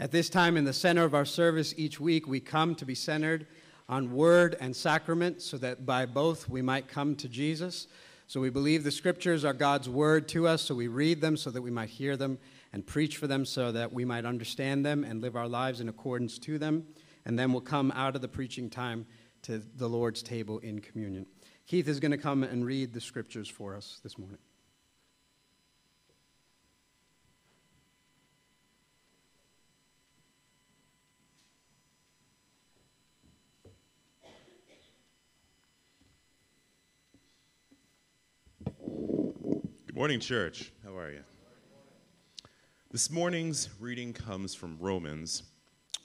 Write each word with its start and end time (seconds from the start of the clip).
At 0.00 0.12
this 0.12 0.30
time, 0.30 0.56
in 0.56 0.64
the 0.64 0.72
center 0.72 1.04
of 1.04 1.14
our 1.14 1.26
service 1.26 1.74
each 1.76 2.00
week, 2.00 2.26
we 2.26 2.40
come 2.40 2.74
to 2.76 2.86
be 2.86 2.94
centered 2.94 3.46
on 3.86 4.14
word 4.14 4.56
and 4.58 4.74
sacrament 4.74 5.42
so 5.42 5.58
that 5.58 5.84
by 5.84 6.06
both 6.06 6.48
we 6.48 6.62
might 6.62 6.88
come 6.88 7.14
to 7.16 7.28
Jesus. 7.28 7.86
So 8.26 8.40
we 8.40 8.48
believe 8.48 8.82
the 8.82 8.90
scriptures 8.90 9.44
are 9.44 9.52
God's 9.52 9.90
word 9.90 10.26
to 10.28 10.48
us, 10.48 10.62
so 10.62 10.74
we 10.74 10.88
read 10.88 11.20
them 11.20 11.36
so 11.36 11.50
that 11.50 11.60
we 11.60 11.70
might 11.70 11.90
hear 11.90 12.16
them 12.16 12.38
and 12.72 12.86
preach 12.86 13.18
for 13.18 13.26
them 13.26 13.44
so 13.44 13.72
that 13.72 13.92
we 13.92 14.06
might 14.06 14.24
understand 14.24 14.86
them 14.86 15.04
and 15.04 15.20
live 15.20 15.36
our 15.36 15.48
lives 15.48 15.82
in 15.82 15.88
accordance 15.90 16.38
to 16.38 16.58
them. 16.58 16.86
And 17.26 17.38
then 17.38 17.52
we'll 17.52 17.60
come 17.60 17.92
out 17.94 18.16
of 18.16 18.22
the 18.22 18.28
preaching 18.28 18.70
time 18.70 19.04
to 19.42 19.58
the 19.76 19.86
Lord's 19.86 20.22
table 20.22 20.60
in 20.60 20.78
communion. 20.78 21.26
Keith 21.66 21.88
is 21.88 22.00
going 22.00 22.12
to 22.12 22.16
come 22.16 22.42
and 22.42 22.64
read 22.64 22.94
the 22.94 23.02
scriptures 23.02 23.50
for 23.50 23.76
us 23.76 24.00
this 24.02 24.16
morning. 24.16 24.38
Morning, 40.00 40.18
church. 40.18 40.72
How 40.82 40.96
are 40.96 41.10
you? 41.10 41.20
This 42.90 43.10
morning's 43.10 43.68
reading 43.78 44.14
comes 44.14 44.54
from 44.54 44.78
Romans 44.80 45.42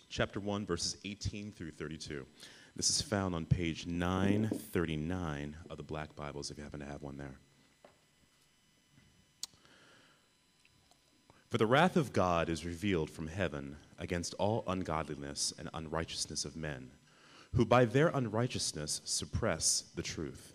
chapter 0.09 0.41
1, 0.41 0.65
verses 0.65 0.97
18 1.05 1.53
through 1.53 1.71
32. 1.71 2.25
This 2.75 2.89
is 2.89 3.01
found 3.01 3.33
on 3.33 3.45
page 3.45 3.87
939 3.87 5.55
of 5.69 5.77
the 5.77 5.83
Black 5.83 6.13
Bibles, 6.13 6.51
if 6.51 6.57
you 6.57 6.63
happen 6.65 6.81
to 6.81 6.85
have 6.85 7.03
one 7.03 7.15
there. 7.15 7.39
For 11.49 11.57
the 11.57 11.65
wrath 11.65 11.95
of 11.95 12.11
God 12.11 12.49
is 12.49 12.65
revealed 12.65 13.09
from 13.09 13.27
heaven 13.27 13.77
against 13.97 14.33
all 14.33 14.65
ungodliness 14.67 15.53
and 15.57 15.69
unrighteousness 15.73 16.43
of 16.43 16.57
men, 16.57 16.91
who 17.53 17.63
by 17.63 17.85
their 17.85 18.09
unrighteousness 18.09 18.99
suppress 19.05 19.85
the 19.95 20.03
truth. 20.03 20.54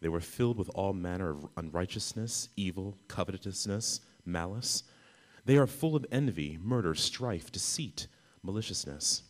They 0.00 0.08
were 0.08 0.20
filled 0.20 0.58
with 0.58 0.70
all 0.70 0.92
manner 0.92 1.30
of 1.30 1.48
unrighteousness, 1.56 2.48
evil, 2.56 2.96
covetousness, 3.08 4.00
malice. 4.24 4.84
They 5.44 5.56
are 5.56 5.66
full 5.66 5.96
of 5.96 6.06
envy, 6.12 6.58
murder, 6.62 6.94
strife, 6.94 7.50
deceit, 7.50 8.06
maliciousness. 8.42 9.22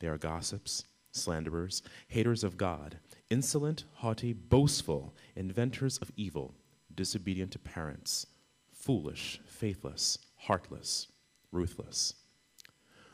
They 0.00 0.08
are 0.08 0.18
gossips, 0.18 0.84
slanderers, 1.12 1.82
haters 2.08 2.44
of 2.44 2.56
God, 2.56 2.98
insolent, 3.30 3.84
haughty, 3.94 4.32
boastful, 4.32 5.14
inventors 5.34 5.98
of 5.98 6.10
evil, 6.16 6.54
disobedient 6.94 7.52
to 7.52 7.58
parents, 7.58 8.26
foolish, 8.72 9.40
faithless, 9.46 10.18
heartless, 10.36 11.08
ruthless. 11.52 12.14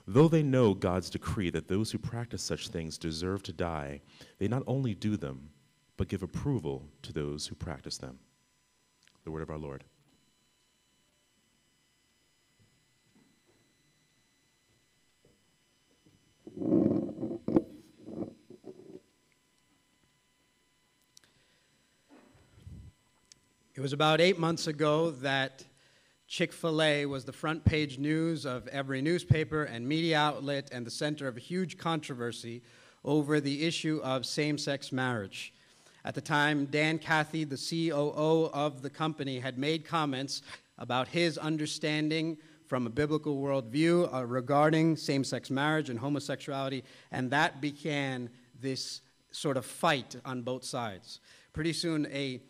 Though 0.06 0.28
they 0.28 0.42
know 0.42 0.74
God's 0.74 1.10
decree 1.10 1.50
that 1.50 1.68
those 1.68 1.92
who 1.92 1.98
practice 1.98 2.42
such 2.42 2.68
things 2.68 2.98
deserve 2.98 3.42
to 3.44 3.52
die, 3.52 4.00
they 4.38 4.48
not 4.48 4.64
only 4.66 4.94
do 4.94 5.16
them, 5.16 5.50
but 5.96 6.08
give 6.08 6.22
approval 6.22 6.88
to 7.02 7.12
those 7.12 7.46
who 7.46 7.54
practice 7.54 7.98
them. 7.98 8.18
The 9.24 9.30
word 9.30 9.42
of 9.42 9.50
our 9.50 9.58
Lord. 9.58 9.84
It 23.74 23.80
was 23.80 23.94
about 23.94 24.20
eight 24.20 24.38
months 24.38 24.66
ago 24.66 25.10
that 25.22 25.64
Chick 26.28 26.52
fil 26.52 26.82
A 26.82 27.06
was 27.06 27.24
the 27.24 27.32
front 27.32 27.64
page 27.64 27.98
news 27.98 28.44
of 28.44 28.68
every 28.68 29.02
newspaper 29.02 29.64
and 29.64 29.88
media 29.88 30.18
outlet 30.18 30.68
and 30.72 30.86
the 30.86 30.90
center 30.90 31.26
of 31.26 31.36
a 31.36 31.40
huge 31.40 31.78
controversy 31.78 32.62
over 33.04 33.40
the 33.40 33.66
issue 33.66 34.00
of 34.04 34.26
same 34.26 34.58
sex 34.58 34.92
marriage. 34.92 35.54
At 36.04 36.14
the 36.14 36.20
time, 36.20 36.66
Dan 36.66 36.98
Cathy, 36.98 37.44
the 37.44 37.56
COO 37.56 38.50
of 38.52 38.82
the 38.82 38.90
company, 38.90 39.38
had 39.38 39.56
made 39.56 39.84
comments 39.84 40.42
about 40.78 41.08
his 41.08 41.38
understanding 41.38 42.38
from 42.66 42.86
a 42.86 42.90
biblical 42.90 43.36
worldview 43.36 44.12
uh, 44.12 44.24
regarding 44.24 44.96
same 44.96 45.22
sex 45.22 45.50
marriage 45.50 45.90
and 45.90 45.98
homosexuality, 45.98 46.82
and 47.12 47.30
that 47.30 47.60
began 47.60 48.30
this 48.60 49.02
sort 49.30 49.56
of 49.56 49.64
fight 49.64 50.16
on 50.24 50.42
both 50.42 50.64
sides. 50.64 51.20
Pretty 51.52 51.72
soon, 51.72 52.06
a, 52.06 52.40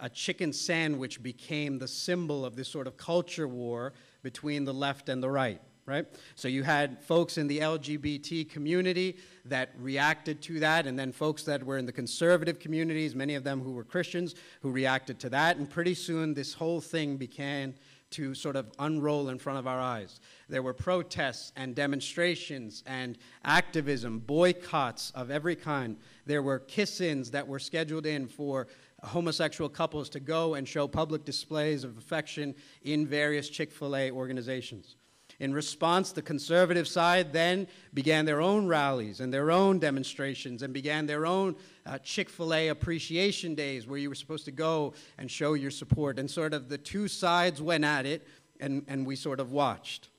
a 0.00 0.08
chicken 0.08 0.52
sandwich 0.52 1.22
became 1.22 1.78
the 1.78 1.88
symbol 1.88 2.44
of 2.44 2.56
this 2.56 2.68
sort 2.68 2.86
of 2.86 2.96
culture 2.96 3.48
war 3.48 3.92
between 4.22 4.64
the 4.64 4.72
left 4.72 5.08
and 5.08 5.22
the 5.22 5.30
right 5.30 5.60
right? 5.86 6.06
So 6.34 6.48
you 6.48 6.62
had 6.62 7.02
folks 7.02 7.38
in 7.38 7.46
the 7.46 7.58
LGBT 7.58 8.48
community 8.48 9.16
that 9.44 9.70
reacted 9.78 10.40
to 10.42 10.60
that, 10.60 10.86
and 10.86 10.98
then 10.98 11.12
folks 11.12 11.42
that 11.44 11.62
were 11.64 11.78
in 11.78 11.86
the 11.86 11.92
conservative 11.92 12.58
communities, 12.58 13.14
many 13.14 13.34
of 13.34 13.44
them 13.44 13.60
who 13.60 13.72
were 13.72 13.84
Christians, 13.84 14.34
who 14.60 14.70
reacted 14.70 15.18
to 15.20 15.30
that. 15.30 15.56
And 15.56 15.68
pretty 15.68 15.94
soon, 15.94 16.34
this 16.34 16.54
whole 16.54 16.80
thing 16.80 17.16
began 17.16 17.74
to 18.10 18.34
sort 18.34 18.56
of 18.56 18.70
unroll 18.78 19.30
in 19.30 19.38
front 19.38 19.58
of 19.58 19.66
our 19.66 19.80
eyes. 19.80 20.20
There 20.48 20.62
were 20.62 20.74
protests 20.74 21.50
and 21.56 21.74
demonstrations 21.74 22.84
and 22.86 23.18
activism, 23.42 24.20
boycotts 24.20 25.10
of 25.14 25.30
every 25.30 25.56
kind. 25.56 25.96
There 26.26 26.42
were 26.42 26.58
kiss 26.58 27.00
ins 27.00 27.30
that 27.30 27.48
were 27.48 27.58
scheduled 27.58 28.06
in 28.06 28.28
for 28.28 28.68
homosexual 29.02 29.68
couples 29.68 30.08
to 30.10 30.20
go 30.20 30.54
and 30.54 30.68
show 30.68 30.86
public 30.86 31.24
displays 31.24 31.84
of 31.84 31.98
affection 31.98 32.54
in 32.84 33.06
various 33.06 33.48
Chick 33.48 33.72
fil 33.72 33.96
A 33.96 34.10
organizations. 34.10 34.96
In 35.42 35.52
response, 35.52 36.12
the 36.12 36.22
conservative 36.22 36.86
side 36.86 37.32
then 37.32 37.66
began 37.94 38.24
their 38.24 38.40
own 38.40 38.68
rallies 38.68 39.18
and 39.18 39.34
their 39.34 39.50
own 39.50 39.80
demonstrations 39.80 40.62
and 40.62 40.72
began 40.72 41.04
their 41.04 41.26
own 41.26 41.56
uh, 41.84 41.98
Chick 41.98 42.30
fil 42.30 42.54
A 42.54 42.68
appreciation 42.68 43.56
days 43.56 43.84
where 43.84 43.98
you 43.98 44.08
were 44.08 44.14
supposed 44.14 44.44
to 44.44 44.52
go 44.52 44.94
and 45.18 45.28
show 45.28 45.54
your 45.54 45.72
support. 45.72 46.20
And 46.20 46.30
sort 46.30 46.54
of 46.54 46.68
the 46.68 46.78
two 46.78 47.08
sides 47.08 47.60
went 47.60 47.84
at 47.84 48.06
it, 48.06 48.24
and, 48.60 48.84
and 48.86 49.04
we 49.04 49.16
sort 49.16 49.40
of 49.40 49.50
watched. 49.50 50.10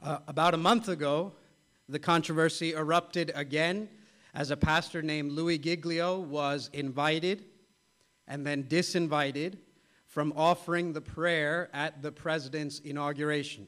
Uh, 0.00 0.18
about 0.28 0.54
a 0.54 0.58
month 0.58 0.88
ago, 0.88 1.32
the 1.88 1.98
controversy 1.98 2.74
erupted 2.74 3.32
again 3.34 3.88
as 4.32 4.52
a 4.52 4.56
pastor 4.56 5.02
named 5.02 5.32
Louis 5.32 5.58
Giglio 5.58 6.20
was 6.20 6.70
invited 6.72 7.46
and 8.28 8.46
then 8.46 8.62
disinvited 8.62 9.58
from 10.06 10.32
offering 10.36 10.92
the 10.92 11.00
prayer 11.00 11.68
at 11.74 12.00
the 12.00 12.12
president's 12.12 12.78
inauguration. 12.78 13.66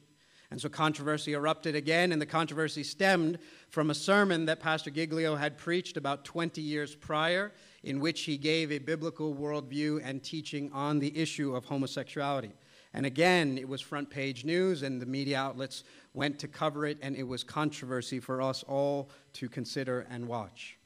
And 0.50 0.60
so 0.60 0.68
controversy 0.68 1.34
erupted 1.34 1.76
again, 1.76 2.10
and 2.10 2.20
the 2.20 2.26
controversy 2.26 2.82
stemmed 2.82 3.38
from 3.68 3.90
a 3.90 3.94
sermon 3.94 4.46
that 4.46 4.58
Pastor 4.58 4.90
Giglio 4.90 5.36
had 5.36 5.56
preached 5.56 5.96
about 5.96 6.24
20 6.24 6.60
years 6.60 6.94
prior, 6.94 7.52
in 7.84 8.00
which 8.00 8.22
he 8.22 8.36
gave 8.36 8.72
a 8.72 8.78
biblical 8.78 9.34
worldview 9.34 10.00
and 10.04 10.22
teaching 10.22 10.70
on 10.72 10.98
the 10.98 11.16
issue 11.16 11.54
of 11.54 11.64
homosexuality. 11.66 12.50
And 12.92 13.06
again, 13.06 13.58
it 13.58 13.68
was 13.68 13.80
front 13.80 14.10
page 14.10 14.44
news, 14.44 14.82
and 14.82 15.00
the 15.00 15.06
media 15.06 15.38
outlets 15.38 15.84
went 16.14 16.40
to 16.40 16.48
cover 16.48 16.84
it, 16.84 16.98
and 17.00 17.14
it 17.14 17.22
was 17.22 17.44
controversy 17.44 18.18
for 18.18 18.42
us 18.42 18.64
all 18.64 19.10
to 19.34 19.48
consider 19.48 20.06
and 20.10 20.26
watch. 20.26 20.76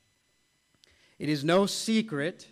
It 1.18 1.30
is 1.30 1.42
no 1.42 1.64
secret 1.64 2.48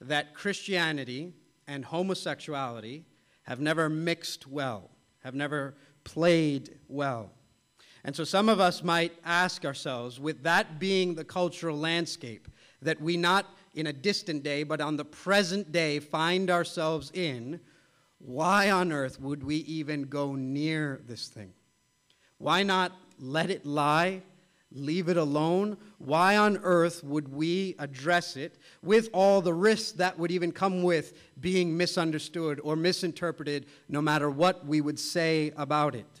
that 0.00 0.34
Christianity 0.34 1.34
and 1.66 1.84
homosexuality 1.84 3.04
have 3.42 3.60
never 3.60 3.90
mixed 3.90 4.46
well, 4.46 4.90
have 5.22 5.34
never 5.34 5.74
played 6.06 6.78
well. 6.88 7.30
And 8.04 8.14
so 8.14 8.22
some 8.22 8.48
of 8.48 8.60
us 8.60 8.84
might 8.84 9.12
ask 9.24 9.64
ourselves, 9.64 10.20
with 10.20 10.44
that 10.44 10.78
being 10.78 11.16
the 11.16 11.24
cultural 11.24 11.76
landscape 11.76 12.46
that 12.80 13.00
we 13.00 13.16
not 13.16 13.46
in 13.74 13.88
a 13.88 13.92
distant 13.92 14.44
day, 14.44 14.62
but 14.62 14.80
on 14.80 14.96
the 14.96 15.04
present 15.04 15.72
day 15.72 15.98
find 15.98 16.48
ourselves 16.48 17.10
in, 17.12 17.58
why 18.18 18.70
on 18.70 18.92
earth 18.92 19.20
would 19.20 19.42
we 19.42 19.56
even 19.56 20.04
go 20.04 20.36
near 20.36 21.02
this 21.08 21.26
thing? 21.26 21.52
Why 22.38 22.62
not 22.62 22.92
let 23.18 23.50
it 23.50 23.66
lie 23.66 24.22
leave 24.76 25.08
it 25.08 25.16
alone? 25.16 25.76
Why 25.98 26.36
on 26.36 26.58
earth 26.62 27.02
would 27.02 27.28
we 27.28 27.74
address 27.78 28.36
it 28.36 28.58
with 28.82 29.08
all 29.12 29.40
the 29.40 29.54
risks 29.54 29.92
that 29.92 30.18
would 30.18 30.30
even 30.30 30.52
come 30.52 30.82
with 30.82 31.14
being 31.40 31.76
misunderstood 31.76 32.60
or 32.62 32.76
misinterpreted, 32.76 33.66
no 33.88 34.00
matter 34.00 34.30
what 34.30 34.66
we 34.66 34.80
would 34.80 34.98
say 34.98 35.52
about 35.56 35.94
it? 35.94 36.20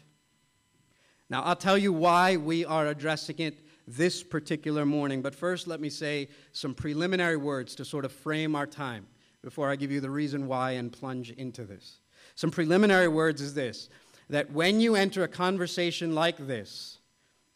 Now, 1.28 1.42
I'll 1.42 1.56
tell 1.56 1.76
you 1.76 1.92
why 1.92 2.36
we 2.36 2.64
are 2.64 2.86
addressing 2.86 3.38
it 3.38 3.66
this 3.88 4.22
particular 4.22 4.84
morning, 4.84 5.22
but 5.22 5.34
first 5.34 5.66
let 5.66 5.80
me 5.80 5.90
say 5.90 6.28
some 6.52 6.74
preliminary 6.74 7.36
words 7.36 7.74
to 7.76 7.84
sort 7.84 8.04
of 8.04 8.12
frame 8.12 8.54
our 8.54 8.66
time 8.66 9.06
before 9.42 9.70
I 9.70 9.76
give 9.76 9.92
you 9.92 10.00
the 10.00 10.10
reason 10.10 10.46
why 10.46 10.72
and 10.72 10.92
plunge 10.92 11.30
into 11.30 11.64
this. 11.64 12.00
Some 12.34 12.50
preliminary 12.50 13.08
words 13.08 13.40
is 13.40 13.54
this 13.54 13.88
that 14.28 14.50
when 14.50 14.80
you 14.80 14.96
enter 14.96 15.22
a 15.22 15.28
conversation 15.28 16.14
like 16.14 16.48
this, 16.48 16.95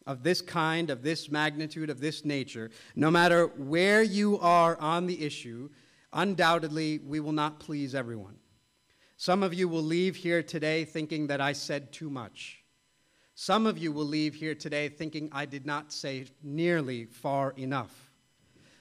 of 0.06 0.22
this 0.22 0.40
kind, 0.40 0.90
of 0.90 1.02
this 1.02 1.30
magnitude, 1.30 1.90
of 1.90 2.00
this 2.00 2.24
nature, 2.24 2.70
no 2.96 3.10
matter 3.10 3.46
where 3.46 4.02
you 4.02 4.38
are 4.40 4.78
on 4.80 5.06
the 5.06 5.24
issue, 5.24 5.68
undoubtedly 6.12 6.98
we 6.98 7.20
will 7.20 7.32
not 7.32 7.60
please 7.60 7.94
everyone. 7.94 8.36
Some 9.16 9.42
of 9.42 9.52
you 9.52 9.68
will 9.68 9.82
leave 9.82 10.16
here 10.16 10.42
today 10.42 10.84
thinking 10.84 11.26
that 11.26 11.40
I 11.40 11.52
said 11.52 11.92
too 11.92 12.08
much. 12.08 12.62
Some 13.34 13.66
of 13.66 13.78
you 13.78 13.92
will 13.92 14.06
leave 14.06 14.34
here 14.34 14.54
today 14.54 14.88
thinking 14.88 15.28
I 15.32 15.46
did 15.46 15.66
not 15.66 15.92
say 15.92 16.26
nearly 16.42 17.04
far 17.06 17.52
enough. 17.56 18.10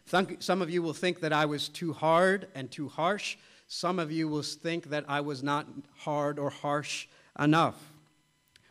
Some 0.05 0.61
of 0.61 0.69
you 0.69 0.81
will 0.81 0.93
think 0.93 1.19
that 1.19 1.33
I 1.33 1.45
was 1.45 1.69
too 1.69 1.93
hard 1.93 2.47
and 2.55 2.71
too 2.71 2.87
harsh. 2.87 3.37
Some 3.67 3.99
of 3.99 4.11
you 4.11 4.27
will 4.27 4.41
think 4.41 4.89
that 4.89 5.05
I 5.07 5.21
was 5.21 5.43
not 5.43 5.67
hard 5.97 6.39
or 6.39 6.49
harsh 6.49 7.07
enough. 7.37 7.88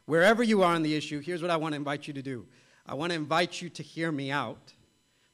Wherever 0.09 0.43
you 0.43 0.63
are 0.63 0.75
on 0.75 0.83
the 0.83 0.95
issue, 0.95 1.21
here's 1.21 1.43
what 1.43 1.51
I 1.51 1.59
want 1.59 1.75
to 1.75 1.77
invite 1.77 2.07
you 2.09 2.15
to 2.15 2.23
do 2.23 2.47
I 2.87 2.95
want 2.95 3.11
to 3.11 3.15
invite 3.17 3.61
you 3.61 3.69
to 3.69 3.83
hear 3.83 4.11
me 4.11 4.31
out 4.31 4.73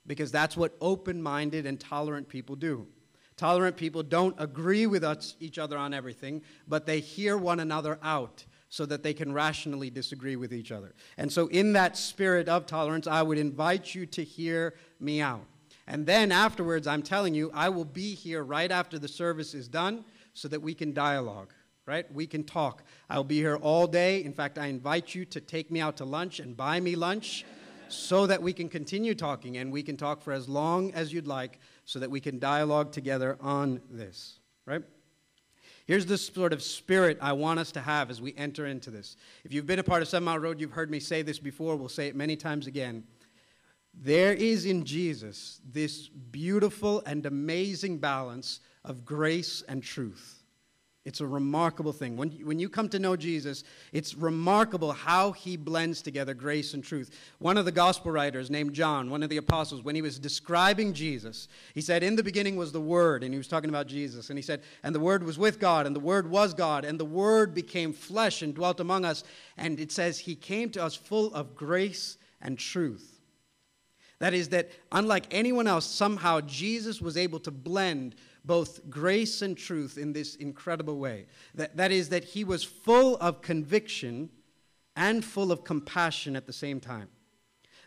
because 0.05 0.33
that's 0.33 0.57
what 0.57 0.75
open 0.81 1.23
minded 1.23 1.65
and 1.65 1.79
tolerant 1.79 2.29
people 2.29 2.57
do. 2.57 2.89
Tolerant 3.37 3.77
people 3.77 4.03
don't 4.03 4.35
agree 4.37 4.89
with 4.89 5.05
us, 5.05 5.37
each 5.39 5.61
other 5.61 5.79
on 5.79 5.95
everything, 5.95 6.43
but 6.67 6.87
they 6.87 6.99
hear 6.99 7.39
one 7.39 7.61
another 7.61 8.01
out 8.03 8.45
so 8.69 8.85
that 8.85 9.05
they 9.05 9.15
can 9.15 9.33
rationally 9.33 9.91
disagree 9.91 10.35
with 10.35 10.53
each 10.53 10.73
other. 10.73 10.93
And 11.19 11.33
so, 11.33 11.47
in 11.47 11.75
that 11.75 11.97
spirit 11.97 12.49
of 12.49 12.67
tolerance, 12.67 13.07
I 13.07 13.23
would 13.23 13.39
invite 13.39 13.95
you 13.95 14.07
to 14.07 14.25
hear 14.25 14.75
me 14.99 15.21
out. 15.21 15.47
And 15.87 16.05
then 16.05 16.33
afterwards, 16.33 16.89
I'm 16.89 17.03
telling 17.03 17.33
you, 17.33 17.53
I 17.55 17.69
will 17.69 17.85
be 17.85 18.17
here 18.17 18.43
right 18.43 18.73
after 18.73 18.99
the 18.99 19.07
service 19.07 19.55
is 19.55 19.69
done 19.69 20.05
so 20.33 20.49
that 20.49 20.63
we 20.63 20.75
can 20.75 20.93
dialogue 20.93 21.53
right? 21.87 22.11
We 22.13 22.27
can 22.27 22.45
talk. 22.45 22.83
I'll 23.11 23.25
be 23.25 23.37
here 23.37 23.57
all 23.57 23.87
day. 23.87 24.25
In 24.25 24.33
fact, 24.33 24.59
I 24.59 24.67
invite 24.67 25.15
you 25.15 25.25
to 25.27 25.41
take 25.41 25.71
me 25.71 25.81
out 25.81 25.97
to 25.99 26.05
lunch 26.05 26.41
and 26.41 26.57
buy 26.57 26.81
me 26.81 26.97
lunch 26.97 27.45
so 27.89 28.27
that 28.27 28.43
we 28.43 28.53
can 28.53 28.69
continue 28.69 29.15
talking 29.15 29.59
and 29.59 29.73
we 29.73 29.83
can 29.83 29.97
talk 29.97 30.23
for 30.23 30.33
as 30.33 30.49
long 30.49 30.93
as 30.95 31.13
you'd 31.13 31.27
like 31.27 31.59
so 31.85 31.99
that 31.99 32.11
we 32.11 32.21
can 32.21 32.39
dialogue 32.39 32.93
together 32.93 33.37
on 33.41 33.81
this, 33.91 34.39
right? 34.67 34.83
Here's 35.87 36.07
the 36.07 36.17
sort 36.17 36.55
of 36.55 36.63
spirit 36.63 37.19
I 37.21 37.35
want 37.35 37.61
us 37.61 37.71
to 37.73 37.81
have 37.81 38.11
as 38.11 38.23
we 38.23 38.35
enter 38.37 38.67
into 38.67 38.91
this. 38.91 39.17
If 39.45 39.53
you've 39.53 39.67
been 39.67 39.79
a 39.79 39.85
part 39.85 40.01
of 40.01 40.09
Seven 40.09 40.25
Mile 40.25 40.39
Road, 40.39 40.59
you've 40.59 40.73
heard 40.73 40.91
me 40.91 40.99
say 40.99 41.21
this 41.21 41.39
before. 41.39 41.77
We'll 41.77 41.91
say 41.91 42.09
it 42.09 42.17
many 42.17 42.37
times 42.37 42.67
again. 42.67 43.05
There 43.93 44.33
is 44.33 44.65
in 44.65 44.85
Jesus 44.85 45.61
this 45.71 46.09
beautiful 46.09 47.03
and 47.05 47.27
amazing 47.27 47.99
balance 47.99 48.61
of 48.83 49.05
grace 49.05 49.63
and 49.69 49.83
truth. 49.83 50.44
It's 51.05 51.21
a 51.21 51.27
remarkable 51.27 51.93
thing. 51.93 52.17
When, 52.17 52.31
when 52.47 52.59
you 52.59 52.71
come 52.71 52.89
to 52.89 52.99
know 52.99 53.15
Jesus, 53.15 53.63
it's 53.93 54.15
remarkable 54.15 54.93
how 54.93 55.33
he 55.33 55.55
blends 55.59 56.01
together 56.01 56.33
grace 56.33 56.73
and 56.73 56.83
truth. 56.83 57.11
One 57.41 57.59
of 57.59 57.67
the 57.67 57.73
gospel 57.73 58.11
writers, 58.11 58.51
named 58.51 58.73
John, 58.73 59.11
one 59.11 59.23
of 59.23 59.29
the 59.29 59.37
apostles, 59.37 59.85
when 59.85 59.95
he 59.95 60.01
was 60.01 60.19
describing 60.19 60.95
Jesus, 60.95 61.49
he 61.75 61.83
said, 61.83 62.03
In 62.03 62.17
the 62.17 62.23
beginning 62.23 62.57
was 62.57 62.73
the 62.73 62.81
Word, 62.81 63.23
and 63.23 63.35
he 63.35 63.39
was 63.39 63.49
talking 63.49 63.69
about 63.69 63.87
Jesus. 63.87 64.31
And 64.31 64.39
he 64.39 64.43
said, 64.43 64.63
And 64.83 64.95
the 64.95 65.01
Word 65.01 65.25
was 65.25 65.39
with 65.39 65.61
God, 65.61 65.87
and 65.87 65.95
the 65.95 66.01
Word 66.01 66.31
was 66.31 66.55
God, 66.55 66.87
and 66.87 66.99
the 66.99 67.05
Word 67.05 67.55
became 67.55 67.93
flesh 67.93 68.41
and 68.41 68.55
dwelt 68.55 68.81
among 68.81 69.05
us. 69.05 69.25
And 69.59 69.79
it 69.79 69.93
says, 69.93 70.21
He 70.21 70.35
came 70.35 70.71
to 70.71 70.83
us 70.83 70.95
full 70.95 71.35
of 71.35 71.55
grace 71.55 72.17
and 72.41 72.59
truth. 72.59 73.21
That 74.21 74.33
is, 74.33 74.49
that 74.51 74.71
unlike 74.91 75.27
anyone 75.31 75.67
else, 75.67 75.85
somehow 75.85 76.41
Jesus 76.41 77.03
was 77.03 77.19
able 77.19 77.41
to 77.41 77.51
blend 77.51 78.15
both 78.45 78.89
grace 78.91 79.43
and 79.43 79.57
truth 79.57 79.97
in 79.97 80.13
this 80.13 80.35
incredible 80.37 80.99
way. 80.99 81.27
That, 81.55 81.77
that 81.77 81.93
is, 81.93 82.11
that 82.11 82.25
he 82.25 82.45
was 82.45 82.63
full 82.63 83.17
of 83.17 83.41
conviction 83.41 84.31
and 84.97 85.25
full 85.25 85.51
of 85.51 85.65
compassion 85.65 86.37
at 86.37 86.47
the 86.47 86.53
same 86.53 86.81
time. 86.81 87.09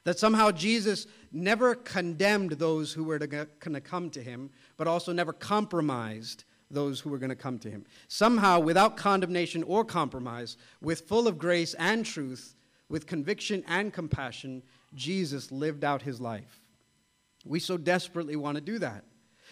That 0.03 0.17
somehow 0.17 0.51
Jesus 0.51 1.05
never 1.31 1.75
condemned 1.75 2.53
those 2.53 2.93
who 2.93 3.03
were 3.03 3.19
going 3.19 3.47
to 3.73 3.81
come 3.81 4.09
to 4.11 4.21
him, 4.21 4.49
but 4.77 4.87
also 4.87 5.11
never 5.11 5.33
compromised 5.33 6.43
those 6.71 6.99
who 6.99 7.09
were 7.09 7.17
going 7.17 7.29
to 7.29 7.35
come 7.35 7.59
to 7.59 7.69
him. 7.69 7.85
Somehow, 8.07 8.59
without 8.59 8.97
condemnation 8.97 9.63
or 9.63 9.85
compromise, 9.85 10.57
with 10.81 11.01
full 11.01 11.27
of 11.27 11.37
grace 11.37 11.73
and 11.75 12.05
truth, 12.05 12.55
with 12.89 13.05
conviction 13.05 13.63
and 13.67 13.93
compassion, 13.93 14.63
Jesus 14.93 15.51
lived 15.51 15.83
out 15.83 16.01
his 16.01 16.19
life. 16.19 16.61
We 17.45 17.59
so 17.59 17.77
desperately 17.77 18.35
want 18.35 18.55
to 18.55 18.61
do 18.61 18.79
that. 18.79 19.03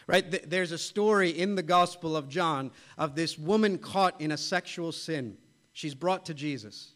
Right? 0.07 0.49
There's 0.49 0.71
a 0.71 0.77
story 0.77 1.31
in 1.31 1.55
the 1.55 1.63
Gospel 1.63 2.15
of 2.15 2.29
John 2.29 2.71
of 2.97 3.15
this 3.15 3.39
woman 3.39 3.77
caught 3.79 4.21
in 4.21 4.31
a 4.31 4.37
sexual 4.37 4.91
sin. 4.91 5.37
She's 5.73 5.95
brought 5.95 6.25
to 6.27 6.33
Jesus. 6.33 6.93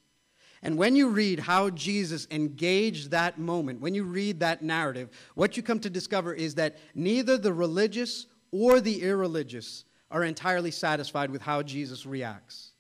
And 0.62 0.78
when 0.78 0.96
you 0.96 1.10
read 1.10 1.40
how 1.40 1.70
Jesus 1.70 2.28
engaged 2.32 3.12
that 3.12 3.40
moment, 3.40 3.82
when 3.82 3.96
you 3.96 4.04
read 4.04 4.42
that 4.42 4.62
narrative, 4.62 5.10
what 5.36 5.58
you 5.58 5.64
come 5.64 5.80
to 5.80 5.90
discover 5.90 6.34
is 6.34 6.56
that 6.56 6.78
neither 6.94 7.38
the 7.38 7.54
religious 7.54 8.28
or 8.52 8.82
the 8.82 9.02
irreligious 9.02 9.86
are 10.12 10.24
entirely 10.24 10.72
satisfied 10.72 11.32
with 11.32 11.42
how 11.42 11.64
Jesus 11.64 12.06
reacts. 12.06 12.72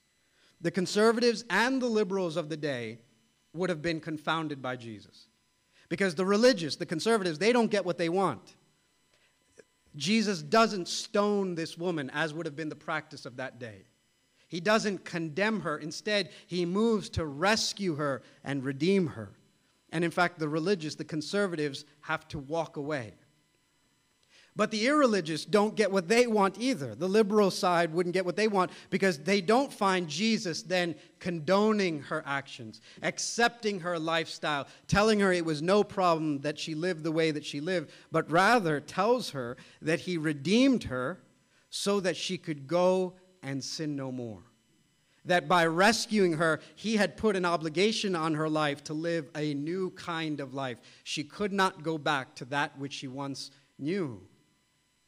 The 0.62 0.71
conservatives 0.71 1.45
and 1.50 1.81
the 1.81 1.88
liberals 1.88 2.36
of 2.36 2.50
the 2.50 2.57
day 2.57 3.00
would 3.53 3.69
have 3.69 3.81
been 3.81 4.00
confounded 4.00 4.62
by 4.62 4.75
Jesus. 4.75 5.27
Because 5.88 6.15
the 6.15 6.25
religious, 6.25 6.75
the 6.75 6.86
conservatives, 6.86 7.39
they 7.39 7.53
don't 7.53 7.71
get 7.71 7.86
what 7.86 7.98
they 7.98 8.09
want. 8.09 8.55
Jesus 10.00 10.41
doesn't 10.41 10.88
stone 10.88 11.53
this 11.53 11.77
woman 11.77 12.10
as 12.12 12.34
would 12.34 12.46
have 12.46 12.56
been 12.56 12.70
the 12.70 12.75
practice 12.75 13.25
of 13.25 13.36
that 13.38 13.60
day. 13.60 13.84
He 14.48 14.60
doesn't 14.60 15.06
condemn 15.06 15.62
her. 15.62 15.77
Instead, 15.77 16.29
he 16.48 16.65
moves 16.65 17.10
to 17.10 17.25
rescue 17.25 17.96
her 17.96 18.24
and 18.44 18.63
redeem 18.63 19.08
her. 19.08 19.32
And 19.91 20.03
in 20.03 20.12
fact, 20.12 20.39
the 20.39 20.50
religious, 20.50 20.96
the 20.96 21.03
conservatives, 21.03 21.86
have 22.01 22.27
to 22.29 22.39
walk 22.39 22.77
away. 22.77 23.13
But 24.59 24.71
the 24.71 24.87
irreligious 24.87 25.45
don't 25.45 25.73
get 25.73 25.89
what 25.89 26.09
they 26.09 26.27
want 26.27 26.59
either. 26.59 26.93
The 26.93 27.07
liberal 27.07 27.49
side 27.49 27.93
wouldn't 27.93 28.11
get 28.11 28.25
what 28.25 28.35
they 28.35 28.49
want 28.49 28.71
because 28.89 29.17
they 29.19 29.39
don't 29.39 29.71
find 29.71 30.09
Jesus 30.09 30.63
then 30.63 30.95
condoning 31.19 32.01
her 32.01 32.21
actions, 32.25 32.81
accepting 33.01 33.79
her 33.79 33.97
lifestyle, 33.97 34.67
telling 34.85 35.21
her 35.21 35.31
it 35.31 35.45
was 35.45 35.61
no 35.61 35.81
problem 35.81 36.41
that 36.41 36.59
she 36.59 36.75
lived 36.75 37.05
the 37.05 37.11
way 37.13 37.31
that 37.31 37.45
she 37.45 37.61
lived, 37.61 37.89
but 38.11 38.29
rather 38.29 38.81
tells 38.81 39.29
her 39.29 39.55
that 39.81 40.01
he 40.01 40.17
redeemed 40.17 40.83
her 40.83 41.21
so 41.69 42.01
that 42.01 42.17
she 42.17 42.37
could 42.37 42.67
go 42.67 43.13
and 43.41 43.63
sin 43.63 43.95
no 43.95 44.11
more. 44.11 44.43
That 45.23 45.47
by 45.47 45.67
rescuing 45.67 46.33
her, 46.33 46.59
he 46.75 46.97
had 46.97 47.15
put 47.15 47.37
an 47.37 47.45
obligation 47.45 48.13
on 48.13 48.33
her 48.33 48.49
life 48.49 48.83
to 48.83 48.93
live 48.93 49.29
a 49.37 49.53
new 49.53 49.91
kind 49.91 50.41
of 50.41 50.53
life. 50.53 50.81
She 51.05 51.23
could 51.23 51.53
not 51.53 51.81
go 51.81 51.97
back 51.97 52.35
to 52.35 52.45
that 52.45 52.77
which 52.77 52.91
she 52.91 53.07
once 53.07 53.51
knew. 53.77 54.19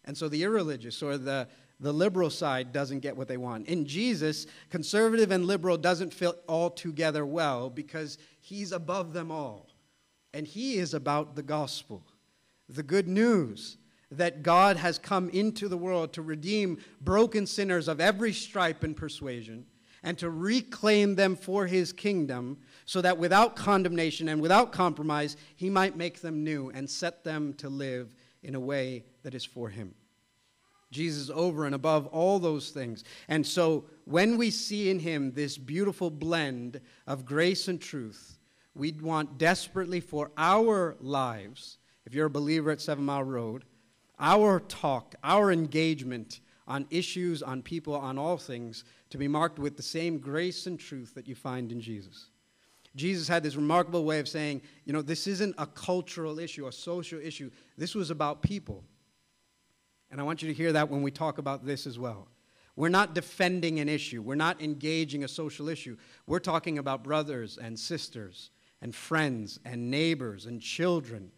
And 0.06 0.18
so 0.18 0.28
the 0.28 0.44
irreligious 0.44 1.02
or 1.04 1.18
the, 1.18 1.48
the 1.80 1.92
liberal 1.94 2.30
side 2.30 2.72
doesn't 2.72 3.00
get 3.00 3.16
what 3.16 3.28
they 3.28 3.38
want. 3.38 3.68
In 3.68 3.86
Jesus, 3.86 4.48
conservative 4.70 5.32
and 5.32 5.46
liberal 5.46 5.78
doesn't 5.78 6.14
fit 6.14 6.36
all 6.48 6.70
together 6.70 7.26
well 7.26 7.70
because 7.70 8.18
he's 8.40 8.72
above 8.72 9.14
them 9.14 9.32
all. 9.32 9.68
And 10.34 10.48
he 10.48 10.76
is 10.76 10.94
about 10.94 11.36
the 11.36 11.44
gospel, 11.44 12.04
the 12.70 12.84
good 12.84 13.08
news 13.08 13.78
that 14.12 14.44
God 14.44 14.78
has 14.78 15.00
come 15.00 15.30
into 15.30 15.68
the 15.68 15.78
world 15.78 16.14
to 16.14 16.22
redeem 16.22 16.80
broken 17.02 17.46
sinners 17.46 17.88
of 17.88 18.00
every 18.00 18.34
stripe 18.34 18.84
and 18.84 18.96
persuasion 18.96 19.66
and 20.04 20.18
to 20.18 20.30
reclaim 20.30 21.16
them 21.16 21.36
for 21.36 21.68
his 21.68 21.94
kingdom 21.94 22.58
so 22.86 23.02
that 23.02 23.18
without 23.18 23.56
condemnation 23.56 24.28
and 24.30 24.42
without 24.42 24.72
compromise, 24.72 25.38
he 25.56 25.70
might 25.70 25.96
make 25.96 26.22
them 26.22 26.44
new 26.44 26.70
and 26.72 26.90
set 26.90 27.24
them 27.24 27.54
to 27.54 27.70
live 27.70 28.14
in 28.44 28.56
a 28.56 28.60
way 28.60 29.04
that 29.24 29.36
is 29.36 29.46
for 29.46 29.70
him. 29.70 29.94
Jesus 30.92 31.30
over 31.34 31.66
and 31.66 31.74
above 31.74 32.06
all 32.08 32.38
those 32.38 32.72
things. 32.72 33.04
And 33.30 33.46
so 33.48 33.86
when 34.06 34.38
we 34.38 34.52
see 34.52 34.90
in 34.90 35.00
him 35.00 35.32
this 35.32 35.58
beautiful 35.58 36.10
blend 36.10 36.82
of 37.08 37.26
grace 37.26 37.68
and 37.68 37.80
truth, 37.80 38.38
we 38.76 38.92
want 38.92 39.38
desperately 39.38 40.00
for 40.00 40.32
our 40.38 40.98
lives, 41.00 41.78
if 42.06 42.14
you're 42.14 42.28
a 42.28 42.30
believer 42.30 42.72
at 42.72 42.82
Seven 42.82 43.06
Mile 43.06 43.24
Road, 43.24 43.64
our 44.20 44.60
talk, 44.60 45.16
our 45.24 45.52
engagement 45.52 46.42
on 46.68 46.86
issues, 46.90 47.42
on 47.42 47.62
people, 47.62 47.96
on 47.96 48.18
all 48.18 48.38
things, 48.38 48.84
to 49.10 49.18
be 49.18 49.28
marked 49.28 49.60
with 49.60 49.76
the 49.76 49.84
same 49.84 50.20
grace 50.20 50.68
and 50.68 50.80
truth 50.80 51.14
that 51.16 51.28
you 51.28 51.36
find 51.36 51.72
in 51.72 51.82
Jesus. 51.82 52.28
Jesus 52.96 53.28
had 53.28 53.44
this 53.44 53.56
remarkable 53.56 54.04
way 54.04 54.20
of 54.20 54.28
saying, 54.28 54.62
you 54.86 54.94
know, 54.94 55.02
this 55.02 55.26
isn't 55.26 55.56
a 55.58 55.66
cultural 55.66 56.40
issue, 56.40 56.68
a 56.68 56.72
social 56.72 57.20
issue. 57.20 57.50
This 57.78 57.96
was 57.96 58.10
about 58.10 58.42
people. 58.42 58.84
And 60.12 60.20
I 60.20 60.24
want 60.24 60.42
you 60.42 60.50
to 60.50 60.54
hear 60.54 60.74
that 60.74 60.90
when 60.90 61.02
we 61.02 61.10
talk 61.10 61.38
about 61.38 61.66
this 61.66 61.88
as 61.88 61.98
well. 61.98 62.28
We're 62.76 62.90
not 62.90 63.16
defending 63.16 63.80
an 63.80 63.90
issue, 63.90 64.22
we're 64.22 64.36
not 64.36 64.62
engaging 64.62 65.24
a 65.24 65.28
social 65.28 65.70
issue. 65.70 65.98
We're 66.28 66.40
talking 66.40 66.78
about 66.78 67.04
brothers 67.04 67.58
and 67.58 67.78
sisters 67.78 68.52
and 68.82 68.94
friends 68.94 69.60
and 69.66 69.92
neighbors 69.92 70.46
and 70.46 70.62
children, 70.62 71.32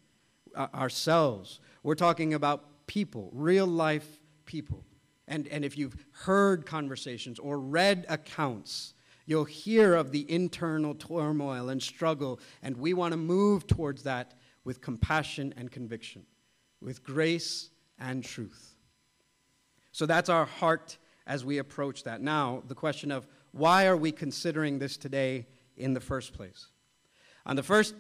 uh, 0.56 0.68
ourselves. 0.74 1.60
We're 1.82 1.96
talking 1.96 2.34
about 2.34 2.88
people, 2.88 3.30
real 3.34 3.68
life 3.68 4.20
people. 4.46 4.86
And, 5.28 5.48
and 5.48 5.66
if 5.66 5.78
you've 5.78 5.96
heard 6.12 6.66
conversations 6.66 7.40
or 7.40 7.60
read 7.60 8.06
accounts, 8.10 8.94
you'll 9.26 9.46
hear 9.46 9.96
of 9.96 10.12
the 10.12 10.30
internal 10.32 10.94
turmoil 10.94 11.70
and 11.70 11.82
struggle, 11.82 12.40
and 12.62 12.78
we 12.78 12.94
want 12.94 13.14
to 13.14 13.18
move 13.18 13.66
towards 13.68 14.04
that 14.04 14.34
with 14.64 14.82
compassion 14.82 15.54
and 15.58 15.72
conviction, 15.72 16.26
with 16.82 17.04
grace 17.04 17.70
and 18.04 18.24
truth. 18.24 18.76
So 19.92 20.06
that's 20.06 20.30
our 20.30 20.46
heart 20.46 20.98
as 21.26 21.46
we 21.46 21.58
approach 21.58 22.04
that. 22.04 22.22
Now, 22.22 22.62
the 22.68 22.76
question 22.76 23.12
of 23.12 23.26
why 23.52 23.88
are 23.88 23.98
we 23.98 24.12
considering 24.12 24.80
this 24.80 24.98
today 24.98 25.48
in 25.78 25.94
the 25.94 26.00
first 26.00 26.34
place? 26.34 26.68
On 27.46 27.56
the 27.56 27.64
first 27.64 27.96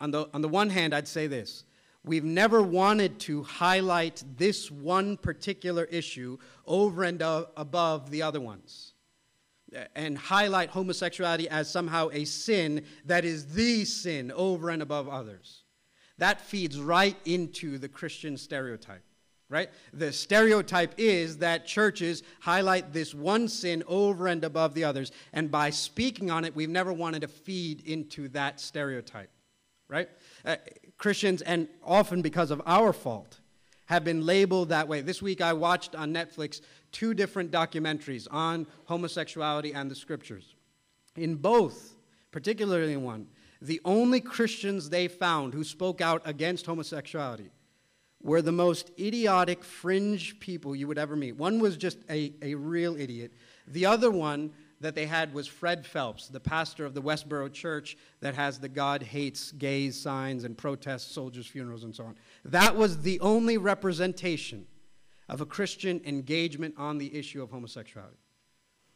on 0.00 0.10
the, 0.10 0.28
on 0.34 0.42
the 0.42 0.48
one 0.48 0.68
hand, 0.68 0.92
I'd 0.94 1.06
say 1.06 1.28
this. 1.28 1.64
We've 2.04 2.24
never 2.24 2.60
wanted 2.60 3.20
to 3.20 3.44
highlight 3.44 4.24
this 4.36 4.68
one 4.68 5.16
particular 5.16 5.84
issue 5.84 6.38
over 6.66 7.04
and 7.04 7.22
above 7.22 8.10
the 8.10 8.22
other 8.22 8.40
ones 8.40 8.94
and 9.94 10.18
highlight 10.18 10.70
homosexuality 10.70 11.48
as 11.48 11.70
somehow 11.70 12.08
a 12.12 12.24
sin 12.24 12.84
that 13.04 13.24
is 13.24 13.54
the 13.54 13.84
sin 13.84 14.32
over 14.34 14.70
and 14.70 14.82
above 14.82 15.08
others. 15.08 15.62
That 16.18 16.40
feeds 16.40 16.80
right 16.80 17.16
into 17.24 17.78
the 17.78 17.88
Christian 17.88 18.36
stereotype 18.36 19.04
right? 19.52 19.68
The 19.92 20.14
stereotype 20.14 20.94
is 20.96 21.36
that 21.38 21.66
churches 21.66 22.22
highlight 22.40 22.94
this 22.94 23.14
one 23.14 23.48
sin 23.48 23.82
over 23.86 24.26
and 24.26 24.42
above 24.44 24.72
the 24.72 24.84
others. 24.84 25.12
And 25.34 25.50
by 25.50 25.68
speaking 25.68 26.30
on 26.30 26.46
it, 26.46 26.56
we've 26.56 26.70
never 26.70 26.90
wanted 26.90 27.20
to 27.20 27.28
feed 27.28 27.86
into 27.86 28.28
that 28.28 28.60
stereotype, 28.60 29.28
right? 29.88 30.08
Uh, 30.42 30.56
Christians, 30.96 31.42
and 31.42 31.68
often 31.84 32.22
because 32.22 32.50
of 32.50 32.62
our 32.64 32.94
fault, 32.94 33.40
have 33.86 34.04
been 34.04 34.24
labeled 34.24 34.70
that 34.70 34.88
way. 34.88 35.02
This 35.02 35.20
week 35.20 35.42
I 35.42 35.52
watched 35.52 35.94
on 35.94 36.14
Netflix 36.14 36.62
two 36.90 37.12
different 37.12 37.50
documentaries 37.50 38.26
on 38.30 38.66
homosexuality 38.86 39.74
and 39.74 39.90
the 39.90 39.94
scriptures. 39.94 40.54
In 41.14 41.34
both, 41.34 41.94
particularly 42.30 42.94
in 42.94 43.02
one, 43.02 43.26
the 43.60 43.82
only 43.84 44.22
Christians 44.22 44.88
they 44.88 45.08
found 45.08 45.52
who 45.52 45.62
spoke 45.62 46.00
out 46.00 46.22
against 46.24 46.64
homosexuality 46.64 47.50
were 48.22 48.42
the 48.42 48.52
most 48.52 48.90
idiotic 48.98 49.64
fringe 49.64 50.38
people 50.40 50.76
you 50.76 50.86
would 50.86 50.98
ever 50.98 51.16
meet. 51.16 51.36
One 51.36 51.58
was 51.58 51.76
just 51.76 51.98
a, 52.08 52.32
a 52.40 52.54
real 52.54 52.96
idiot. 52.96 53.32
The 53.66 53.86
other 53.86 54.10
one 54.10 54.52
that 54.80 54.94
they 54.94 55.06
had 55.06 55.32
was 55.32 55.46
Fred 55.46 55.86
Phelps, 55.86 56.28
the 56.28 56.40
pastor 56.40 56.84
of 56.84 56.94
the 56.94 57.02
Westboro 57.02 57.52
Church 57.52 57.96
that 58.20 58.34
has 58.34 58.58
the 58.58 58.68
God 58.68 59.02
hates 59.02 59.52
gays 59.52 60.00
signs 60.00 60.44
and 60.44 60.58
protests 60.58 61.12
soldiers' 61.12 61.46
funerals 61.46 61.84
and 61.84 61.94
so 61.94 62.04
on. 62.04 62.16
That 62.44 62.76
was 62.76 63.02
the 63.02 63.20
only 63.20 63.58
representation 63.58 64.66
of 65.28 65.40
a 65.40 65.46
Christian 65.46 66.00
engagement 66.04 66.74
on 66.76 66.98
the 66.98 67.14
issue 67.16 67.42
of 67.42 67.50
homosexuality. 67.50 68.16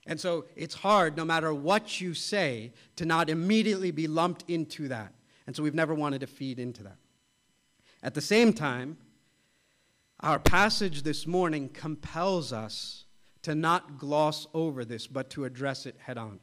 And 0.07 0.21
so 0.21 0.47
it's 0.55 0.75
hard, 0.75 1.17
no 1.17 1.25
matter 1.25 1.53
what 1.53 2.01
you 2.01 2.15
say, 2.15 2.73
to 2.97 3.05
not 3.05 3.29
immediately 3.29 3.91
be 3.91 4.07
lumped 4.07 4.45
into 4.49 4.89
that. 4.89 5.13
And 5.47 5.55
so 5.55 5.63
we've 5.63 5.75
never 5.75 5.95
wanted 5.95 6.21
to 6.21 6.27
feed 6.27 6.59
into 6.59 6.83
that. 6.85 6.99
At 8.03 8.15
the 8.15 8.21
same 8.21 8.53
time, 8.53 8.99
our 10.27 10.41
passage 10.41 11.05
this 11.05 11.25
morning 11.25 11.69
compels 11.69 12.53
us 12.53 13.05
to 13.43 13.55
not 13.55 13.97
gloss 13.97 14.49
over 14.55 14.85
this, 14.85 15.07
but 15.07 15.31
to 15.31 15.45
address 15.45 15.87
it 15.87 15.97
head 16.01 16.19
on. 16.19 16.41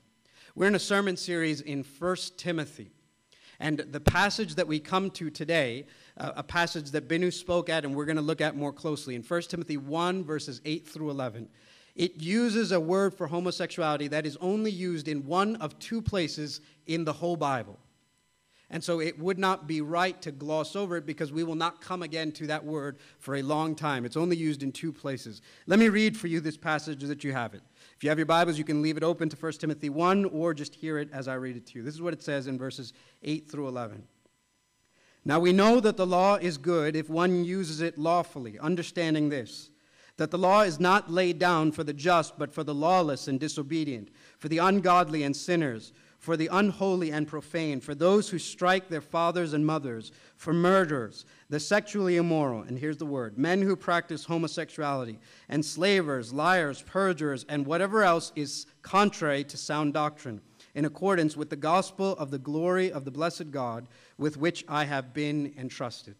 We're 0.56 0.70
in 0.70 0.76
a 0.76 0.80
sermon 0.80 1.18
series 1.18 1.60
in 1.60 1.84
1 2.00 2.16
Timothy. 2.38 2.94
And 3.60 3.80
the 3.80 4.00
passage 4.00 4.56
that 4.56 4.68
we 4.68 4.80
come 4.80 5.10
to 5.12 5.30
today, 5.30 5.88
uh, 6.16 6.32
a 6.38 6.44
passage 6.44 6.92
that 6.92 7.10
Binu 7.10 7.34
spoke 7.34 7.68
at 7.68 7.84
and 7.84 7.94
we're 7.94 8.06
going 8.06 8.16
to 8.16 8.22
look 8.22 8.40
at 8.40 8.56
more 8.56 8.72
closely, 8.72 9.16
in 9.16 9.22
1 9.22 9.42
Timothy 9.50 9.76
1, 9.76 10.24
verses 10.24 10.62
8 10.64 10.88
through 10.88 11.10
11, 11.10 11.50
it 11.94 12.22
uses 12.22 12.72
a 12.72 12.80
word 12.80 13.14
for 13.14 13.28
homosexuality 13.28 14.08
that 14.08 14.26
is 14.26 14.38
only 14.40 14.72
used 14.72 15.10
in 15.10 15.26
one 15.26 15.58
of 15.58 15.78
two 15.80 16.02
places 16.02 16.62
in 16.88 17.04
the 17.04 17.12
whole 17.12 17.36
Bible. 17.36 17.78
And 18.70 18.84
so 18.84 19.00
it 19.00 19.20
would 19.20 19.38
not 19.38 19.68
be 19.68 19.82
right 19.82 20.20
to 20.22 20.32
gloss 20.32 20.76
over 20.76 20.98
it 20.98 21.06
because 21.06 21.32
we 21.32 21.44
will 21.44 21.56
not 21.56 21.82
come 21.82 22.02
again 22.02 22.32
to 22.34 22.48
that 22.48 22.66
word 22.66 22.98
for 23.20 23.36
a 23.36 23.42
long 23.42 23.76
time. 23.76 24.04
It's 24.04 24.18
only 24.18 24.36
used 24.36 24.64
in 24.64 24.72
two 24.72 24.92
places. 24.92 25.42
Let 25.68 25.80
me 25.80 25.90
read 25.90 26.18
for 26.18 26.28
you 26.28 26.40
this 26.40 26.58
passage 26.58 27.02
that 27.02 27.24
you 27.24 27.34
have 27.34 27.54
it. 27.54 27.62
If 27.96 28.04
you 28.04 28.10
have 28.10 28.18
your 28.18 28.26
Bibles, 28.26 28.58
you 28.58 28.64
can 28.64 28.82
leave 28.82 28.98
it 28.98 29.04
open 29.04 29.30
to 29.30 29.38
1 29.38 29.52
Timothy 29.54 29.90
1 29.90 30.26
or 30.26 30.54
just 30.54 30.74
hear 30.74 30.98
it 30.98 31.10
as 31.14 31.28
I 31.28 31.36
read 31.36 31.56
it 31.56 31.68
to 31.68 31.80
you. 31.80 31.84
This 31.84 31.94
is 31.94 32.02
what 32.02 32.14
it 32.14 32.24
says 32.24 32.48
in 32.48 32.58
verses 32.58 32.94
8 33.22 33.50
through 33.50 33.68
11. 33.68 34.08
Now 35.26 35.40
we 35.40 35.54
know 35.54 35.80
that 35.80 35.96
the 35.96 36.08
law 36.08 36.36
is 36.36 36.58
good 36.58 36.96
if 36.96 37.10
one 37.10 37.46
uses 37.46 37.80
it 37.80 37.98
lawfully, 37.98 38.60
understanding 38.60 39.30
this 39.30 39.70
that 40.18 40.30
the 40.30 40.38
law 40.38 40.62
is 40.62 40.80
not 40.80 41.10
laid 41.10 41.40
down 41.40 41.72
for 41.72 41.84
the 41.84 41.94
just, 41.94 42.38
but 42.38 42.54
for 42.54 42.64
the 42.64 42.74
lawless 42.74 43.28
and 43.28 43.40
disobedient, 43.40 44.10
for 44.38 44.48
the 44.48 44.60
ungodly 44.60 45.24
and 45.24 45.36
sinners 45.36 45.92
for 46.24 46.38
the 46.38 46.48
unholy 46.54 47.12
and 47.12 47.28
profane, 47.28 47.82
for 47.82 47.94
those 47.94 48.30
who 48.30 48.40
strike 48.40 48.88
their 48.88 49.02
fathers 49.02 49.52
and 49.52 49.66
mothers, 49.66 50.10
for 50.38 50.54
murderers, 50.54 51.26
the 51.50 51.60
sexually 51.60 52.16
immoral, 52.16 52.62
and 52.62 52.80
here's 52.80 52.96
the 52.96 53.06
word 53.06 53.38
men 53.38 53.62
who 53.62 53.76
practice 53.76 54.24
homosexuality, 54.24 55.20
enslavers, 55.50 56.32
liars, 56.32 56.82
perjurers, 56.84 57.46
and 57.50 57.66
whatever 57.66 58.04
else 58.04 58.32
is 58.38 58.66
contrary 58.82 59.44
to 59.44 59.58
sound 59.58 59.94
doctrine, 59.94 60.40
in 60.76 60.86
accordance 60.86 61.36
with 61.36 61.50
the 61.50 61.58
gospel 61.58 62.14
of 62.14 62.32
the 62.32 62.40
glory 62.40 62.90
of 62.90 63.04
the 63.04 63.12
blessed 63.12 63.52
God 63.52 63.90
with 64.18 64.38
which 64.38 64.64
I 64.70 64.86
have 64.86 65.14
been 65.14 65.54
entrusted. 65.58 66.16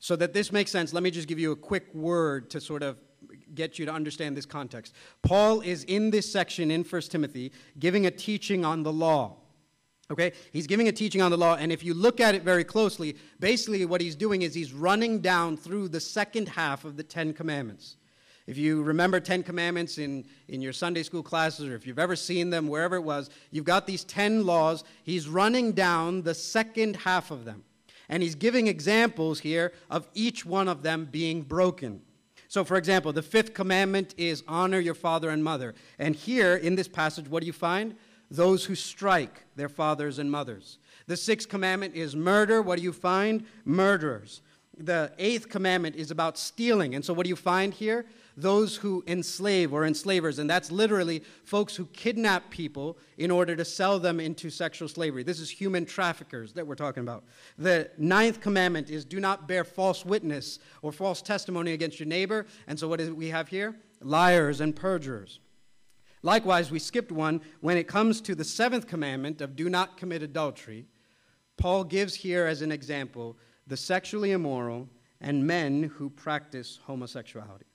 So 0.00 0.16
that 0.16 0.32
this 0.32 0.50
makes 0.50 0.72
sense, 0.72 0.92
let 0.92 1.04
me 1.04 1.12
just 1.12 1.28
give 1.28 1.38
you 1.38 1.52
a 1.52 1.56
quick 1.56 1.94
word 1.94 2.50
to 2.50 2.60
sort 2.60 2.82
of 2.82 2.98
get 3.54 3.78
you 3.78 3.86
to 3.86 3.92
understand 3.92 4.36
this 4.36 4.46
context. 4.46 4.94
Paul 5.22 5.60
is 5.60 5.84
in 5.84 6.10
this 6.10 6.30
section 6.30 6.70
in 6.70 6.84
1 6.84 7.02
Timothy 7.02 7.52
giving 7.78 8.06
a 8.06 8.10
teaching 8.10 8.64
on 8.64 8.82
the 8.82 8.92
law. 8.92 9.36
Okay? 10.10 10.32
He's 10.52 10.66
giving 10.66 10.88
a 10.88 10.92
teaching 10.92 11.20
on 11.20 11.30
the 11.30 11.36
law, 11.36 11.56
and 11.56 11.70
if 11.70 11.84
you 11.84 11.92
look 11.92 12.18
at 12.20 12.34
it 12.34 12.42
very 12.42 12.64
closely, 12.64 13.16
basically 13.40 13.84
what 13.84 14.00
he's 14.00 14.16
doing 14.16 14.42
is 14.42 14.54
he's 14.54 14.72
running 14.72 15.20
down 15.20 15.56
through 15.56 15.88
the 15.88 16.00
second 16.00 16.48
half 16.48 16.84
of 16.84 16.96
the 16.96 17.02
Ten 17.02 17.32
Commandments. 17.32 17.96
If 18.46 18.56
you 18.56 18.82
remember 18.82 19.20
Ten 19.20 19.42
Commandments 19.42 19.98
in, 19.98 20.24
in 20.48 20.62
your 20.62 20.72
Sunday 20.72 21.02
school 21.02 21.22
classes, 21.22 21.68
or 21.68 21.74
if 21.74 21.86
you've 21.86 21.98
ever 21.98 22.16
seen 22.16 22.48
them, 22.48 22.66
wherever 22.66 22.96
it 22.96 23.02
was, 23.02 23.28
you've 23.50 23.66
got 23.66 23.86
these 23.86 24.04
ten 24.04 24.46
laws. 24.46 24.84
He's 25.04 25.28
running 25.28 25.72
down 25.72 26.22
the 26.22 26.32
second 26.32 26.96
half 26.96 27.30
of 27.30 27.44
them. 27.44 27.64
And 28.08 28.22
he's 28.22 28.34
giving 28.34 28.66
examples 28.66 29.40
here 29.40 29.74
of 29.90 30.08
each 30.14 30.46
one 30.46 30.66
of 30.66 30.82
them 30.82 31.06
being 31.10 31.42
broken. 31.42 32.00
So, 32.48 32.64
for 32.64 32.76
example, 32.76 33.12
the 33.12 33.22
fifth 33.22 33.52
commandment 33.52 34.14
is 34.16 34.42
honor 34.48 34.80
your 34.80 34.94
father 34.94 35.28
and 35.28 35.44
mother. 35.44 35.74
And 35.98 36.16
here 36.16 36.56
in 36.56 36.76
this 36.76 36.88
passage, 36.88 37.28
what 37.28 37.40
do 37.40 37.46
you 37.46 37.52
find? 37.52 37.94
Those 38.30 38.64
who 38.64 38.74
strike 38.74 39.44
their 39.54 39.68
fathers 39.68 40.18
and 40.18 40.30
mothers. 40.30 40.78
The 41.06 41.16
sixth 41.16 41.48
commandment 41.48 41.94
is 41.94 42.16
murder. 42.16 42.62
What 42.62 42.78
do 42.78 42.82
you 42.82 42.92
find? 42.92 43.44
Murderers. 43.64 44.40
The 44.78 45.12
eighth 45.18 45.48
commandment 45.48 45.96
is 45.96 46.10
about 46.10 46.38
stealing. 46.38 46.94
And 46.94 47.04
so, 47.04 47.12
what 47.12 47.24
do 47.24 47.30
you 47.30 47.36
find 47.36 47.74
here? 47.74 48.06
Those 48.36 48.76
who 48.76 49.02
enslave 49.06 49.72
or 49.72 49.84
enslavers. 49.84 50.38
And 50.38 50.48
that's 50.48 50.70
literally 50.70 51.24
folks 51.44 51.74
who 51.74 51.86
kidnap 51.86 52.50
people 52.50 52.98
in 53.16 53.30
order 53.30 53.56
to 53.56 53.64
sell 53.64 53.98
them 53.98 54.20
into 54.20 54.48
sexual 54.50 54.88
slavery. 54.88 55.24
This 55.24 55.40
is 55.40 55.50
human 55.50 55.84
traffickers 55.84 56.52
that 56.52 56.66
we're 56.66 56.76
talking 56.76 57.02
about. 57.02 57.24
The 57.58 57.90
ninth 57.98 58.40
commandment 58.40 58.90
is 58.90 59.04
do 59.04 59.18
not 59.18 59.48
bear 59.48 59.64
false 59.64 60.04
witness 60.04 60.60
or 60.82 60.92
false 60.92 61.20
testimony 61.20 61.72
against 61.72 61.98
your 61.98 62.08
neighbor. 62.08 62.46
And 62.66 62.78
so, 62.78 62.86
what 62.88 63.00
do 63.00 63.14
we 63.14 63.28
have 63.28 63.48
here? 63.48 63.76
Liars 64.00 64.60
and 64.60 64.74
perjurers. 64.74 65.40
Likewise, 66.22 66.70
we 66.70 66.78
skipped 66.78 67.12
one 67.12 67.40
when 67.60 67.76
it 67.76 67.86
comes 67.86 68.20
to 68.22 68.34
the 68.34 68.44
seventh 68.44 68.86
commandment 68.86 69.40
of 69.40 69.56
do 69.56 69.68
not 69.68 69.96
commit 69.96 70.22
adultery. 70.22 70.86
Paul 71.56 71.84
gives 71.84 72.14
here 72.14 72.46
as 72.46 72.62
an 72.62 72.72
example 72.72 73.36
the 73.68 73.76
sexually 73.76 74.32
immoral, 74.32 74.88
and 75.20 75.46
men 75.46 75.84
who 75.84 76.10
practice 76.10 76.80
homosexuality. 76.84 77.66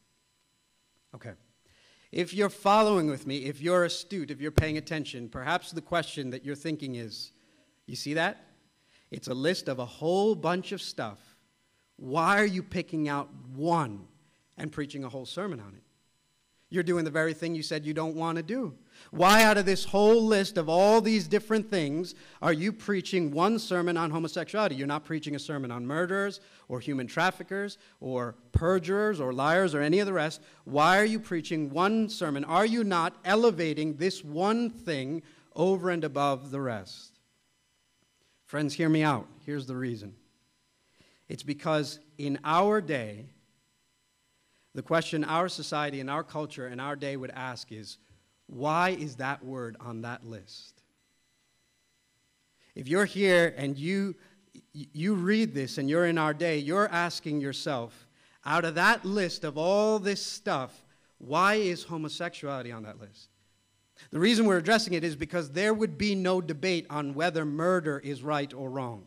Okay. 1.16 1.34
If 2.12 2.34
you're 2.34 2.50
following 2.50 3.08
with 3.08 3.26
me, 3.26 3.46
if 3.46 3.62
you're 3.62 3.86
astute, 3.86 4.32
if 4.32 4.40
you're 4.40 4.52
paying 4.52 4.78
attention, 4.78 5.30
perhaps 5.30 5.72
the 5.72 5.82
question 5.82 6.30
that 6.32 6.46
you're 6.46 6.56
thinking 6.56 6.96
is 6.96 7.32
you 7.86 7.96
see 7.96 8.14
that? 8.14 8.46
It's 9.12 9.28
a 9.28 9.34
list 9.34 9.68
of 9.68 9.80
a 9.80 9.86
whole 9.86 10.36
bunch 10.36 10.72
of 10.72 10.82
stuff. 10.82 11.20
Why 11.98 12.40
are 12.40 12.46
you 12.46 12.64
picking 12.64 13.08
out 13.08 13.30
one 13.56 14.08
and 14.58 14.72
preaching 14.72 15.04
a 15.04 15.10
whole 15.10 15.26
sermon 15.26 15.60
on 15.60 15.74
it? 15.76 15.84
You're 16.70 16.84
doing 16.84 17.06
the 17.06 17.12
very 17.12 17.34
thing 17.34 17.56
you 17.56 17.64
said 17.64 17.86
you 17.86 17.94
don't 17.94 18.16
want 18.16 18.38
to 18.38 18.44
do. 18.44 18.74
Why, 19.12 19.44
out 19.44 19.58
of 19.58 19.66
this 19.66 19.86
whole 19.86 20.26
list 20.26 20.58
of 20.58 20.70
all 20.70 21.02
these 21.02 21.28
different 21.28 21.70
things, 21.70 22.16
are 22.42 22.54
you 22.54 22.74
preaching 22.74 23.32
one 23.32 23.60
sermon 23.60 23.98
on 23.98 24.12
homosexuality? 24.12 24.76
You're 24.76 24.88
not 24.88 25.06
preaching 25.06 25.36
a 25.36 25.40
sermon 25.40 25.72
on 25.72 25.86
murderers 25.86 26.40
or 26.68 26.80
human 26.80 27.08
traffickers 27.08 27.78
or 28.00 28.36
perjurers 28.52 29.20
or 29.20 29.34
liars 29.34 29.76
or 29.76 29.82
any 29.82 30.00
of 30.00 30.08
the 30.08 30.14
rest. 30.14 30.42
Why 30.66 30.98
are 31.00 31.06
you 31.06 31.20
preaching 31.20 31.70
one 31.70 32.10
sermon? 32.10 32.44
Are 32.44 32.66
you 32.66 32.84
not 32.84 33.16
elevating 33.24 33.98
this 33.98 34.24
one 34.24 34.70
thing 34.70 35.22
over 35.56 35.90
and 35.90 36.04
above 36.04 36.52
the 36.52 36.62
rest? 36.62 37.20
Friends, 38.46 38.74
hear 38.74 38.90
me 38.90 39.04
out. 39.04 39.28
Here's 39.46 39.66
the 39.66 39.76
reason 39.76 40.16
it's 41.28 41.44
because 41.44 42.00
in 42.18 42.40
our 42.44 42.82
day, 42.82 43.26
the 44.76 44.82
question 44.82 45.24
our 45.24 45.50
society 45.50 46.00
and 46.00 46.10
our 46.10 46.24
culture 46.24 46.68
and 46.68 46.82
our 46.82 46.96
day 46.96 47.16
would 47.16 47.32
ask 47.32 47.72
is 47.72 47.98
why 48.48 48.90
is 48.90 49.16
that 49.18 49.44
word 49.44 49.78
on 49.80 50.02
that 50.02 50.26
list? 50.26 50.82
If 52.76 52.88
you're 52.88 53.06
here 53.06 53.54
and 53.58 53.78
you, 53.78 54.16
you 54.74 55.16
read 55.16 55.54
this 55.54 55.78
and 55.78 55.90
you're 55.90 56.06
in 56.08 56.18
our 56.18 56.34
day, 56.34 56.58
you're 56.58 56.90
asking 56.90 57.42
yourself, 57.42 58.08
out 58.46 58.66
of 58.66 58.76
that 58.76 59.06
list 59.06 59.44
of 59.44 59.58
all 59.58 60.00
this 60.00 60.24
stuff, 60.24 60.84
why 61.18 61.56
is 61.56 61.84
homosexuality 61.84 62.72
on 62.72 62.84
that 62.84 63.00
list? 63.00 63.30
The 64.12 64.20
reason 64.20 64.46
we're 64.46 64.58
addressing 64.58 64.94
it 64.94 65.04
is 65.04 65.16
because 65.16 65.52
there 65.52 65.74
would 65.74 65.98
be 65.98 66.16
no 66.16 66.42
debate 66.42 66.86
on 66.90 67.14
whether 67.14 67.46
murder 67.46 68.00
is 68.00 68.24
right 68.24 68.54
or 68.54 68.70
wrong. 68.70 69.06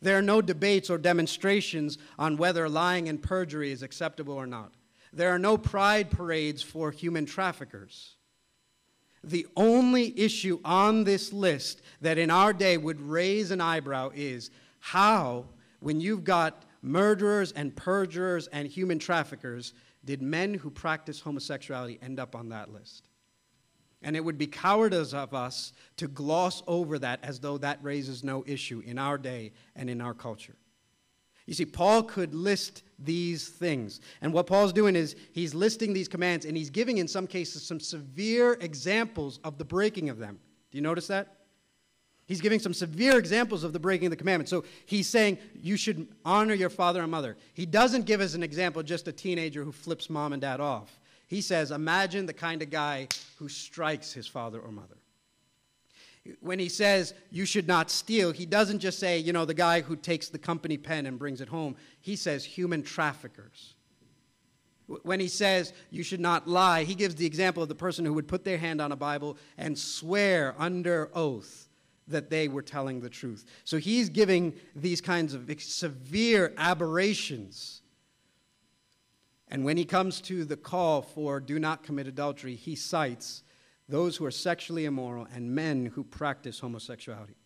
There 0.00 0.16
are 0.16 0.22
no 0.22 0.40
debates 0.40 0.88
or 0.88 0.98
demonstrations 0.98 1.98
on 2.18 2.36
whether 2.36 2.68
lying 2.68 3.08
and 3.08 3.22
perjury 3.22 3.72
is 3.72 3.82
acceptable 3.82 4.34
or 4.34 4.46
not. 4.46 4.72
There 5.12 5.30
are 5.30 5.38
no 5.38 5.58
pride 5.58 6.10
parades 6.10 6.62
for 6.62 6.90
human 6.90 7.26
traffickers. 7.26 8.16
The 9.26 9.46
only 9.56 10.18
issue 10.18 10.60
on 10.64 11.02
this 11.02 11.32
list 11.32 11.82
that 12.00 12.16
in 12.16 12.30
our 12.30 12.52
day 12.52 12.78
would 12.78 13.00
raise 13.00 13.50
an 13.50 13.60
eyebrow 13.60 14.10
is 14.14 14.50
how, 14.78 15.46
when 15.80 16.00
you've 16.00 16.22
got 16.22 16.64
murderers 16.80 17.50
and 17.50 17.74
perjurers 17.74 18.46
and 18.46 18.68
human 18.68 19.00
traffickers, 19.00 19.72
did 20.04 20.22
men 20.22 20.54
who 20.54 20.70
practice 20.70 21.20
homosexuality 21.20 21.98
end 22.00 22.20
up 22.20 22.36
on 22.36 22.50
that 22.50 22.72
list? 22.72 23.08
And 24.00 24.14
it 24.14 24.24
would 24.24 24.38
be 24.38 24.46
cowardice 24.46 25.12
of 25.12 25.34
us 25.34 25.72
to 25.96 26.06
gloss 26.06 26.62
over 26.68 26.96
that 27.00 27.18
as 27.24 27.40
though 27.40 27.58
that 27.58 27.82
raises 27.82 28.22
no 28.22 28.44
issue 28.46 28.80
in 28.86 28.96
our 28.96 29.18
day 29.18 29.52
and 29.74 29.90
in 29.90 30.00
our 30.00 30.14
culture. 30.14 30.54
You 31.46 31.54
see, 31.54 31.64
Paul 31.64 32.02
could 32.02 32.34
list 32.34 32.82
these 32.98 33.48
things. 33.48 34.00
And 34.20 34.32
what 34.32 34.46
Paul's 34.46 34.72
doing 34.72 34.96
is 34.96 35.14
he's 35.32 35.54
listing 35.54 35.92
these 35.92 36.08
commands 36.08 36.44
and 36.44 36.56
he's 36.56 36.70
giving, 36.70 36.98
in 36.98 37.06
some 37.06 37.26
cases, 37.26 37.62
some 37.62 37.78
severe 37.78 38.54
examples 38.60 39.38
of 39.44 39.56
the 39.58 39.64
breaking 39.64 40.08
of 40.08 40.18
them. 40.18 40.38
Do 40.70 40.78
you 40.78 40.82
notice 40.82 41.06
that? 41.06 41.34
He's 42.26 42.40
giving 42.40 42.58
some 42.58 42.74
severe 42.74 43.18
examples 43.18 43.62
of 43.62 43.72
the 43.72 43.78
breaking 43.78 44.06
of 44.06 44.10
the 44.10 44.16
commandments. 44.16 44.50
So 44.50 44.64
he's 44.86 45.08
saying 45.08 45.38
you 45.54 45.76
should 45.76 46.08
honor 46.24 46.54
your 46.54 46.70
father 46.70 47.00
and 47.00 47.10
mother. 47.10 47.36
He 47.54 47.66
doesn't 47.66 48.06
give 48.06 48.20
as 48.20 48.34
an 48.34 48.42
example 48.42 48.82
just 48.82 49.06
a 49.06 49.12
teenager 49.12 49.62
who 49.62 49.70
flips 49.70 50.10
mom 50.10 50.32
and 50.32 50.42
dad 50.42 50.58
off. 50.58 50.98
He 51.28 51.40
says, 51.40 51.70
imagine 51.70 52.26
the 52.26 52.32
kind 52.32 52.62
of 52.62 52.70
guy 52.70 53.06
who 53.36 53.48
strikes 53.48 54.12
his 54.12 54.26
father 54.26 54.58
or 54.58 54.72
mother 54.72 54.96
when 56.40 56.58
he 56.58 56.68
says 56.68 57.14
you 57.30 57.44
should 57.44 57.68
not 57.68 57.90
steal, 57.90 58.32
he 58.32 58.46
doesn't 58.46 58.78
just 58.78 58.98
say, 58.98 59.18
you 59.18 59.32
know, 59.32 59.44
the 59.44 59.54
guy 59.54 59.80
who 59.80 59.96
takes 59.96 60.28
the 60.28 60.38
company 60.38 60.76
pen 60.76 61.06
and 61.06 61.18
brings 61.18 61.40
it 61.40 61.48
home. 61.48 61.76
He 62.00 62.16
says 62.16 62.44
human 62.44 62.82
traffickers. 62.82 63.74
When 65.02 65.18
he 65.18 65.28
says 65.28 65.72
you 65.90 66.02
should 66.02 66.20
not 66.20 66.46
lie, 66.46 66.84
he 66.84 66.94
gives 66.94 67.16
the 67.16 67.26
example 67.26 67.62
of 67.62 67.68
the 67.68 67.74
person 67.74 68.04
who 68.04 68.14
would 68.14 68.28
put 68.28 68.44
their 68.44 68.58
hand 68.58 68.80
on 68.80 68.92
a 68.92 68.96
Bible 68.96 69.36
and 69.58 69.76
swear 69.76 70.54
under 70.58 71.10
oath 71.12 71.68
that 72.08 72.30
they 72.30 72.46
were 72.46 72.62
telling 72.62 73.00
the 73.00 73.10
truth. 73.10 73.44
So 73.64 73.78
he's 73.78 74.08
giving 74.08 74.54
these 74.76 75.00
kinds 75.00 75.34
of 75.34 75.50
severe 75.58 76.52
aberrations. 76.56 77.82
And 79.48 79.64
when 79.64 79.76
he 79.76 79.84
comes 79.84 80.20
to 80.22 80.44
the 80.44 80.56
call 80.56 81.02
for 81.02 81.40
do 81.40 81.58
not 81.58 81.82
commit 81.82 82.06
adultery, 82.06 82.54
he 82.54 82.76
cites 82.76 83.42
those 83.88 84.16
who 84.16 84.24
are 84.24 84.30
sexually 84.30 84.84
immoral, 84.84 85.26
and 85.32 85.54
men 85.54 85.86
who 85.86 86.02
practice 86.02 86.58
homosexuality. 86.58 87.36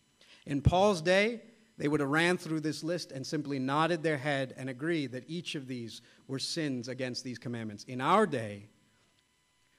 In 0.45 0.61
Paul's 0.61 1.01
day, 1.01 1.41
they 1.77 1.87
would 1.87 1.99
have 1.99 2.09
ran 2.09 2.37
through 2.37 2.61
this 2.61 2.83
list 2.83 3.11
and 3.11 3.25
simply 3.25 3.59
nodded 3.59 4.03
their 4.03 4.17
head 4.17 4.53
and 4.57 4.69
agreed 4.69 5.11
that 5.13 5.23
each 5.27 5.55
of 5.55 5.67
these 5.67 6.01
were 6.27 6.39
sins 6.39 6.87
against 6.87 7.23
these 7.23 7.37
commandments. 7.37 7.83
In 7.85 8.01
our 8.01 8.27
day, 8.27 8.67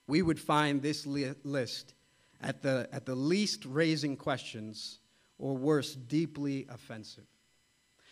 we 0.07 0.23
would 0.23 0.41
find 0.41 0.83
this 0.83 1.07
li- 1.07 1.35
list 1.45 1.95
at 2.41 2.63
the, 2.63 2.89
at 2.93 3.07
the 3.07 3.15
least 3.15 3.65
raising 3.65 4.17
questions, 4.17 4.99
or 5.39 5.57
worse, 5.57 5.95
deeply 5.95 6.67
offensive. 6.69 7.27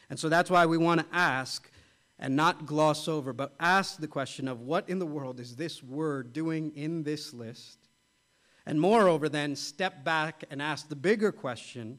And 0.08 0.18
so 0.18 0.28
that's 0.28 0.50
why 0.50 0.66
we 0.66 0.78
want 0.78 1.00
to 1.00 1.06
ask 1.12 1.70
and 2.18 2.36
not 2.36 2.66
gloss 2.66 3.08
over, 3.08 3.32
but 3.32 3.54
ask 3.58 3.98
the 3.98 4.06
question 4.06 4.46
of 4.46 4.60
what 4.60 4.88
in 4.88 4.98
the 4.98 5.06
world 5.06 5.40
is 5.40 5.56
this 5.56 5.82
word 5.82 6.32
doing 6.32 6.70
in 6.76 7.02
this 7.02 7.32
list? 7.32 7.79
And 8.66 8.80
moreover, 8.80 9.28
then, 9.28 9.56
step 9.56 10.04
back 10.04 10.44
and 10.50 10.60
ask 10.60 10.88
the 10.88 10.96
bigger 10.96 11.32
question, 11.32 11.98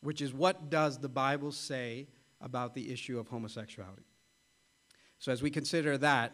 which 0.00 0.22
is 0.22 0.32
what 0.32 0.70
does 0.70 0.98
the 0.98 1.08
Bible 1.08 1.52
say 1.52 2.08
about 2.40 2.74
the 2.74 2.92
issue 2.92 3.18
of 3.18 3.28
homosexuality? 3.28 4.04
So, 5.18 5.32
as 5.32 5.42
we 5.42 5.50
consider 5.50 5.98
that, 5.98 6.32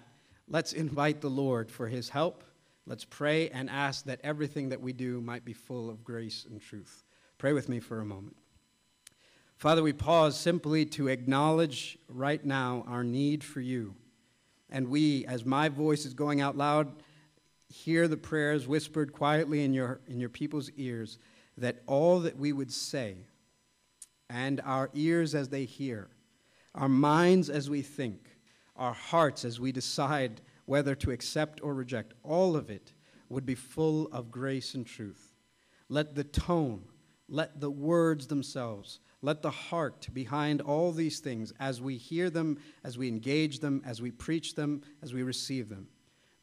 let's 0.49 0.73
invite 0.73 1.21
the 1.21 1.31
Lord 1.31 1.71
for 1.71 1.89
his 1.89 2.09
help. 2.09 2.45
Let's 2.87 3.05
pray 3.05 3.49
and 3.49 3.71
ask 3.71 4.05
that 4.05 4.21
everything 4.23 4.69
that 4.69 4.81
we 4.81 4.93
do 4.93 5.21
might 5.21 5.45
be 5.45 5.55
full 5.55 5.89
of 5.89 6.05
grace 6.05 6.47
and 6.49 6.61
truth. 6.61 7.03
Pray 7.39 7.53
with 7.53 7.69
me 7.69 7.81
for 7.81 8.01
a 8.01 8.05
moment. 8.05 8.37
Father, 9.57 9.83
we 9.83 9.93
pause 9.93 10.39
simply 10.39 10.85
to 10.85 11.09
acknowledge 11.09 11.99
right 12.09 12.45
now 12.45 12.85
our 12.87 13.03
need 13.03 13.43
for 13.43 13.61
you. 13.61 13.95
And 14.69 14.89
we, 14.89 15.25
as 15.27 15.45
my 15.45 15.69
voice 15.69 16.05
is 16.05 16.13
going 16.13 16.41
out 16.41 16.57
loud, 16.57 16.93
hear 17.69 18.09
the 18.09 18.17
prayers 18.17 18.67
whispered 18.67 19.13
quietly 19.13 19.65
in 19.65 19.73
your, 19.73 20.01
in 20.07 20.21
your 20.21 20.29
people's 20.29 20.71
ears, 20.77 21.19
that 21.57 21.83
all 21.87 22.21
that 22.21 22.37
we 22.37 22.53
would 22.53 22.73
say, 22.73 23.17
and 24.29 24.61
our 24.65 24.91
ears 24.95 25.35
as 25.35 25.49
they 25.49 25.65
hear, 25.65 26.09
our 26.75 26.89
minds 26.89 27.49
as 27.51 27.71
we 27.71 27.83
think, 27.83 28.29
our 28.77 28.93
hearts 28.93 29.45
as 29.45 29.61
we 29.61 29.73
decide 29.73 30.41
whether 30.67 30.95
to 30.95 31.11
accept 31.11 31.61
or 31.63 31.75
reject, 31.75 32.15
all 32.23 32.57
of 32.57 32.71
it 32.71 32.93
would 33.29 33.47
be 33.47 33.55
full 33.55 34.09
of 34.09 34.31
grace 34.31 34.75
and 34.75 34.87
truth. 34.87 35.35
Let 35.89 36.15
the 36.15 36.25
tone, 36.25 36.85
let 37.29 37.61
the 37.61 37.71
words 37.71 38.27
themselves, 38.27 39.01
let 39.23 39.43
the 39.43 39.51
heart 39.51 40.09
behind 40.13 40.61
all 40.61 40.93
these 40.93 41.21
things, 41.21 41.53
as 41.61 41.81
we 41.81 41.97
hear 41.97 42.31
them, 42.31 42.59
as 42.83 42.99
we 42.99 43.09
engage 43.09 43.61
them, 43.61 43.83
as 43.87 44.03
we 44.03 44.11
preach 44.11 44.55
them, 44.55 44.83
as 45.03 45.15
we 45.15 45.23
receive 45.23 45.69
them, 45.69 45.89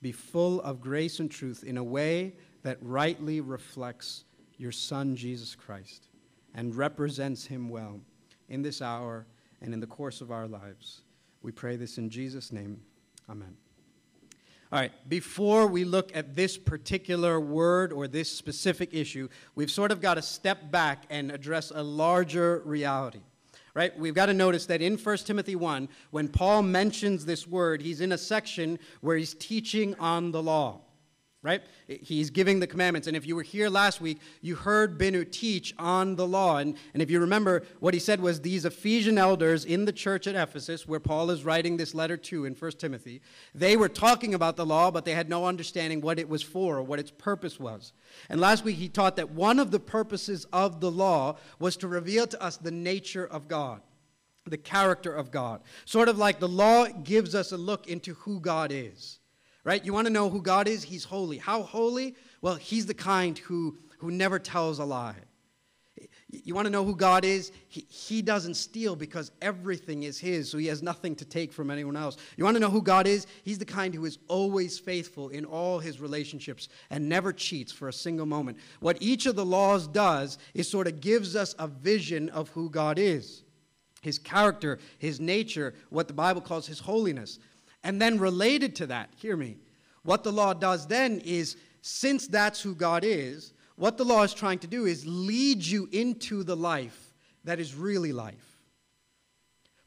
be 0.02 0.12
full 0.12 0.62
of 0.62 0.82
grace 0.82 1.20
and 1.20 1.30
truth 1.30 1.64
in 1.64 1.78
a 1.78 1.84
way 1.84 2.34
that 2.64 2.78
rightly 2.82 3.42
reflects 3.42 4.24
your 4.58 4.72
Son, 4.72 5.16
Jesus 5.16 5.56
Christ, 5.56 6.08
and 6.54 6.76
represents 6.76 7.46
him 7.46 7.70
well 7.70 8.00
in 8.50 8.62
this 8.62 8.82
hour 8.82 9.26
and 9.62 9.74
in 9.74 9.80
the 9.80 9.88
course 9.88 10.22
of 10.22 10.32
our 10.32 10.48
lives. 10.48 11.02
We 11.42 11.52
pray 11.52 11.76
this 11.76 11.98
in 11.98 12.10
Jesus' 12.10 12.52
name. 12.52 12.82
Amen. 13.30 13.56
All 14.72 14.80
right, 14.80 14.92
before 15.10 15.68
we 15.68 15.84
look 15.84 16.16
at 16.16 16.34
this 16.36 16.58
particular 16.58 17.40
word 17.40 17.92
or 17.92 18.08
this 18.08 18.32
specific 18.32 18.94
issue, 18.94 19.28
we've 19.54 19.72
sort 19.72 19.92
of 19.92 20.00
got 20.00 20.14
to 20.14 20.22
step 20.22 20.72
back 20.72 21.04
and 21.10 21.30
address 21.30 21.72
a 21.76 21.84
larger 21.84 22.62
reality. 22.64 23.20
Right? 23.74 23.98
We've 23.98 24.14
got 24.14 24.28
to 24.28 24.34
notice 24.34 24.66
that 24.68 24.82
in 24.82 24.98
1 24.98 25.18
Timothy 25.18 25.56
1, 25.56 25.90
when 26.12 26.28
Paul 26.28 26.64
mentions 26.64 27.26
this 27.26 27.48
word, 27.48 27.82
he's 27.82 28.02
in 28.02 28.12
a 28.12 28.18
section 28.18 28.80
where 29.02 29.18
he's 29.18 29.34
teaching 29.34 29.96
on 30.00 30.32
the 30.32 30.42
law 30.42 30.82
right? 31.44 31.64
He's 31.88 32.30
giving 32.30 32.60
the 32.60 32.68
commandments. 32.68 33.08
And 33.08 33.18
if 33.18 33.26
you 33.26 33.36
were 33.36 33.42
here 33.42 33.68
last 33.68 34.00
week, 34.00 34.20
you 34.42 34.56
heard 34.56 35.00
Binu 35.00 35.30
teach 35.30 35.74
on 35.80 36.16
the 36.16 36.28
law. 36.28 36.58
And, 36.58 36.78
and 36.94 37.02
if 37.02 37.10
you 37.10 37.20
remember, 37.20 37.64
what 37.80 37.96
he 37.96 38.00
said 38.00 38.22
was 38.22 38.42
these 38.42 38.64
Ephesian 38.64 39.18
elders 39.18 39.66
in 39.66 39.86
the 39.86 39.92
church 39.92 40.28
at 40.28 40.36
Ephesus, 40.36 40.88
where 40.88 41.00
Paul 41.00 41.32
is 41.32 41.44
writing 41.44 41.78
this 41.78 41.96
letter 41.96 42.16
to 42.16 42.46
in 42.46 42.54
1 42.54 42.72
Timothy, 42.74 43.22
they 43.56 43.76
were 43.76 43.90
talking 43.90 44.36
about 44.36 44.56
the 44.56 44.66
law, 44.66 44.92
but 44.92 45.04
they 45.04 45.16
had 45.16 45.30
no 45.30 45.46
understanding 45.46 46.00
what 46.00 46.20
it 46.20 46.30
was 46.30 46.44
for 46.44 46.78
or 46.78 46.84
what 46.84 47.00
its 47.00 47.12
purpose 47.12 47.60
was. 47.60 47.94
And 48.30 48.40
last 48.40 48.64
week, 48.64 48.78
he 48.78 48.88
taught 48.88 49.16
that 49.16 49.32
one 49.32 49.58
of 49.58 49.72
the 49.72 49.80
purposes 49.80 50.46
of 50.54 50.80
the 50.80 50.92
law 50.92 51.38
was 51.58 51.76
to 51.78 51.88
reveal 51.88 52.28
to 52.28 52.42
us 52.42 52.58
the 52.58 52.72
nature 52.72 53.26
of 53.26 53.48
God. 53.48 53.82
The 54.46 54.58
character 54.58 55.14
of 55.14 55.32
God. 55.32 55.62
Sort 55.86 56.10
of 56.10 56.18
like 56.18 56.40
the 56.40 56.48
law 56.48 56.88
gives 56.88 57.36
us 57.36 57.52
a 57.52 57.58
look 57.58 57.88
into 57.88 58.16
who 58.16 58.40
God 58.40 58.72
is 58.72 59.21
right? 59.64 59.84
You 59.84 59.94
want 59.94 60.08
to 60.08 60.14
know 60.14 60.30
who 60.30 60.42
God 60.42 60.68
is? 60.68 60.84
He's 60.84 61.04
holy. 61.04 61.38
How 61.38 61.64
holy? 61.64 62.16
Well, 62.42 62.56
He's 62.56 62.86
the 62.86 62.94
kind 62.94 63.38
who, 63.38 63.78
who 64.00 64.12
never 64.12 64.40
tells 64.40 64.80
a 64.80 64.86
lie. 64.86 65.16
You 66.32 66.56
want 66.56 66.66
to 66.66 66.72
know 66.72 66.86
who 66.86 66.96
God 66.96 67.26
is? 67.26 67.52
He, 67.68 67.86
he 67.90 68.22
doesn't 68.22 68.54
steal 68.54 68.96
because 68.96 69.32
everything 69.42 70.04
is 70.04 70.18
His, 70.18 70.50
so 70.50 70.58
He 70.58 70.68
has 70.68 70.82
nothing 70.82 71.16
to 71.16 71.26
take 71.26 71.52
from 71.52 71.70
anyone 71.70 71.98
else. 71.98 72.18
You 72.38 72.46
want 72.46 72.56
to 72.56 72.62
know 72.62 72.70
who 72.70 72.82
God 72.82 73.06
is? 73.06 73.28
He's 73.44 73.58
the 73.58 73.66
kind 73.66 73.94
who 73.94 74.06
is 74.06 74.18
always 74.30 74.80
faithful 74.80 75.30
in 75.30 75.44
all 75.44 75.80
His 75.80 76.00
relationships 76.00 76.70
and 76.90 77.10
never 77.10 77.34
cheats 77.34 77.72
for 77.72 77.90
a 77.90 77.94
single 77.94 78.26
moment. 78.26 78.58
What 78.80 78.98
each 79.02 79.26
of 79.26 79.36
the 79.36 79.46
laws 79.46 79.88
does 79.88 80.38
is 80.54 80.70
sort 80.70 80.88
of 80.88 81.02
gives 81.02 81.36
us 81.36 81.54
a 81.60 81.68
vision 81.68 82.30
of 82.30 82.50
who 82.50 82.70
God 82.70 82.98
is 82.98 83.44
His 84.02 84.18
character, 84.18 84.80
His 85.00 85.20
nature, 85.20 85.74
what 85.90 86.08
the 86.08 86.14
Bible 86.14 86.42
calls 86.42 86.66
His 86.66 86.80
holiness. 86.80 87.40
And 87.84 88.02
then, 88.02 88.20
related 88.20 88.76
to 88.78 88.88
that, 88.88 89.10
hear 89.16 89.36
me, 89.36 89.58
what 90.04 90.24
the 90.24 90.32
law 90.32 90.54
does 90.54 90.88
then 90.88 91.20
is, 91.20 91.58
since 91.82 92.28
that's 92.28 92.62
who 92.62 92.76
God 92.76 93.04
is, 93.04 93.54
what 93.76 93.98
the 93.98 94.06
law 94.06 94.24
is 94.24 94.34
trying 94.34 94.60
to 94.60 94.68
do 94.68 94.86
is 94.86 95.06
lead 95.08 95.64
you 95.64 95.90
into 95.92 96.44
the 96.44 96.56
life 96.56 97.14
that 97.44 97.60
is 97.60 97.74
really 97.74 98.14
life. 98.14 98.52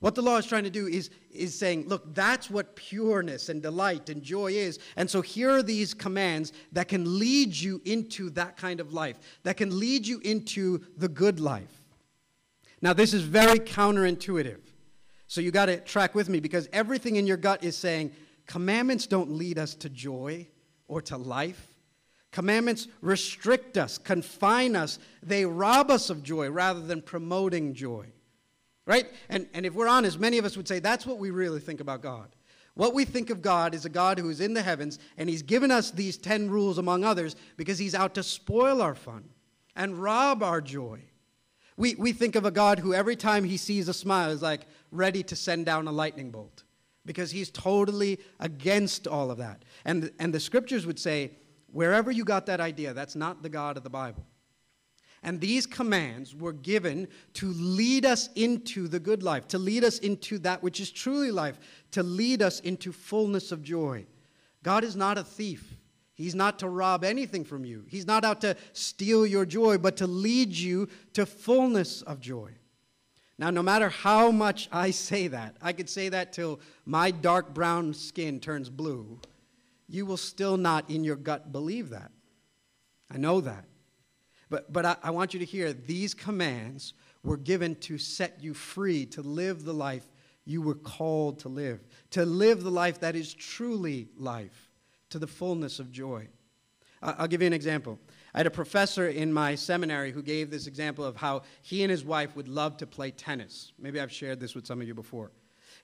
What 0.01 0.15
the 0.15 0.23
law 0.23 0.37
is 0.37 0.47
trying 0.47 0.65
to 0.65 0.71
do 0.71 0.87
is, 0.87 1.09
is 1.31 1.59
saying, 1.59 1.89
look, 1.89 2.15
that's 2.15 2.51
what 2.51 2.77
pureness 2.77 3.49
and 3.49 3.63
delight 3.63 4.11
and 4.11 4.23
joy 4.23 4.49
is. 4.49 4.79
And 4.97 5.09
so 5.09 5.23
here 5.23 5.51
are 5.51 5.63
these 5.63 5.95
commands 5.95 6.53
that 6.73 6.89
can 6.89 7.19
lead 7.19 7.55
you 7.55 7.81
into 7.85 8.29
that 8.31 8.57
kind 8.57 8.81
of 8.81 8.93
life, 8.93 9.19
that 9.45 9.57
can 9.57 9.79
lead 9.79 10.07
you 10.07 10.19
into 10.25 10.83
the 10.99 11.09
good 11.09 11.41
life. 11.41 11.81
Now, 12.83 12.93
this 12.93 13.15
is 13.15 13.23
very 13.23 13.59
counterintuitive. 13.59 14.61
So 15.27 15.41
you 15.41 15.51
got 15.51 15.67
to 15.67 15.79
track 15.79 16.15
with 16.15 16.29
me 16.29 16.41
because 16.41 16.69
everything 16.73 17.17
in 17.17 17.27
your 17.27 17.37
gut 17.37 17.65
is 17.65 17.77
saying 17.77 18.13
commandments 18.47 19.07
don't 19.07 19.33
lead 19.33 19.59
us 19.59 19.75
to 19.77 19.89
joy 19.89 20.47
or 20.87 21.01
to 21.03 21.17
life. 21.17 21.75
Commandments 22.31 22.89
restrict 23.01 23.79
us, 23.79 23.97
confine 23.97 24.75
us, 24.75 24.99
they 25.23 25.47
rob 25.47 25.91
us 25.91 26.11
of 26.11 26.23
joy 26.23 26.51
rather 26.51 26.81
than 26.81 27.01
promoting 27.01 27.75
joy. 27.75 28.07
Right? 28.87 29.07
And, 29.29 29.49
and 29.55 29.65
if 29.65 29.73
we're 29.73 29.89
honest, 29.89 30.19
many 30.19 30.39
of 30.39 30.45
us 30.45 30.57
would 30.57 30.69
say 30.69 30.79
that's 30.79 31.07
what 31.07 31.19
we 31.19 31.31
really 31.31 31.61
think 31.61 31.81
about 31.81 32.03
God. 32.03 32.35
What 32.75 32.93
we 32.93 33.05
think 33.05 33.31
of 33.31 33.41
God 33.41 33.75
is 33.75 33.85
a 33.85 33.89
God 33.89 34.19
who 34.19 34.29
is 34.31 34.41
in 34.41 34.53
the 34.53 34.63
heavens, 34.63 34.99
and 35.17 35.29
He's 35.29 35.43
given 35.43 35.71
us 35.71 35.93
these 35.93 36.17
10 36.17 36.51
rules, 36.51 36.77
among 36.77 37.05
others, 37.05 37.37
because 37.57 37.79
He's 37.79 37.95
out 37.95 38.15
to 38.15 38.23
spoil 38.23 38.83
our 38.83 38.97
fun 38.97 39.29
and 39.77 40.03
rob 40.03 40.43
our 40.43 40.61
joy. 40.61 41.01
We, 41.77 41.95
we 41.97 42.13
think 42.13 42.37
of 42.37 42.45
a 42.45 42.51
God 42.51 42.79
who, 42.79 42.95
every 42.95 43.17
time 43.17 43.45
He 43.45 43.57
sees 43.57 43.89
a 43.89 43.95
smile, 43.95 44.31
is 44.31 44.43
like, 44.43 44.67
ready 44.95 45.23
to 45.25 45.37
send 45.37 45.67
down 45.67 45.89
a 45.89 45.93
lightning 45.93 46.31
bolt 46.31 46.63
because 47.05 47.31
he's 47.31 47.51
totally 47.51 48.19
against 48.41 49.07
all 49.07 49.31
of 49.31 49.39
that. 49.39 49.65
And, 49.85 50.11
and 50.19 50.33
the 50.33 50.41
scriptures 50.41 50.87
would 50.87 50.99
say, 50.99 51.33
wherever 51.73 52.11
you 52.11 52.25
got 52.25 52.47
that 52.47 52.61
idea, 52.61 52.95
that's 52.95 53.17
not 53.17 53.43
the 53.43 53.49
God 53.49 53.77
of 53.77 53.83
the 53.83 53.91
Bible. 53.91 54.25
And 55.23 55.41
these 55.41 55.67
commands 55.67 56.35
were 56.35 56.53
given 56.53 57.09
to 57.35 57.47
lead 57.47 58.05
us 58.05 58.29
into 58.35 58.89
the 58.89 59.01
good 59.01 59.23
life, 59.23 59.49
to 59.49 59.59
lead 59.59 59.83
us 59.83 59.99
into 59.99 60.39
that 60.41 60.63
which 60.63 60.81
is 60.81 60.91
truly 60.91 61.31
life, 61.31 61.59
to 61.93 62.03
lead 62.03 62.43
us 62.43 62.61
into 62.61 62.93
fullness 62.93 63.51
of 63.51 63.63
joy. 63.63 64.07
God 64.63 64.85
is 64.85 64.97
not 64.97 65.19
a 65.19 65.25
thief. 65.25 65.74
He's 66.15 66.35
not 66.35 66.61
to 66.61 66.69
rob 66.69 67.03
anything 67.03 67.45
from 67.45 67.65
you. 67.65 67.85
He's 67.89 68.07
not 68.07 68.25
out 68.25 68.41
to 68.43 68.57
steal 68.73 69.27
your 69.27 69.45
joy, 69.45 69.79
but 69.79 69.97
to 69.99 70.07
lead 70.07 70.53
you 70.53 70.89
to 71.15 71.27
fullness 71.27 72.03
of 72.03 72.21
joy. 72.21 72.53
Now, 73.37 73.51
no 73.51 73.63
matter 73.63 73.89
how 73.89 74.31
much 74.31 74.69
I 74.71 74.93
say 74.93 75.27
that, 75.29 75.57
I 75.61 75.73
could 75.73 75.91
say 75.91 76.09
that 76.11 76.33
till 76.33 76.61
my 76.87 77.11
dark 77.11 77.53
brown 77.53 77.93
skin 77.93 78.39
turns 78.39 78.71
blue, 78.71 79.21
you 79.89 80.07
will 80.07 80.17
still 80.17 80.57
not 80.57 80.89
in 80.89 81.03
your 81.03 81.17
gut 81.17 81.51
believe 81.51 81.91
that. 81.91 82.13
I 83.11 83.19
know 83.19 83.41
that. 83.41 83.65
But, 84.51 84.73
but 84.73 84.87
I, 84.87 84.97
I 85.03 85.11
want 85.11 85.35
you 85.35 85.41
to 85.41 85.47
hear 85.47 85.73
these 85.73 86.15
commands 86.15 86.95
were 87.25 87.37
given 87.37 87.75
to 87.77 87.99
set 87.99 88.41
you 88.41 88.55
free 88.55 89.07
to 89.07 89.23
live 89.23 89.65
the 89.65 89.75
life 89.75 90.07
you 90.45 90.63
were 90.63 90.75
called 90.75 91.41
to 91.41 91.49
live, 91.49 91.83
to 92.11 92.25
live 92.25 92.63
the 92.63 92.71
life 92.71 93.01
that 93.01 93.17
is 93.17 93.33
truly 93.35 94.09
life, 94.17 94.64
to 95.15 95.21
the 95.21 95.27
fullness 95.29 95.79
of 95.79 95.93
joy. 95.93 96.27
I'll 97.01 97.29
give 97.29 97.41
you 97.41 97.47
an 97.47 97.53
example. 97.53 98.01
I 98.35 98.39
had 98.39 98.49
a 98.49 98.51
professor 98.51 99.07
in 99.07 99.33
my 99.33 99.55
seminary 99.55 100.11
who 100.11 100.23
gave 100.23 100.51
this 100.51 100.67
example 100.67 101.05
of 101.05 101.15
how 101.15 101.43
he 101.63 101.85
and 101.85 101.91
his 101.91 102.05
wife 102.05 102.35
would 102.35 102.49
love 102.49 102.77
to 102.79 102.87
play 102.87 103.13
tennis. 103.13 103.71
Maybe 103.79 104.01
I've 104.01 104.11
shared 104.11 104.41
this 104.41 104.57
with 104.57 104.67
some 104.67 104.81
of 104.81 104.89
you 104.89 104.95
before. 104.95 105.31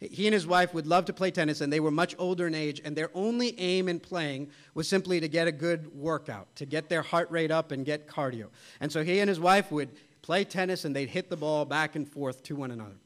He 0.00 0.26
and 0.26 0.34
his 0.34 0.48
wife 0.48 0.74
would 0.74 0.88
love 0.88 1.04
to 1.04 1.12
play 1.12 1.30
tennis, 1.30 1.60
and 1.60 1.72
they 1.72 1.78
were 1.78 1.92
much 1.92 2.16
older 2.18 2.48
in 2.48 2.56
age, 2.56 2.80
and 2.84 2.96
their 2.96 3.10
only 3.14 3.56
aim 3.60 3.88
in 3.88 4.00
playing 4.00 4.50
was 4.74 4.88
simply 4.88 5.20
to 5.20 5.28
get 5.28 5.46
a 5.46 5.52
good 5.52 5.94
workout, 5.94 6.56
to 6.56 6.66
get 6.66 6.88
their 6.88 7.02
heart 7.02 7.30
rate 7.30 7.52
up 7.52 7.70
and 7.70 7.86
get 7.86 8.08
cardio. 8.08 8.48
And 8.80 8.90
so 8.90 9.04
he 9.04 9.20
and 9.20 9.28
his 9.28 9.38
wife 9.38 9.70
would 9.70 9.90
play 10.22 10.42
tennis, 10.42 10.84
and 10.84 10.96
they'd 10.96 11.08
hit 11.08 11.30
the 11.30 11.36
ball 11.36 11.64
back 11.64 11.94
and 11.94 12.08
forth 12.08 12.42
to 12.44 12.56
one 12.56 12.72
another. 12.72 12.98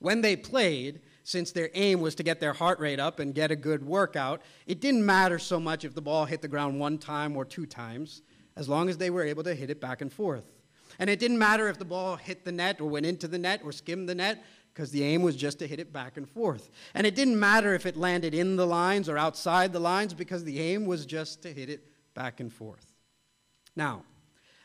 When 0.00 0.20
they 0.20 0.36
played, 0.36 1.00
since 1.22 1.52
their 1.52 1.70
aim 1.74 2.00
was 2.00 2.14
to 2.16 2.22
get 2.22 2.40
their 2.40 2.52
heart 2.52 2.80
rate 2.80 3.00
up 3.00 3.20
and 3.20 3.34
get 3.34 3.50
a 3.50 3.56
good 3.56 3.84
workout, 3.84 4.42
it 4.66 4.80
didn't 4.80 5.04
matter 5.04 5.38
so 5.38 5.60
much 5.60 5.84
if 5.84 5.94
the 5.94 6.02
ball 6.02 6.24
hit 6.24 6.42
the 6.42 6.48
ground 6.48 6.80
one 6.80 6.98
time 6.98 7.36
or 7.36 7.44
two 7.44 7.66
times 7.66 8.22
as 8.56 8.68
long 8.68 8.88
as 8.88 8.98
they 8.98 9.10
were 9.10 9.22
able 9.22 9.42
to 9.44 9.54
hit 9.54 9.70
it 9.70 9.80
back 9.80 10.00
and 10.00 10.12
forth. 10.12 10.44
And 10.98 11.08
it 11.08 11.18
didn't 11.18 11.38
matter 11.38 11.68
if 11.68 11.78
the 11.78 11.84
ball 11.84 12.16
hit 12.16 12.44
the 12.44 12.52
net 12.52 12.80
or 12.80 12.88
went 12.88 13.06
into 13.06 13.28
the 13.28 13.38
net 13.38 13.62
or 13.64 13.72
skimmed 13.72 14.08
the 14.08 14.14
net, 14.14 14.44
because 14.72 14.90
the 14.90 15.02
aim 15.02 15.22
was 15.22 15.34
just 15.34 15.58
to 15.58 15.66
hit 15.66 15.80
it 15.80 15.92
back 15.92 16.16
and 16.16 16.28
forth. 16.28 16.70
And 16.94 17.06
it 17.06 17.14
didn't 17.14 17.38
matter 17.38 17.74
if 17.74 17.86
it 17.86 17.96
landed 17.96 18.34
in 18.34 18.56
the 18.56 18.66
lines 18.66 19.08
or 19.08 19.18
outside 19.18 19.72
the 19.72 19.80
lines, 19.80 20.14
because 20.14 20.44
the 20.44 20.60
aim 20.60 20.86
was 20.86 21.06
just 21.06 21.42
to 21.42 21.52
hit 21.52 21.68
it 21.70 21.86
back 22.14 22.38
and 22.40 22.52
forth. 22.52 22.94
Now, 23.74 24.04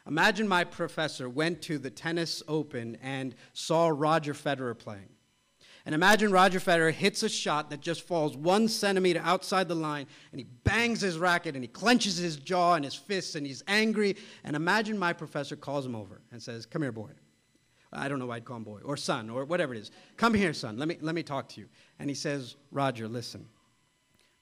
imagine 0.05 0.47
my 0.47 0.63
professor 0.63 1.29
went 1.29 1.61
to 1.63 1.77
the 1.77 1.89
tennis 1.89 2.43
open 2.47 2.97
and 3.01 3.33
saw 3.53 3.87
Roger 3.87 4.33
Federer 4.33 4.77
playing. 4.77 5.14
And 5.85 5.93
imagine 5.93 6.31
Roger 6.31 6.59
Federer 6.59 6.91
hits 6.91 7.21
a 7.21 7.29
shot 7.29 7.69
that 7.69 7.79
just 7.79 8.01
falls 8.01 8.35
one 8.35 8.67
centimeter 8.67 9.21
outside 9.23 9.67
the 9.67 9.75
line, 9.75 10.07
and 10.31 10.39
he 10.39 10.45
bangs 10.63 11.01
his 11.01 11.19
racket, 11.19 11.53
and 11.53 11.63
he 11.63 11.67
clenches 11.67 12.17
his 12.17 12.37
jaw 12.37 12.73
and 12.73 12.83
his 12.83 12.95
fists, 12.95 13.35
and 13.35 13.45
he's 13.45 13.63
angry. 13.67 14.15
And 14.43 14.55
imagine 14.55 14.97
my 14.97 15.13
professor 15.13 15.55
calls 15.55 15.85
him 15.85 15.95
over 15.95 16.21
and 16.31 16.41
says, 16.41 16.65
Come 16.65 16.81
here, 16.81 16.91
boy. 16.91 17.11
I 17.93 18.09
don't 18.09 18.19
know 18.19 18.25
why 18.25 18.37
I'd 18.37 18.45
call 18.45 18.57
him 18.57 18.63
boy, 18.63 18.81
or 18.83 18.97
son, 18.97 19.29
or 19.29 19.45
whatever 19.45 19.73
it 19.73 19.79
is. 19.79 19.91
Come 20.17 20.33
here, 20.33 20.53
son. 20.53 20.77
Let 20.77 20.87
me, 20.87 20.97
let 21.01 21.15
me 21.15 21.23
talk 21.23 21.49
to 21.49 21.61
you. 21.61 21.67
And 21.99 22.09
he 22.09 22.15
says, 22.15 22.55
Roger, 22.71 23.07
listen. 23.07 23.47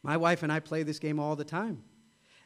My 0.02 0.18
wife 0.18 0.44
and 0.44 0.52
I 0.52 0.60
play 0.60 0.84
this 0.84 1.00
game 1.00 1.20
all 1.20 1.36
the 1.36 1.46
time. 1.46 1.84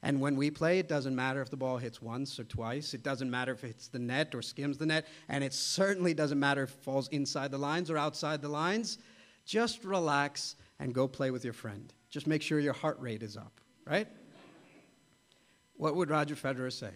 And 0.04 0.22
when 0.22 0.36
we 0.36 0.52
play, 0.52 0.80
it 0.80 0.88
doesn't 0.88 1.16
matter 1.16 1.42
if 1.42 1.50
the 1.50 1.58
ball 1.58 1.78
hits 1.78 2.02
once 2.02 2.40
or 2.40 2.44
twice. 2.44 2.94
It 2.94 3.04
doesn't 3.04 3.30
matter 3.30 3.52
if 3.54 3.64
it 3.64 3.68
hits 3.68 3.88
the 3.88 4.00
net 4.00 4.36
or 4.36 4.42
skims 4.42 4.78
the 4.78 4.86
net. 4.86 5.08
And 5.28 5.44
it 5.44 5.54
certainly 5.54 6.14
doesn't 6.14 6.40
matter 6.40 6.64
if 6.64 6.70
it 6.70 6.84
falls 6.84 7.08
inside 7.10 7.52
the 7.52 7.58
lines 7.58 7.90
or 7.90 7.98
outside 7.98 8.42
the 8.42 8.50
lines. 8.50 9.00
Just 9.46 9.84
relax 9.84 10.56
and 10.80 10.94
go 10.94 11.08
play 11.08 11.32
with 11.32 11.44
your 11.44 11.54
friend. 11.54 11.92
Just 12.10 12.28
make 12.28 12.42
sure 12.42 12.60
your 12.60 12.74
heart 12.74 13.00
rate 13.00 13.24
is 13.24 13.38
up, 13.38 13.60
right? 13.86 14.08
What 15.76 15.96
would 15.96 16.10
Roger 16.10 16.36
Federer 16.36 16.72
say? 16.72 16.92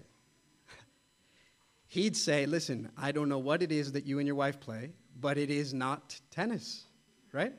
He'd 1.88 2.16
say, 2.16 2.46
Listen, 2.46 2.92
I 2.98 3.12
don't 3.12 3.30
know 3.30 3.40
what 3.40 3.62
it 3.62 3.72
is 3.72 3.94
that 3.94 4.06
you 4.06 4.20
and 4.20 4.28
your 4.28 4.36
wife 4.36 4.60
play, 4.60 4.92
but 5.20 5.38
it 5.38 5.50
is 5.50 5.74
not 5.74 6.20
tennis, 6.32 6.86
right? 7.32 7.54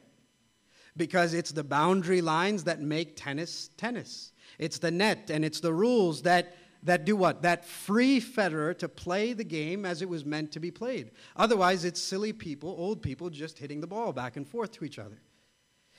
Because 0.97 1.35
it's 1.35 1.53
the 1.53 1.65
boundary 1.65 2.21
lines 2.21 2.65
that 2.65 2.81
make 2.81 3.17
tennis 3.17 3.71
tennis. 3.77 4.32
It's 4.59 4.79
the 4.79 4.91
net 4.91 5.31
and 5.31 5.45
it's 5.45 5.61
the 5.61 5.73
rules 5.73 6.23
that, 6.23 6.55
that 6.83 7.05
do 7.05 7.17
what? 7.17 7.43
That 7.43 7.65
free 7.65 8.21
Federer 8.21 8.77
to 8.79 8.89
play 8.89 9.33
the 9.33 9.45
game 9.45 9.85
as 9.85 10.03
it 10.03 10.09
was 10.09 10.25
meant 10.25 10.53
to 10.53 10.61
be 10.61 10.71
played. 10.71 11.11
Otherwise, 11.37 11.85
it's 11.85 12.01
silly 12.01 12.33
people, 12.33 12.75
old 12.79 13.03
people, 13.03 13.31
just 13.31 13.59
hitting 13.59 13.81
the 13.81 13.87
ball 13.87 14.13
back 14.13 14.37
and 14.37 14.47
forth 14.47 14.73
to 14.73 14.85
each 14.85 14.99
other. 14.99 15.21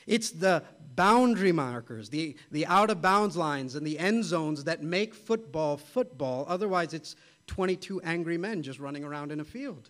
It's 0.06 0.32
the 0.32 0.64
boundary 0.96 1.52
markers, 1.52 2.10
the, 2.10 2.36
the 2.52 2.66
out 2.66 2.90
of 2.90 3.02
bounds 3.02 3.38
lines, 3.38 3.76
and 3.76 3.88
the 3.88 3.98
end 3.98 4.26
zones 4.26 4.66
that 4.66 4.84
make 4.84 5.14
football 5.16 5.78
football. 5.78 6.46
Otherwise, 6.50 6.94
it's 6.94 7.16
22 7.48 8.02
angry 8.02 8.38
men 8.38 8.62
just 8.64 8.80
running 8.80 9.04
around 9.04 9.32
in 9.32 9.40
a 9.40 9.46
field. 9.46 9.90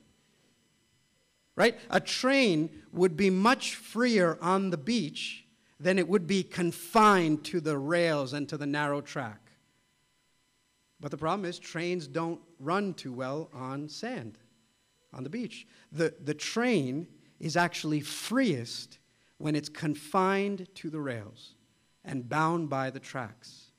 right? 1.56 1.80
A 1.90 2.00
train 2.00 2.70
would 2.92 3.16
be 3.16 3.30
much 3.30 3.76
freer 3.76 4.38
on 4.42 4.70
the 4.70 4.78
beach 4.78 5.43
than 5.84 6.00
it 6.00 6.08
would 6.08 6.26
be 6.26 6.44
confined 6.44 7.44
to 7.44 7.60
the 7.60 7.78
rails 7.78 8.34
and 8.34 8.48
to 8.50 8.58
the 8.58 8.66
narrow 8.66 9.02
track. 9.02 9.52
But 11.00 11.12
the 11.12 11.18
problem 11.18 11.44
is, 11.44 11.60
trains 11.60 12.08
don't 12.08 12.40
run 12.60 12.94
too 12.94 13.12
well 13.12 13.50
on 13.54 13.90
sand, 13.90 14.38
on 15.14 15.24
the 15.24 15.30
beach. 15.30 15.68
The, 15.92 16.14
the 16.24 16.34
train 16.34 17.08
is 17.40 17.58
actually 17.58 18.00
freest 18.00 19.00
when 19.38 19.56
it's 19.56 19.68
confined 19.68 20.68
to 20.76 20.90
the 20.90 21.02
rails 21.02 21.56
and 22.06 22.30
bound 22.30 22.70
by 22.70 22.90
the 22.90 23.00
tracks. 23.02 23.72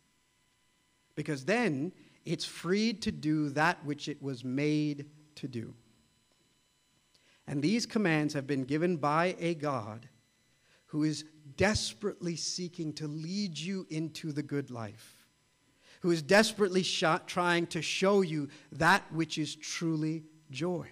Because 1.14 1.46
then 1.46 1.92
it's 2.26 2.44
freed 2.44 3.00
to 3.02 3.12
do 3.12 3.48
that 3.50 3.82
which 3.86 4.08
it 4.08 4.22
was 4.22 4.44
made 4.44 5.06
to 5.36 5.48
do. 5.48 5.72
And 7.46 7.62
these 7.62 7.86
commands 7.86 8.34
have 8.34 8.46
been 8.46 8.64
given 8.64 8.98
by 8.98 9.36
a 9.38 9.54
God 9.54 10.08
who 10.86 11.04
is 11.04 11.24
desperately 11.56 12.36
seeking 12.36 12.92
to 12.94 13.06
lead 13.06 13.58
you 13.58 13.86
into 13.90 14.32
the 14.32 14.42
good 14.42 14.70
life, 14.70 15.26
who 16.00 16.10
is 16.10 16.22
desperately 16.22 16.82
trying 17.26 17.66
to 17.68 17.82
show 17.82 18.20
you 18.20 18.48
that 18.72 19.02
which 19.12 19.38
is 19.38 19.54
truly 19.54 20.24
joy, 20.50 20.86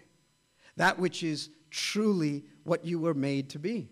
that 0.76 0.98
which 0.98 1.22
is 1.22 1.50
truly 1.70 2.44
what 2.64 2.84
you 2.84 2.98
were 2.98 3.14
made 3.14 3.48
to 3.50 3.58
be. 3.58 3.88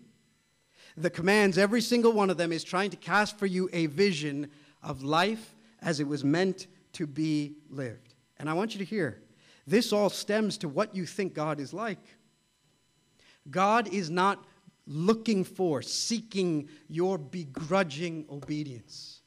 The 0.97 1.09
commands, 1.09 1.57
every 1.57 1.81
single 1.81 2.11
one 2.11 2.29
of 2.29 2.37
them, 2.37 2.51
is 2.51 2.63
trying 2.63 2.89
to 2.89 2.97
cast 2.97 3.37
for 3.37 3.45
you 3.45 3.69
a 3.71 3.85
vision 3.85 4.49
of 4.83 5.03
life 5.03 5.55
as 5.81 5.99
it 5.99 6.07
was 6.07 6.23
meant 6.23 6.67
to 6.93 7.07
be 7.07 7.55
lived. 7.69 8.15
And 8.39 8.49
I 8.49 8.53
want 8.53 8.73
you 8.73 8.79
to 8.79 8.85
hear 8.85 9.21
this 9.67 9.93
all 9.93 10.09
stems 10.09 10.57
to 10.59 10.67
what 10.67 10.95
you 10.95 11.05
think 11.05 11.33
God 11.33 11.59
is 11.59 11.73
like. 11.73 11.99
God 13.49 13.87
is 13.87 14.09
not 14.09 14.43
looking 14.87 15.43
for, 15.43 15.81
seeking 15.81 16.69
your 16.87 17.17
begrudging 17.17 18.25
obedience. 18.29 19.21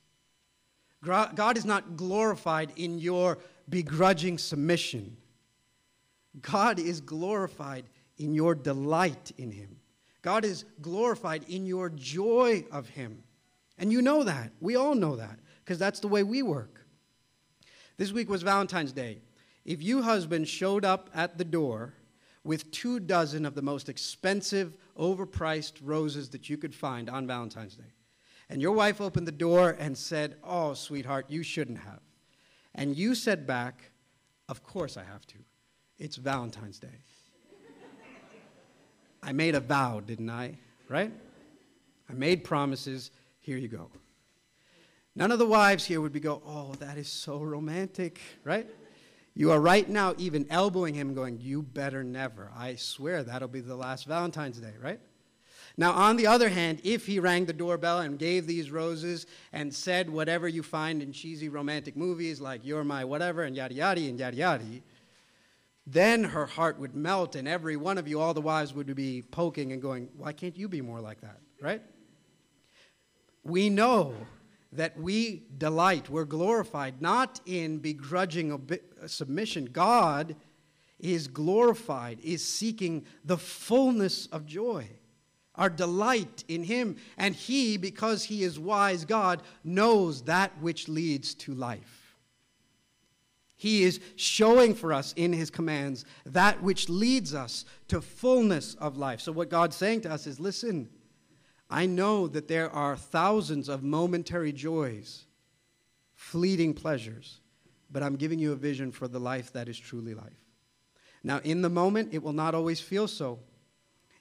God 1.02 1.56
is 1.56 1.64
not 1.64 1.96
glorified 1.96 2.72
in 2.76 2.98
your 2.98 3.38
begrudging 3.68 4.38
submission. 4.38 5.16
God 6.40 6.78
is 6.78 7.00
glorified 7.00 7.84
in 8.18 8.34
your 8.34 8.54
delight 8.54 9.32
in 9.36 9.50
Him. 9.50 9.76
God 10.22 10.44
is 10.44 10.64
glorified 10.80 11.44
in 11.48 11.66
your 11.66 11.90
joy 11.90 12.64
of 12.72 12.88
Him. 12.88 13.22
And 13.78 13.92
you 13.92 14.00
know 14.00 14.24
that. 14.24 14.52
We 14.60 14.76
all 14.76 14.94
know 14.94 15.16
that 15.16 15.38
because 15.62 15.78
that's 15.78 16.00
the 16.00 16.08
way 16.08 16.22
we 16.22 16.42
work. 16.42 16.86
This 17.96 18.12
week 18.12 18.28
was 18.28 18.42
Valentine's 18.42 18.92
Day. 18.92 19.20
If 19.64 19.82
you, 19.82 20.02
husband, 20.02 20.48
showed 20.48 20.84
up 20.84 21.10
at 21.14 21.38
the 21.38 21.44
door 21.44 21.94
with 22.44 22.70
two 22.70 23.00
dozen 23.00 23.46
of 23.46 23.54
the 23.54 23.62
most 23.62 23.88
expensive, 23.88 24.76
overpriced 24.98 25.74
roses 25.82 26.28
that 26.30 26.48
you 26.48 26.56
could 26.56 26.74
find 26.74 27.08
on 27.08 27.26
Valentine's 27.26 27.74
Day, 27.74 27.92
and 28.50 28.60
your 28.60 28.72
wife 28.72 29.00
opened 29.00 29.26
the 29.26 29.32
door 29.32 29.76
and 29.78 29.96
said, 29.96 30.36
Oh, 30.44 30.74
sweetheart, 30.74 31.26
you 31.28 31.42
shouldn't 31.42 31.78
have. 31.78 32.00
And 32.74 32.96
you 32.96 33.14
said 33.14 33.46
back, 33.46 33.90
Of 34.48 34.62
course 34.62 34.96
I 34.96 35.04
have 35.04 35.26
to. 35.28 35.38
It's 35.98 36.16
Valentine's 36.16 36.78
Day. 36.78 37.00
I 39.22 39.32
made 39.32 39.54
a 39.54 39.60
vow, 39.60 40.00
didn't 40.00 40.28
I? 40.28 40.58
Right? 40.88 41.10
I 42.10 42.12
made 42.12 42.44
promises. 42.44 43.10
Here 43.40 43.56
you 43.56 43.68
go. 43.68 43.90
None 45.16 45.32
of 45.32 45.38
the 45.38 45.46
wives 45.46 45.84
here 45.84 46.00
would 46.00 46.12
be 46.12 46.20
go, 46.20 46.42
oh, 46.44 46.74
that 46.80 46.98
is 46.98 47.08
so 47.08 47.40
romantic, 47.40 48.20
right? 48.42 48.66
You 49.34 49.50
are 49.50 49.60
right 49.60 49.88
now 49.88 50.14
even 50.16 50.46
elbowing 50.48 50.94
him, 50.94 51.14
going, 51.14 51.40
you 51.40 51.62
better 51.62 52.04
never. 52.04 52.52
I 52.56 52.76
swear 52.76 53.24
that'll 53.24 53.48
be 53.48 53.60
the 53.60 53.74
last 53.74 54.06
Valentine's 54.06 54.58
Day, 54.58 54.74
right? 54.80 55.00
Now, 55.76 55.90
on 55.92 56.16
the 56.16 56.28
other 56.28 56.48
hand, 56.48 56.80
if 56.84 57.06
he 57.06 57.18
rang 57.18 57.46
the 57.46 57.52
doorbell 57.52 58.00
and 58.00 58.16
gave 58.16 58.46
these 58.46 58.70
roses 58.70 59.26
and 59.52 59.74
said 59.74 60.08
whatever 60.08 60.46
you 60.46 60.62
find 60.62 61.02
in 61.02 61.12
cheesy 61.12 61.48
romantic 61.48 61.96
movies 61.96 62.40
like 62.40 62.64
You're 62.64 62.84
My 62.84 63.04
Whatever 63.04 63.42
and 63.42 63.56
yada 63.56 63.74
yada 63.74 64.00
and 64.02 64.18
yada 64.18 64.36
yada, 64.36 64.64
then 65.86 66.24
her 66.24 66.46
heart 66.46 66.78
would 66.78 66.94
melt, 66.94 67.34
and 67.34 67.48
every 67.48 67.76
one 67.76 67.98
of 67.98 68.06
you, 68.06 68.20
all 68.20 68.34
the 68.34 68.40
wives, 68.40 68.72
would 68.72 68.94
be 68.94 69.22
poking 69.22 69.72
and 69.72 69.82
going, 69.82 70.08
Why 70.16 70.32
can't 70.32 70.56
you 70.56 70.68
be 70.68 70.80
more 70.80 71.00
like 71.00 71.20
that? 71.22 71.40
Right? 71.60 71.82
We 73.42 73.68
know 73.68 74.14
that 74.74 74.98
we 74.98 75.44
delight, 75.56 76.10
we're 76.10 76.24
glorified, 76.24 77.00
not 77.00 77.40
in 77.46 77.78
begrudging 77.78 78.78
submission. 79.06 79.66
God 79.66 80.36
is 80.98 81.28
glorified, 81.28 82.18
is 82.22 82.44
seeking 82.44 83.04
the 83.24 83.38
fullness 83.38 84.26
of 84.26 84.46
joy, 84.46 84.88
our 85.54 85.70
delight 85.70 86.44
in 86.48 86.64
Him. 86.64 86.96
And 87.16 87.34
He, 87.34 87.76
because 87.76 88.24
He 88.24 88.42
is 88.42 88.58
wise 88.58 89.04
God, 89.04 89.42
knows 89.62 90.22
that 90.22 90.52
which 90.60 90.88
leads 90.88 91.34
to 91.34 91.54
life. 91.54 92.16
He 93.56 93.84
is 93.84 94.00
showing 94.16 94.74
for 94.74 94.92
us 94.92 95.14
in 95.16 95.32
His 95.32 95.50
commands 95.50 96.04
that 96.26 96.62
which 96.62 96.88
leads 96.88 97.34
us 97.34 97.64
to 97.88 98.00
fullness 98.00 98.74
of 98.74 98.96
life. 98.96 99.20
So, 99.20 99.32
what 99.32 99.48
God's 99.48 99.76
saying 99.76 100.02
to 100.02 100.12
us 100.12 100.26
is 100.26 100.40
listen, 100.40 100.88
I 101.70 101.86
know 101.86 102.28
that 102.28 102.48
there 102.48 102.70
are 102.70 102.96
thousands 102.96 103.68
of 103.68 103.82
momentary 103.82 104.52
joys, 104.52 105.24
fleeting 106.14 106.74
pleasures, 106.74 107.40
but 107.90 108.02
I'm 108.02 108.16
giving 108.16 108.38
you 108.38 108.52
a 108.52 108.56
vision 108.56 108.92
for 108.92 109.08
the 109.08 109.20
life 109.20 109.52
that 109.52 109.68
is 109.68 109.78
truly 109.78 110.14
life. 110.14 110.44
Now, 111.22 111.40
in 111.42 111.62
the 111.62 111.70
moment, 111.70 112.10
it 112.12 112.22
will 112.22 112.32
not 112.32 112.54
always 112.54 112.80
feel 112.80 113.08
so. 113.08 113.38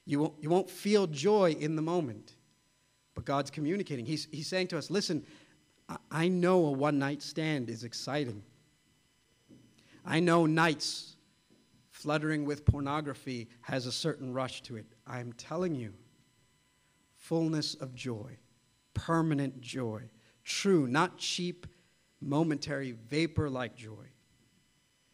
You 0.06 0.20
won't, 0.20 0.34
you 0.42 0.50
won't 0.50 0.70
feel 0.70 1.08
joy 1.08 1.52
in 1.52 1.76
the 1.76 1.82
moment, 1.82 2.36
but 3.14 3.26
God's 3.26 3.52
communicating. 3.52 4.06
He's, 4.06 4.28
he's 4.32 4.48
saying 4.48 4.68
to 4.68 4.78
us, 4.78 4.90
listen, 4.90 5.26
I 6.10 6.30
know 6.30 6.66
a 6.66 6.72
one 6.72 6.98
night 6.98 7.22
stand 7.22 7.70
is 7.70 7.84
exciting. 7.84 8.42
I 10.06 10.20
know 10.20 10.46
nights 10.46 11.16
fluttering 11.90 12.46
with 12.46 12.66
pornography 12.66 13.50
has 13.62 13.86
a 13.86 13.92
certain 13.92 14.34
rush 14.34 14.62
to 14.64 14.76
it. 14.78 14.86
I'm 15.08 15.34
telling 15.34 15.76
you, 15.76 15.94
fullness 17.24 17.74
of 17.76 17.96
joy, 17.96 18.38
permanent 18.94 19.62
joy, 19.62 20.02
true, 20.44 20.88
not 20.88 21.18
cheap, 21.18 21.66
momentary, 22.20 22.92
vapor 22.92 23.50
like 23.50 23.76
joy. 23.76 24.08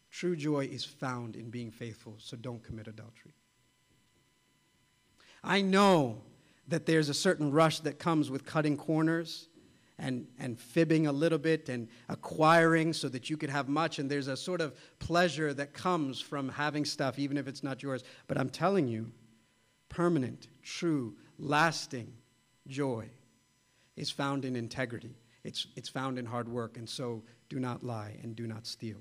True 0.09 0.35
joy 0.35 0.65
is 0.71 0.83
found 0.83 1.35
in 1.35 1.51
being 1.51 1.69
faithful, 1.69 2.15
so 2.17 2.35
don't 2.35 2.63
commit 2.63 2.87
adultery. 2.87 3.35
I 5.43 5.61
know 5.61 6.23
that 6.67 6.87
there's 6.87 7.09
a 7.09 7.13
certain 7.13 7.51
rush 7.51 7.79
that 7.81 7.99
comes 7.99 8.31
with 8.31 8.43
cutting 8.43 8.75
corners 8.75 9.47
and, 9.99 10.27
and 10.39 10.59
fibbing 10.59 11.05
a 11.05 11.11
little 11.11 11.37
bit 11.37 11.69
and 11.69 11.87
acquiring 12.07 12.93
so 12.93 13.07
that 13.09 13.29
you 13.29 13.37
could 13.37 13.49
have 13.51 13.69
much. 13.69 13.99
And 13.99 14.09
there's 14.09 14.27
a 14.27 14.37
sort 14.37 14.61
of 14.61 14.73
pleasure 14.97 15.53
that 15.53 15.73
comes 15.73 16.19
from 16.19 16.49
having 16.49 16.85
stuff, 16.85 17.19
even 17.19 17.37
if 17.37 17.47
it's 17.47 17.63
not 17.63 17.83
yours. 17.83 18.03
But 18.27 18.39
I'm 18.39 18.49
telling 18.49 18.87
you, 18.87 19.11
permanent, 19.89 20.47
true, 20.63 21.15
lasting 21.39 22.13
joy 22.67 23.09
is 23.95 24.11
found 24.11 24.45
in 24.45 24.55
integrity. 24.55 25.15
It's, 25.43 25.67
it's 25.75 25.89
found 25.89 26.19
in 26.19 26.25
hard 26.25 26.47
work. 26.47 26.77
And 26.77 26.87
so 26.87 27.23
do 27.49 27.59
not 27.59 27.83
lie 27.83 28.17
and 28.21 28.35
do 28.35 28.45
not 28.47 28.67
steal. 28.67 28.99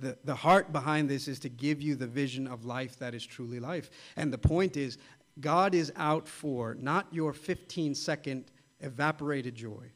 The, 0.00 0.16
the 0.24 0.34
heart 0.34 0.72
behind 0.72 1.08
this 1.08 1.28
is 1.28 1.38
to 1.40 1.48
give 1.48 1.80
you 1.80 1.94
the 1.94 2.06
vision 2.06 2.46
of 2.46 2.64
life 2.64 2.98
that 2.98 3.14
is 3.14 3.24
truly 3.24 3.60
life. 3.60 3.90
And 4.16 4.32
the 4.32 4.38
point 4.38 4.76
is, 4.76 4.98
God 5.40 5.74
is 5.74 5.92
out 5.96 6.28
for 6.28 6.74
not 6.74 7.06
your 7.12 7.32
15 7.32 7.94
second 7.94 8.50
evaporated 8.80 9.54
joy, 9.54 9.92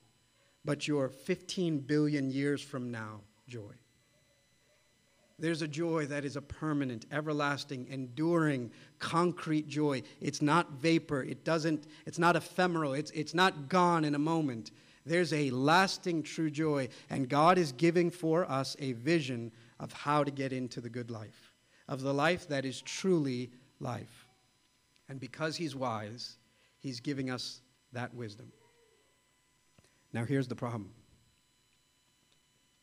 but 0.64 0.86
your 0.86 1.08
15 1.08 1.80
billion 1.80 2.30
years 2.30 2.62
from 2.62 2.90
now 2.90 3.20
joy. 3.48 3.72
There's 5.38 5.60
a 5.60 5.68
joy 5.68 6.06
that 6.06 6.24
is 6.24 6.36
a 6.36 6.40
permanent, 6.40 7.04
everlasting, 7.12 7.86
enduring, 7.90 8.70
concrete 8.98 9.68
joy. 9.68 10.02
It's 10.20 10.40
not 10.40 10.72
vapor. 10.72 11.22
It 11.22 11.44
doesn't, 11.44 11.86
it's 12.06 12.18
not 12.18 12.36
ephemeral. 12.36 12.94
It's, 12.94 13.10
it's 13.10 13.34
not 13.34 13.68
gone 13.68 14.04
in 14.04 14.14
a 14.14 14.18
moment. 14.18 14.70
There's 15.04 15.34
a 15.34 15.50
lasting 15.50 16.22
true 16.22 16.50
joy, 16.50 16.88
and 17.10 17.28
God 17.28 17.58
is 17.58 17.72
giving 17.72 18.10
for 18.10 18.50
us 18.50 18.76
a 18.78 18.92
vision 18.92 19.52
of 19.78 19.92
how 19.92 20.24
to 20.24 20.30
get 20.30 20.52
into 20.52 20.80
the 20.80 20.88
good 20.88 21.10
life, 21.10 21.52
of 21.86 22.00
the 22.00 22.14
life 22.14 22.48
that 22.48 22.64
is 22.64 22.80
truly 22.80 23.50
life. 23.78 24.26
And 25.08 25.20
because 25.20 25.54
He's 25.54 25.76
wise, 25.76 26.38
He's 26.80 27.00
giving 27.00 27.30
us 27.30 27.60
that 27.92 28.14
wisdom. 28.14 28.50
Now, 30.14 30.24
here's 30.24 30.48
the 30.48 30.56
problem 30.56 30.92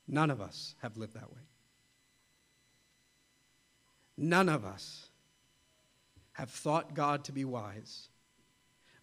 none 0.08 0.30
of 0.30 0.40
us 0.40 0.76
have 0.84 0.98
lived 0.98 1.16
that 1.16 1.32
way. 1.32 1.42
None 4.18 4.50
of 4.50 4.66
us 4.66 5.10
have 6.34 6.50
thought 6.50 6.94
God 6.94 7.24
to 7.26 7.32
be 7.32 7.46
wise, 7.46 8.10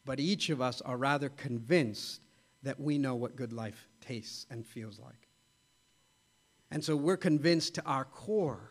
but 0.05 0.21
each 0.21 0.51
of 0.51 0.61
us 0.61 0.81
are 0.81 0.97
rather 0.97 1.29
convinced 1.29 2.21
that 2.63 2.79
we 2.81 2.99
know 2.99 3.15
what 3.15 3.37
good 3.37 3.53
life 3.53 3.89
tastes 4.01 4.47
and 4.51 4.67
feels 4.67 4.99
like. 4.99 5.29
And 6.71 6.85
so 6.85 6.97
we're 6.97 7.17
convinced 7.17 7.75
to 7.77 7.85
our 7.85 8.05
core 8.05 8.71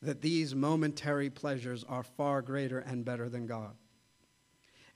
that 0.00 0.20
these 0.20 0.54
momentary 0.54 1.30
pleasures 1.30 1.84
are 1.84 2.02
far 2.02 2.42
greater 2.42 2.80
and 2.80 3.04
better 3.04 3.28
than 3.28 3.46
God. 3.46 3.74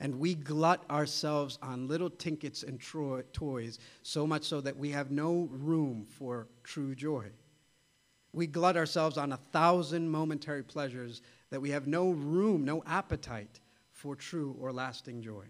And 0.01 0.19
we 0.19 0.35
glut 0.35 0.85
ourselves 0.91 1.59
on 1.63 1.89
little 1.89 2.11
trinkets 2.11 2.63
and 2.63 2.79
tro- 2.79 3.23
toys, 3.33 3.79
so 4.03 4.27
much 4.27 4.45
so 4.45 4.61
that 4.61 4.77
we 4.77 4.91
have 4.91 5.11
no 5.11 5.49
room 5.51 6.07
for 6.09 6.49
true 6.65 6.95
joy. 6.95 7.27
We 8.37 8.47
glut 8.47 8.77
ourselves 8.77 9.17
on 9.17 9.33
a 9.33 9.39
thousand 9.51 10.11
momentary 10.11 10.63
pleasures 10.63 11.23
that 11.49 11.63
we 11.63 11.71
have 11.71 11.87
no 11.87 12.11
room, 12.11 12.67
no 12.67 12.83
appetite 12.87 13.61
for 13.93 14.15
true 14.15 14.55
or 14.61 14.75
lasting 14.75 15.23
joy. 15.23 15.47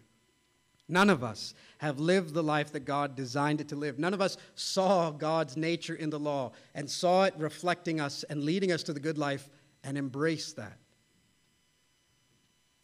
None 0.89 1.11
of 1.11 1.25
us 1.25 1.53
have 1.79 1.99
lived 1.99 2.33
the 2.33 2.45
life 2.45 2.71
that 2.71 2.85
God 2.85 3.17
designed 3.17 3.61
it 3.61 3.67
to 3.71 3.75
live. 3.77 3.99
None 3.99 4.15
of 4.15 4.21
us 4.21 4.37
saw 4.55 5.11
God's 5.11 5.57
nature 5.57 5.97
in 5.97 6.11
the 6.11 6.21
law 6.21 6.53
and 6.77 6.89
saw 6.89 7.25
it 7.25 7.35
reflecting 7.39 8.01
us 8.01 8.23
and 8.31 8.45
leading 8.45 8.71
us 8.71 8.85
to 8.85 8.93
the 8.93 9.01
good 9.01 9.19
life 9.19 9.51
and 9.83 9.99
embraced 9.99 10.55
that. 10.55 10.79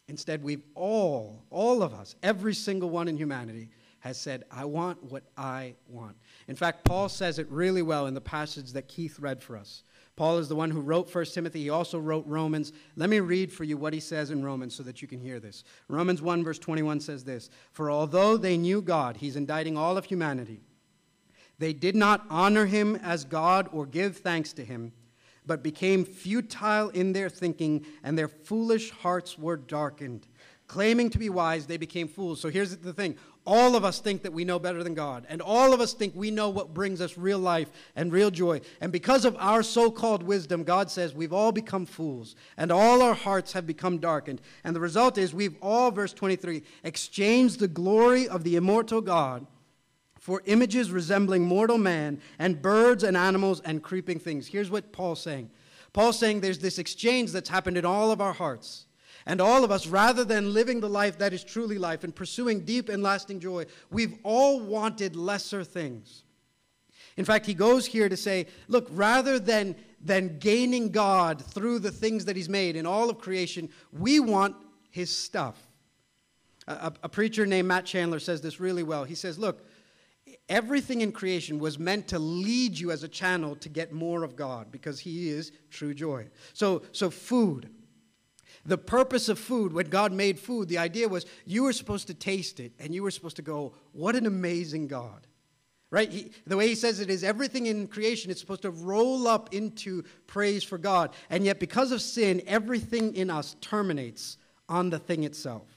Instead, 0.09 0.43
we've 0.43 0.65
all, 0.75 1.45
all 1.49 1.81
of 1.81 1.93
us, 1.93 2.17
every 2.21 2.53
single 2.53 2.89
one 2.89 3.07
in 3.07 3.15
humanity, 3.15 3.69
has 4.01 4.19
said, 4.19 4.43
I 4.51 4.65
want 4.65 5.01
what 5.01 5.23
I 5.37 5.75
want. 5.87 6.17
In 6.49 6.57
fact, 6.57 6.83
Paul 6.83 7.07
says 7.07 7.39
it 7.39 7.49
really 7.49 7.81
well 7.81 8.07
in 8.07 8.13
the 8.13 8.19
passage 8.19 8.73
that 8.73 8.89
Keith 8.89 9.17
read 9.17 9.41
for 9.41 9.55
us. 9.55 9.83
Paul 10.15 10.37
is 10.37 10.47
the 10.47 10.55
one 10.55 10.69
who 10.69 10.79
wrote 10.79 11.13
1 11.13 11.25
Timothy. 11.25 11.63
He 11.63 11.69
also 11.69 11.97
wrote 11.97 12.25
Romans. 12.27 12.71
Let 12.95 13.09
me 13.09 13.19
read 13.19 13.51
for 13.51 13.63
you 13.63 13.77
what 13.77 13.93
he 13.93 13.99
says 13.99 14.29
in 14.29 14.43
Romans 14.43 14.75
so 14.75 14.83
that 14.83 15.01
you 15.01 15.07
can 15.07 15.19
hear 15.19 15.39
this. 15.39 15.63
Romans 15.87 16.21
1, 16.21 16.43
verse 16.43 16.59
21 16.59 16.99
says 16.99 17.23
this 17.23 17.49
For 17.71 17.89
although 17.89 18.37
they 18.37 18.57
knew 18.57 18.81
God, 18.81 19.17
he's 19.17 19.35
indicting 19.35 19.75
all 19.75 19.97
of 19.97 20.05
humanity, 20.05 20.61
they 21.57 21.73
did 21.73 21.95
not 21.95 22.25
honor 22.29 22.67
him 22.67 22.95
as 22.97 23.25
God 23.25 23.67
or 23.71 23.87
give 23.87 24.17
thanks 24.17 24.53
to 24.53 24.63
him, 24.63 24.93
but 25.45 25.63
became 25.63 26.05
futile 26.05 26.89
in 26.89 27.13
their 27.13 27.29
thinking, 27.29 27.85
and 28.03 28.17
their 28.17 28.27
foolish 28.27 28.91
hearts 28.91 29.37
were 29.39 29.57
darkened. 29.57 30.27
Claiming 30.67 31.09
to 31.09 31.19
be 31.19 31.29
wise, 31.29 31.65
they 31.65 31.77
became 31.77 32.07
fools. 32.07 32.39
So 32.39 32.49
here's 32.49 32.77
the 32.77 32.93
thing 32.93 33.17
all 33.45 33.75
of 33.75 33.83
us 33.83 33.99
think 33.99 34.23
that 34.23 34.33
we 34.33 34.45
know 34.45 34.59
better 34.59 34.83
than 34.83 34.93
God, 34.93 35.25
and 35.27 35.41
all 35.41 35.73
of 35.73 35.81
us 35.81 35.93
think 35.93 36.13
we 36.15 36.31
know 36.31 36.49
what 36.49 36.73
brings 36.73 37.01
us 37.01 37.17
real 37.17 37.39
life 37.39 37.69
and 37.95 38.11
real 38.11 38.31
joy. 38.31 38.61
And 38.79 38.91
because 38.91 39.25
of 39.25 39.35
our 39.37 39.63
so 39.63 39.91
called 39.91 40.23
wisdom, 40.23 40.63
God 40.63 40.89
says 40.89 41.13
we've 41.13 41.33
all 41.33 41.51
become 41.51 41.85
fools, 41.85 42.35
and 42.57 42.71
all 42.71 43.01
our 43.01 43.13
hearts 43.13 43.53
have 43.53 43.67
become 43.67 43.97
darkened. 43.97 44.41
And 44.63 44.75
the 44.75 44.79
result 44.79 45.17
is 45.17 45.33
we've 45.33 45.57
all, 45.61 45.91
verse 45.91 46.13
23, 46.13 46.63
exchanged 46.83 47.59
the 47.59 47.67
glory 47.67 48.27
of 48.27 48.43
the 48.43 48.55
immortal 48.55 49.01
God 49.01 49.45
for 50.23 50.41
images 50.45 50.89
resembling 50.89 51.43
mortal 51.43 51.77
man 51.77 52.21
and 52.39 52.61
birds 52.61 53.03
and 53.03 53.17
animals 53.17 53.59
and 53.61 53.83
creeping 53.83 54.19
things. 54.19 54.47
Here's 54.47 54.71
what 54.71 54.93
Paul's 54.93 55.21
saying 55.21 55.49
Paul's 55.91 56.17
saying 56.17 56.39
there's 56.39 56.59
this 56.59 56.79
exchange 56.79 57.31
that's 57.33 57.49
happened 57.49 57.77
in 57.77 57.85
all 57.85 58.09
of 58.09 58.21
our 58.21 58.33
hearts. 58.33 58.85
And 59.25 59.39
all 59.39 59.63
of 59.63 59.71
us, 59.71 59.87
rather 59.87 60.25
than 60.25 60.53
living 60.53 60.81
the 60.81 60.89
life 60.89 61.17
that 61.19 61.33
is 61.33 61.43
truly 61.43 61.77
life 61.77 62.03
and 62.03 62.13
pursuing 62.13 62.61
deep 62.61 62.89
and 62.89 63.01
lasting 63.01 63.39
joy, 63.39 63.65
we've 63.89 64.17
all 64.23 64.59
wanted 64.59 65.15
lesser 65.15 65.63
things. 65.63 66.23
In 67.15 67.25
fact, 67.25 67.45
he 67.45 67.53
goes 67.53 67.85
here 67.85 68.09
to 68.09 68.17
say, 68.17 68.47
look, 68.67 68.87
rather 68.91 69.39
than, 69.39 69.75
than 70.03 70.39
gaining 70.39 70.89
God 70.89 71.41
through 71.41 71.79
the 71.79 71.91
things 71.91 72.25
that 72.25 72.35
he's 72.35 72.49
made 72.49 72.75
in 72.75 72.85
all 72.85 73.09
of 73.09 73.19
creation, 73.19 73.69
we 73.91 74.19
want 74.19 74.55
his 74.89 75.15
stuff. 75.15 75.67
A, 76.67 76.93
a, 77.03 77.09
preacher 77.09 77.45
named 77.45 77.67
Matt 77.67 77.85
Chandler 77.85 78.19
says 78.19 78.41
this 78.41 78.59
really 78.59 78.83
well. 78.83 79.03
He 79.03 79.15
says, 79.15 79.37
look, 79.37 79.67
everything 80.47 81.01
in 81.01 81.11
creation 81.11 81.59
was 81.59 81.77
meant 81.77 82.07
to 82.09 82.19
lead 82.19 82.79
you 82.79 82.89
as 82.91 83.03
a 83.03 83.07
channel 83.07 83.55
to 83.57 83.69
get 83.69 83.91
more 83.91 84.23
of 84.23 84.35
God 84.35 84.71
because 84.71 84.99
he 84.99 85.29
is 85.29 85.51
true 85.69 85.93
joy. 85.93 86.27
So, 86.53 86.83
so 86.93 87.09
food, 87.09 87.69
the 88.65 88.77
purpose 88.77 89.27
of 89.27 89.37
food, 89.37 89.73
when 89.73 89.89
God 89.89 90.13
made 90.13 90.39
food, 90.39 90.69
the 90.69 90.77
idea 90.77 91.09
was 91.09 91.25
you 91.45 91.63
were 91.63 91.73
supposed 91.73 92.07
to 92.07 92.13
taste 92.13 92.59
it 92.59 92.71
and 92.79 92.95
you 92.95 93.03
were 93.03 93.11
supposed 93.11 93.35
to 93.35 93.41
go, 93.41 93.73
What 93.91 94.15
an 94.15 94.25
amazing 94.25 94.87
God. 94.87 95.27
Right? 95.91 96.11
He, 96.11 96.31
the 96.47 96.57
way 96.57 96.67
he 96.67 96.75
says 96.75 96.99
it 96.99 97.11
is 97.11 97.23
everything 97.23 97.67
in 97.67 97.87
creation 97.87 98.31
is 98.31 98.39
supposed 98.39 98.63
to 98.63 98.71
roll 98.71 99.27
up 99.27 99.53
into 99.53 100.03
praise 100.25 100.63
for 100.63 100.79
God. 100.79 101.11
And 101.29 101.45
yet, 101.45 101.59
because 101.59 101.91
of 101.91 102.01
sin, 102.01 102.41
everything 102.47 103.15
in 103.15 103.29
us 103.29 103.55
terminates 103.61 104.37
on 104.67 104.89
the 104.89 104.97
thing 104.97 105.23
itself. 105.23 105.67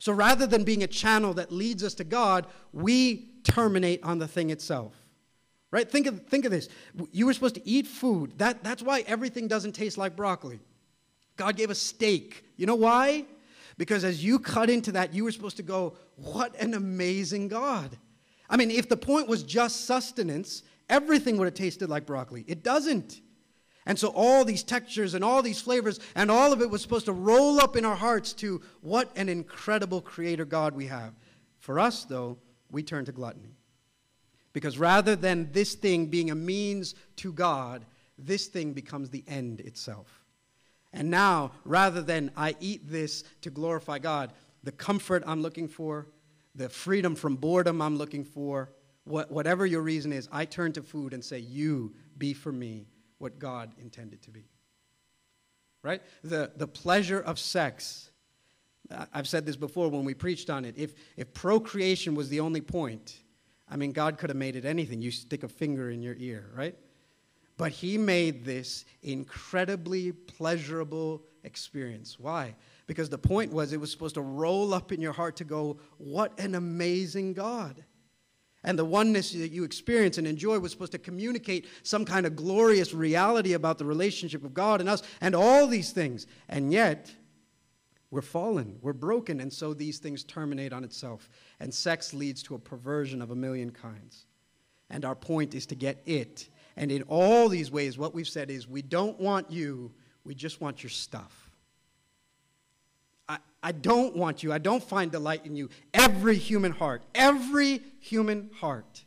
So 0.00 0.12
rather 0.12 0.48
than 0.48 0.64
being 0.64 0.82
a 0.82 0.88
channel 0.88 1.32
that 1.34 1.52
leads 1.52 1.84
us 1.84 1.94
to 1.94 2.04
God, 2.04 2.48
we 2.72 3.28
terminate 3.44 4.02
on 4.02 4.18
the 4.18 4.26
thing 4.26 4.50
itself. 4.50 4.94
Right? 5.70 5.88
Think 5.88 6.08
of, 6.08 6.26
think 6.26 6.44
of 6.44 6.50
this. 6.50 6.68
You 7.12 7.26
were 7.26 7.32
supposed 7.32 7.54
to 7.54 7.68
eat 7.68 7.86
food. 7.86 8.38
That, 8.38 8.64
that's 8.64 8.82
why 8.82 9.04
everything 9.06 9.46
doesn't 9.46 9.72
taste 9.72 9.96
like 9.96 10.16
broccoli. 10.16 10.58
God 11.42 11.56
gave 11.56 11.70
us 11.70 11.78
steak. 11.80 12.44
You 12.56 12.66
know 12.66 12.76
why? 12.76 13.24
Because 13.76 14.04
as 14.04 14.22
you 14.22 14.38
cut 14.38 14.70
into 14.70 14.92
that, 14.92 15.12
you 15.12 15.24
were 15.24 15.32
supposed 15.32 15.56
to 15.56 15.64
go, 15.64 15.96
What 16.14 16.54
an 16.60 16.74
amazing 16.74 17.48
God. 17.48 17.98
I 18.48 18.56
mean, 18.56 18.70
if 18.70 18.88
the 18.88 18.96
point 18.96 19.26
was 19.26 19.42
just 19.42 19.86
sustenance, 19.86 20.62
everything 20.88 21.36
would 21.38 21.46
have 21.46 21.54
tasted 21.54 21.90
like 21.90 22.06
broccoli. 22.06 22.44
It 22.46 22.62
doesn't. 22.62 23.20
And 23.86 23.98
so, 23.98 24.12
all 24.14 24.44
these 24.44 24.62
textures 24.62 25.14
and 25.14 25.24
all 25.24 25.42
these 25.42 25.60
flavors, 25.60 25.98
and 26.14 26.30
all 26.30 26.52
of 26.52 26.62
it 26.62 26.70
was 26.70 26.80
supposed 26.80 27.06
to 27.06 27.12
roll 27.12 27.58
up 27.58 27.74
in 27.74 27.84
our 27.84 27.96
hearts 27.96 28.32
to 28.34 28.60
what 28.82 29.10
an 29.16 29.28
incredible 29.28 30.00
creator 30.00 30.44
God 30.44 30.76
we 30.76 30.86
have. 30.86 31.12
For 31.58 31.80
us, 31.80 32.04
though, 32.04 32.38
we 32.70 32.84
turn 32.84 33.04
to 33.06 33.12
gluttony. 33.12 33.56
Because 34.52 34.78
rather 34.78 35.16
than 35.16 35.50
this 35.50 35.74
thing 35.74 36.06
being 36.06 36.30
a 36.30 36.36
means 36.36 36.94
to 37.16 37.32
God, 37.32 37.84
this 38.16 38.46
thing 38.46 38.74
becomes 38.74 39.10
the 39.10 39.24
end 39.26 39.58
itself. 39.60 40.21
And 40.92 41.10
now, 41.10 41.52
rather 41.64 42.02
than 42.02 42.30
I 42.36 42.54
eat 42.60 42.90
this 42.90 43.24
to 43.42 43.50
glorify 43.50 43.98
God, 43.98 44.32
the 44.62 44.72
comfort 44.72 45.22
I'm 45.26 45.42
looking 45.42 45.68
for, 45.68 46.06
the 46.54 46.68
freedom 46.68 47.14
from 47.14 47.36
boredom 47.36 47.80
I'm 47.80 47.96
looking 47.96 48.24
for, 48.24 48.70
what, 49.04 49.30
whatever 49.30 49.66
your 49.66 49.82
reason 49.82 50.12
is, 50.12 50.28
I 50.30 50.44
turn 50.44 50.72
to 50.74 50.82
food 50.82 51.14
and 51.14 51.24
say, 51.24 51.38
You 51.38 51.94
be 52.18 52.34
for 52.34 52.52
me 52.52 52.86
what 53.18 53.38
God 53.38 53.72
intended 53.80 54.22
to 54.22 54.30
be. 54.30 54.44
Right? 55.82 56.02
The, 56.22 56.52
the 56.56 56.68
pleasure 56.68 57.20
of 57.20 57.38
sex. 57.38 58.10
I've 59.12 59.26
said 59.26 59.46
this 59.46 59.56
before 59.56 59.88
when 59.88 60.04
we 60.04 60.14
preached 60.14 60.50
on 60.50 60.64
it. 60.64 60.74
If, 60.76 60.94
if 61.16 61.32
procreation 61.32 62.14
was 62.14 62.28
the 62.28 62.40
only 62.40 62.60
point, 62.60 63.22
I 63.68 63.76
mean, 63.76 63.92
God 63.92 64.18
could 64.18 64.28
have 64.28 64.36
made 64.36 64.54
it 64.54 64.64
anything. 64.64 65.00
You 65.00 65.10
stick 65.10 65.42
a 65.42 65.48
finger 65.48 65.90
in 65.90 66.02
your 66.02 66.14
ear, 66.18 66.50
right? 66.54 66.76
But 67.56 67.72
he 67.72 67.98
made 67.98 68.44
this 68.44 68.84
incredibly 69.02 70.12
pleasurable 70.12 71.22
experience. 71.44 72.18
Why? 72.18 72.54
Because 72.86 73.08
the 73.08 73.18
point 73.18 73.52
was 73.52 73.72
it 73.72 73.80
was 73.80 73.90
supposed 73.90 74.14
to 74.14 74.22
roll 74.22 74.74
up 74.74 74.92
in 74.92 75.00
your 75.00 75.12
heart 75.12 75.36
to 75.36 75.44
go, 75.44 75.78
What 75.98 76.38
an 76.38 76.54
amazing 76.54 77.34
God. 77.34 77.84
And 78.64 78.78
the 78.78 78.84
oneness 78.84 79.32
that 79.32 79.50
you 79.50 79.64
experience 79.64 80.18
and 80.18 80.26
enjoy 80.26 80.58
was 80.60 80.70
supposed 80.70 80.92
to 80.92 80.98
communicate 80.98 81.66
some 81.82 82.04
kind 82.04 82.26
of 82.26 82.36
glorious 82.36 82.94
reality 82.94 83.54
about 83.54 83.78
the 83.78 83.84
relationship 83.84 84.44
of 84.44 84.54
God 84.54 84.80
and 84.80 84.88
us 84.88 85.02
and 85.20 85.34
all 85.34 85.66
these 85.66 85.90
things. 85.90 86.28
And 86.48 86.72
yet, 86.72 87.12
we're 88.12 88.20
fallen, 88.20 88.78
we're 88.80 88.92
broken, 88.92 89.40
and 89.40 89.52
so 89.52 89.74
these 89.74 89.98
things 89.98 90.22
terminate 90.22 90.72
on 90.72 90.84
itself. 90.84 91.28
And 91.58 91.72
sex 91.72 92.14
leads 92.14 92.42
to 92.44 92.54
a 92.54 92.58
perversion 92.58 93.20
of 93.20 93.30
a 93.30 93.34
million 93.34 93.70
kinds. 93.70 94.26
And 94.90 95.04
our 95.04 95.16
point 95.16 95.54
is 95.54 95.66
to 95.66 95.74
get 95.74 96.02
it 96.06 96.48
and 96.76 96.90
in 96.90 97.02
all 97.02 97.48
these 97.48 97.70
ways, 97.70 97.98
what 97.98 98.14
we've 98.14 98.28
said 98.28 98.50
is 98.50 98.66
we 98.66 98.82
don't 98.82 99.18
want 99.20 99.50
you, 99.50 99.92
we 100.24 100.34
just 100.34 100.60
want 100.60 100.82
your 100.82 100.90
stuff. 100.90 101.50
I, 103.28 103.38
I 103.62 103.72
don't 103.72 104.16
want 104.16 104.42
you, 104.42 104.52
I 104.52 104.58
don't 104.58 104.82
find 104.82 105.10
delight 105.10 105.44
in 105.44 105.54
you. 105.56 105.68
Every 105.92 106.36
human 106.36 106.72
heart, 106.72 107.02
every 107.14 107.82
human 108.00 108.50
heart 108.60 109.04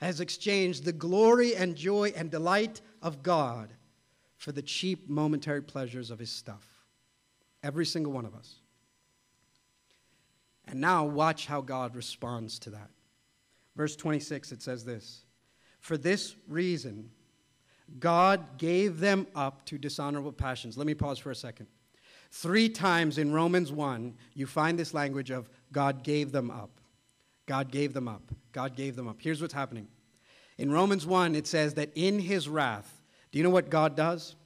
has 0.00 0.20
exchanged 0.20 0.84
the 0.84 0.92
glory 0.92 1.56
and 1.56 1.74
joy 1.74 2.12
and 2.16 2.30
delight 2.30 2.80
of 3.02 3.22
God 3.22 3.72
for 4.36 4.52
the 4.52 4.62
cheap 4.62 5.08
momentary 5.08 5.62
pleasures 5.62 6.10
of 6.10 6.18
his 6.18 6.30
stuff. 6.30 6.64
Every 7.62 7.84
single 7.84 8.12
one 8.12 8.24
of 8.24 8.34
us. 8.34 8.54
And 10.68 10.80
now 10.80 11.04
watch 11.04 11.46
how 11.46 11.60
God 11.60 11.96
responds 11.96 12.58
to 12.60 12.70
that. 12.70 12.90
Verse 13.74 13.96
26, 13.96 14.52
it 14.52 14.62
says 14.62 14.84
this 14.84 15.24
for 15.80 15.96
this 15.96 16.34
reason, 16.48 17.10
God 17.98 18.58
gave 18.58 19.00
them 19.00 19.26
up 19.34 19.64
to 19.66 19.78
dishonorable 19.78 20.32
passions. 20.32 20.76
Let 20.76 20.86
me 20.86 20.94
pause 20.94 21.18
for 21.18 21.30
a 21.30 21.34
second. 21.34 21.66
Three 22.30 22.68
times 22.68 23.16
in 23.16 23.32
Romans 23.32 23.72
1, 23.72 24.14
you 24.34 24.46
find 24.46 24.78
this 24.78 24.92
language 24.92 25.30
of 25.30 25.48
God 25.72 26.02
gave 26.02 26.30
them 26.30 26.50
up. 26.50 26.80
God 27.46 27.70
gave 27.70 27.94
them 27.94 28.06
up. 28.06 28.22
God 28.52 28.76
gave 28.76 28.96
them 28.96 29.08
up. 29.08 29.16
Here's 29.20 29.40
what's 29.40 29.54
happening. 29.54 29.88
In 30.58 30.70
Romans 30.70 31.06
1, 31.06 31.34
it 31.34 31.46
says 31.46 31.74
that 31.74 31.90
in 31.94 32.18
his 32.18 32.48
wrath, 32.48 33.00
do 33.32 33.38
you 33.38 33.44
know 33.44 33.50
what 33.50 33.70
God 33.70 33.96
does? 33.96 34.36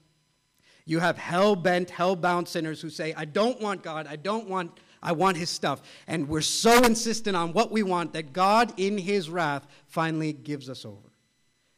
You 0.85 1.01
have 1.01 1.18
hell 1.18 1.57
bent, 1.57 1.91
hell 1.91 2.14
bound 2.14 2.47
sinners 2.47 2.80
who 2.80 2.91
say, 2.91 3.14
I 3.14 3.24
don't 3.24 3.61
want 3.61 3.83
God, 3.83 4.07
I 4.07 4.16
don't 4.16 4.49
want, 4.49 4.78
I 5.03 5.12
want 5.12 5.37
his 5.37 5.51
stuff. 5.51 5.83
And 6.07 6.28
we're 6.28 6.41
so 6.41 6.85
insistent 6.85 7.37
on 7.37 7.53
what 7.53 7.72
we 7.72 7.83
want 7.83 8.12
that 8.12 8.33
God, 8.33 8.72
in 8.76 8.99
his 8.99 9.28
wrath, 9.28 9.66
finally 9.87 10.33
gives 10.33 10.68
us 10.68 10.85
over 10.85 11.12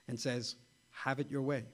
and 0.08 0.18
says, 0.18 0.56
Have 0.90 1.20
it 1.20 1.30
your 1.30 1.42
way. 1.42 1.64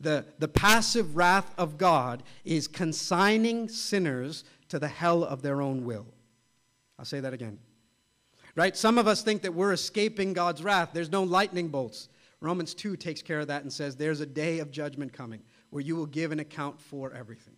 The, 0.00 0.24
the 0.38 0.48
passive 0.48 1.16
wrath 1.16 1.52
of 1.58 1.76
God 1.76 2.22
is 2.44 2.68
consigning 2.68 3.68
sinners 3.68 4.44
to 4.68 4.78
the 4.78 4.88
hell 4.88 5.24
of 5.24 5.42
their 5.42 5.60
own 5.60 5.84
will. 5.84 6.06
I'll 6.98 7.04
say 7.04 7.20
that 7.20 7.32
again. 7.32 7.58
Right? 8.54 8.76
Some 8.76 8.98
of 8.98 9.06
us 9.06 9.22
think 9.22 9.42
that 9.42 9.54
we're 9.54 9.72
escaping 9.72 10.32
God's 10.32 10.62
wrath. 10.62 10.90
There's 10.92 11.10
no 11.10 11.22
lightning 11.22 11.68
bolts. 11.68 12.08
Romans 12.40 12.74
2 12.74 12.96
takes 12.96 13.22
care 13.22 13.40
of 13.40 13.48
that 13.48 13.62
and 13.62 13.72
says 13.72 13.96
there's 13.96 14.20
a 14.20 14.26
day 14.26 14.60
of 14.60 14.70
judgment 14.70 15.12
coming 15.12 15.42
where 15.70 15.82
you 15.82 15.96
will 15.96 16.06
give 16.06 16.32
an 16.32 16.40
account 16.40 16.80
for 16.80 17.12
everything. 17.12 17.54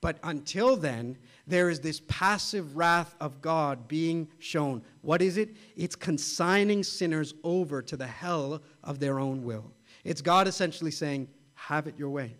But 0.00 0.18
until 0.22 0.76
then, 0.76 1.18
there 1.46 1.70
is 1.70 1.80
this 1.80 2.00
passive 2.06 2.76
wrath 2.76 3.16
of 3.20 3.40
God 3.40 3.88
being 3.88 4.28
shown. 4.38 4.82
What 5.02 5.20
is 5.22 5.36
it? 5.36 5.56
It's 5.76 5.96
consigning 5.96 6.84
sinners 6.84 7.34
over 7.42 7.82
to 7.82 7.96
the 7.96 8.06
hell 8.06 8.62
of 8.84 9.00
their 9.00 9.18
own 9.18 9.42
will. 9.42 9.72
It's 10.04 10.22
God 10.22 10.46
essentially 10.46 10.92
saying, 10.92 11.28
have 11.54 11.88
it 11.88 11.98
your 11.98 12.10
way. 12.10 12.36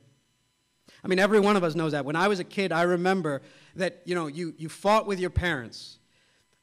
I 1.03 1.09
mean, 1.09 1.19
every 1.19 1.41
one 1.41 1.57
of 1.57 1.65
us 1.65 1.75
knows 1.75 1.93
that. 1.93 2.05
When 2.05 2.17
I 2.17 2.29
was 2.29 2.39
a 2.39 2.45
kid, 2.45 2.73
I 2.73 2.83
remember 2.83 3.43
that, 3.77 4.03
you 4.05 4.15
know, 4.15 4.27
you, 4.27 4.55
you 4.57 4.69
fought 4.69 5.07
with 5.07 5.19
your 5.19 5.31
parents. 5.31 5.99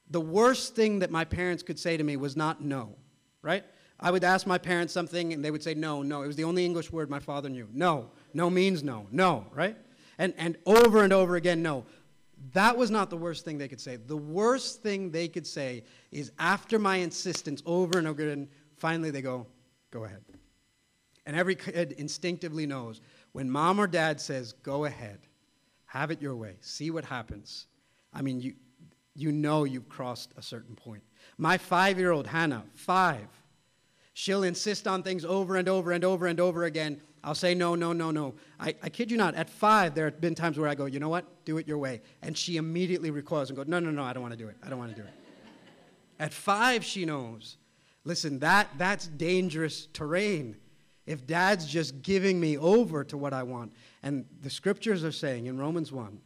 The 0.09 0.21
worst 0.21 0.75
thing 0.75 0.99
that 0.99 1.11
my 1.11 1.25
parents 1.25 1.63
could 1.63 1.79
say 1.79 1.97
to 1.97 2.03
me 2.03 2.15
was 2.15 2.37
not 2.37 2.61
no, 2.61 2.95
right? 3.41 3.65
I 3.99 4.11
would 4.11 4.23
ask 4.23 4.45
my 4.45 4.57
parents 4.57 4.93
something 4.93 5.33
and 5.33 5.43
they 5.43 5.51
would 5.51 5.63
say 5.63 5.73
no, 5.73 6.01
no. 6.03 6.21
It 6.21 6.27
was 6.27 6.35
the 6.35 6.43
only 6.43 6.65
English 6.65 6.91
word 6.91 7.09
my 7.09 7.19
father 7.19 7.49
knew. 7.49 7.67
No. 7.73 8.11
No 8.33 8.49
means 8.49 8.83
no. 8.83 9.07
No, 9.11 9.45
right? 9.53 9.77
And, 10.17 10.33
and 10.37 10.57
over 10.65 11.03
and 11.03 11.13
over 11.13 11.35
again, 11.35 11.61
no. 11.61 11.85
That 12.53 12.77
was 12.77 12.91
not 12.91 13.09
the 13.09 13.17
worst 13.17 13.45
thing 13.45 13.57
they 13.57 13.67
could 13.67 13.81
say. 13.81 13.95
The 13.95 14.17
worst 14.17 14.83
thing 14.83 15.11
they 15.11 15.27
could 15.27 15.47
say 15.47 15.83
is 16.11 16.31
after 16.37 16.77
my 16.77 16.97
insistence 16.97 17.61
over 17.65 17.97
and 17.97 18.07
over 18.07 18.21
again, 18.21 18.47
finally 18.77 19.11
they 19.11 19.21
go, 19.21 19.47
go 19.91 20.03
ahead. 20.03 20.23
And 21.25 21.35
every 21.35 21.55
kid 21.55 21.93
instinctively 21.93 22.65
knows 22.65 23.01
when 23.31 23.49
mom 23.49 23.79
or 23.79 23.87
dad 23.87 24.21
says, 24.21 24.53
go 24.53 24.85
ahead, 24.85 25.19
have 25.85 26.11
it 26.11 26.21
your 26.21 26.35
way, 26.35 26.55
see 26.61 26.91
what 26.91 27.05
happens. 27.05 27.67
I 28.13 28.21
mean, 28.21 28.39
you, 28.39 28.53
you 29.15 29.31
know 29.31 29.63
you've 29.63 29.89
crossed 29.89 30.31
a 30.37 30.41
certain 30.41 30.75
point. 30.75 31.03
My 31.37 31.57
five 31.57 31.97
year 31.97 32.11
old 32.11 32.27
Hannah, 32.27 32.63
five, 32.75 33.27
she'll 34.13 34.43
insist 34.43 34.87
on 34.87 35.03
things 35.03 35.25
over 35.25 35.55
and 35.55 35.67
over 35.67 35.91
and 35.91 36.03
over 36.03 36.27
and 36.27 36.39
over 36.39 36.65
again. 36.65 37.01
I'll 37.25 37.33
say, 37.33 37.55
no, 37.55 37.73
no, 37.73 37.91
no, 37.91 38.11
no. 38.11 38.35
I, 38.59 38.75
I 38.83 38.89
kid 38.89 39.09
you 39.09 39.17
not. 39.17 39.33
At 39.33 39.49
five, 39.49 39.95
there 39.95 40.05
have 40.05 40.21
been 40.21 40.35
times 40.35 40.59
where 40.59 40.69
I 40.69 40.75
go, 40.75 40.85
you 40.85 40.99
know 40.99 41.09
what? 41.09 41.43
Do 41.43 41.57
it 41.57 41.67
your 41.67 41.79
way. 41.79 42.01
And 42.21 42.37
she 42.37 42.57
immediately 42.57 43.09
recoils 43.09 43.49
and 43.49 43.57
goes, 43.57 43.67
no, 43.67 43.79
no, 43.79 43.89
no, 43.89 44.03
I 44.03 44.13
don't 44.13 44.21
want 44.21 44.33
to 44.33 44.37
do 44.37 44.47
it. 44.47 44.55
I 44.63 44.69
don't 44.69 44.77
want 44.77 44.95
to 44.95 45.01
do 45.01 45.05
it. 45.05 45.13
At 46.19 46.31
five, 46.33 46.85
she 46.85 47.03
knows. 47.03 47.57
Listen, 48.03 48.37
that, 48.39 48.69
that's 48.77 49.07
dangerous 49.07 49.87
terrain 49.91 50.55
if 51.07 51.25
dad's 51.25 51.65
just 51.65 52.03
giving 52.03 52.39
me 52.39 52.59
over 52.59 53.03
to 53.05 53.17
what 53.17 53.33
I 53.33 53.41
want. 53.41 53.73
And 54.03 54.25
the 54.41 54.51
scriptures 54.51 55.03
are 55.03 55.11
saying 55.11 55.47
in 55.47 55.57
Romans 55.57 55.91
1 55.91 56.19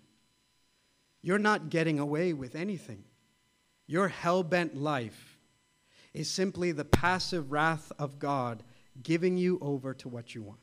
you're 1.22 1.40
not 1.40 1.70
getting 1.70 2.00
away 2.00 2.32
with 2.34 2.56
anything. 2.56 3.04
Your 3.88 4.10
hell 4.10 4.44
bent 4.44 4.76
life 4.76 5.38
is 6.14 6.30
simply 6.30 6.72
the 6.72 6.86
passive 6.86 7.52
wrath 7.52 7.92
of 7.98 8.20
God 8.20 8.64
giving 9.02 9.38
you 9.38 9.60
over 9.62 9.94
to 9.96 10.10
what 10.10 10.36
you 10.36 10.44
want 10.44 10.60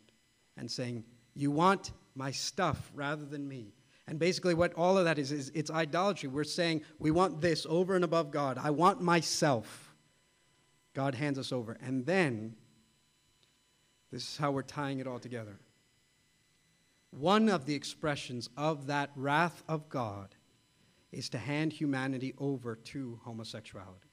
and 0.56 0.70
saying, 0.70 1.04
You 1.34 1.50
want 1.50 1.92
my 2.14 2.30
stuff 2.30 2.90
rather 2.94 3.24
than 3.24 3.46
me. 3.46 3.72
And 4.08 4.18
basically, 4.18 4.54
what 4.54 4.72
all 4.74 4.96
of 4.96 5.04
that 5.04 5.18
is, 5.18 5.32
is 5.32 5.50
it's 5.54 5.70
idolatry. 5.70 6.28
We're 6.28 6.44
saying, 6.44 6.82
We 6.98 7.10
want 7.10 7.40
this 7.40 7.66
over 7.68 7.94
and 7.94 8.04
above 8.04 8.30
God. 8.30 8.58
I 8.58 8.70
want 8.70 9.00
myself. 9.00 9.94
God 10.94 11.14
hands 11.14 11.38
us 11.38 11.52
over. 11.52 11.76
And 11.82 12.06
then 12.06 12.56
this 14.10 14.22
is 14.22 14.36
how 14.36 14.50
we're 14.50 14.62
tying 14.62 14.98
it 14.98 15.06
all 15.06 15.18
together. 15.18 15.58
One 17.10 17.48
of 17.48 17.66
the 17.66 17.74
expressions 17.74 18.48
of 18.56 18.86
that 18.86 19.10
wrath 19.14 19.62
of 19.68 19.88
God 19.88 20.34
is 21.12 21.28
to 21.30 21.38
hand 21.38 21.72
humanity 21.72 22.34
over 22.38 22.76
to 22.76 23.20
homosexuality. 23.24 24.05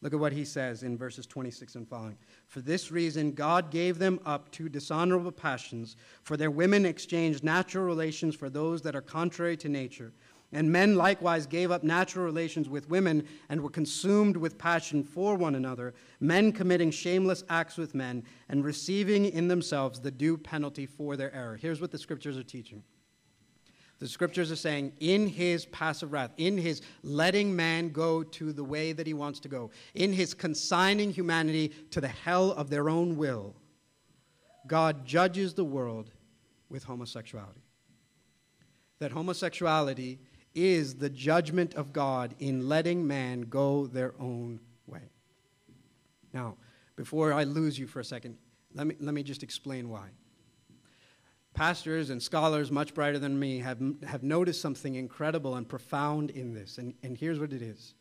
Look 0.00 0.12
at 0.12 0.20
what 0.20 0.32
he 0.32 0.44
says 0.44 0.84
in 0.84 0.96
verses 0.96 1.26
26 1.26 1.74
and 1.74 1.88
following. 1.88 2.16
For 2.46 2.60
this 2.60 2.92
reason, 2.92 3.32
God 3.32 3.70
gave 3.70 3.98
them 3.98 4.20
up 4.24 4.50
to 4.52 4.68
dishonorable 4.68 5.32
passions, 5.32 5.96
for 6.22 6.36
their 6.36 6.52
women 6.52 6.86
exchanged 6.86 7.42
natural 7.42 7.84
relations 7.84 8.36
for 8.36 8.48
those 8.48 8.80
that 8.82 8.94
are 8.94 9.00
contrary 9.00 9.56
to 9.56 9.68
nature. 9.68 10.12
And 10.52 10.70
men 10.70 10.94
likewise 10.94 11.46
gave 11.46 11.70
up 11.70 11.82
natural 11.82 12.24
relations 12.24 12.68
with 12.68 12.88
women 12.88 13.26
and 13.48 13.60
were 13.60 13.68
consumed 13.68 14.36
with 14.36 14.56
passion 14.56 15.02
for 15.02 15.34
one 15.34 15.56
another, 15.56 15.94
men 16.20 16.52
committing 16.52 16.90
shameless 16.90 17.44
acts 17.50 17.76
with 17.76 17.94
men 17.94 18.22
and 18.48 18.64
receiving 18.64 19.26
in 19.26 19.48
themselves 19.48 20.00
the 20.00 20.10
due 20.10 20.38
penalty 20.38 20.86
for 20.86 21.16
their 21.16 21.34
error. 21.34 21.56
Here's 21.56 21.80
what 21.80 21.90
the 21.90 21.98
scriptures 21.98 22.38
are 22.38 22.44
teaching. 22.44 22.82
The 23.98 24.06
scriptures 24.06 24.52
are 24.52 24.56
saying, 24.56 24.92
in 25.00 25.26
his 25.26 25.66
passive 25.66 26.12
wrath, 26.12 26.30
in 26.36 26.56
his 26.56 26.82
letting 27.02 27.54
man 27.54 27.88
go 27.88 28.22
to 28.22 28.52
the 28.52 28.62
way 28.62 28.92
that 28.92 29.06
he 29.06 29.14
wants 29.14 29.40
to 29.40 29.48
go, 29.48 29.70
in 29.94 30.12
his 30.12 30.34
consigning 30.34 31.10
humanity 31.10 31.72
to 31.90 32.00
the 32.00 32.08
hell 32.08 32.52
of 32.52 32.70
their 32.70 32.88
own 32.88 33.16
will, 33.16 33.56
God 34.68 35.04
judges 35.04 35.54
the 35.54 35.64
world 35.64 36.10
with 36.68 36.84
homosexuality. 36.84 37.62
That 39.00 39.10
homosexuality 39.10 40.20
is 40.54 40.96
the 40.96 41.10
judgment 41.10 41.74
of 41.74 41.92
God 41.92 42.34
in 42.38 42.68
letting 42.68 43.06
man 43.06 43.42
go 43.42 43.86
their 43.86 44.14
own 44.20 44.60
way. 44.86 45.10
Now, 46.32 46.56
before 46.94 47.32
I 47.32 47.44
lose 47.44 47.78
you 47.78 47.86
for 47.86 48.00
a 48.00 48.04
second, 48.04 48.36
let 48.74 48.86
me, 48.86 48.94
let 49.00 49.14
me 49.14 49.22
just 49.22 49.42
explain 49.42 49.88
why. 49.88 50.08
Pastors 51.58 52.10
and 52.10 52.22
scholars 52.22 52.70
much 52.70 52.94
brighter 52.94 53.18
than 53.18 53.36
me 53.36 53.58
have, 53.58 53.80
have 54.06 54.22
noticed 54.22 54.60
something 54.60 54.94
incredible 54.94 55.56
and 55.56 55.68
profound 55.68 56.30
in 56.30 56.54
this, 56.54 56.78
and, 56.78 56.94
and 57.02 57.18
here's 57.18 57.40
what 57.40 57.52
it 57.52 57.62
is. 57.62 57.94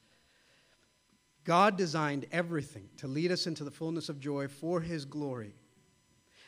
God 1.44 1.76
designed 1.76 2.28
everything 2.32 2.88
to 2.98 3.08
lead 3.08 3.32
us 3.32 3.48
into 3.48 3.64
the 3.64 3.72
fullness 3.72 4.10
of 4.10 4.20
joy 4.20 4.48
for 4.48 4.80
His 4.80 5.06
glory. 5.06 5.56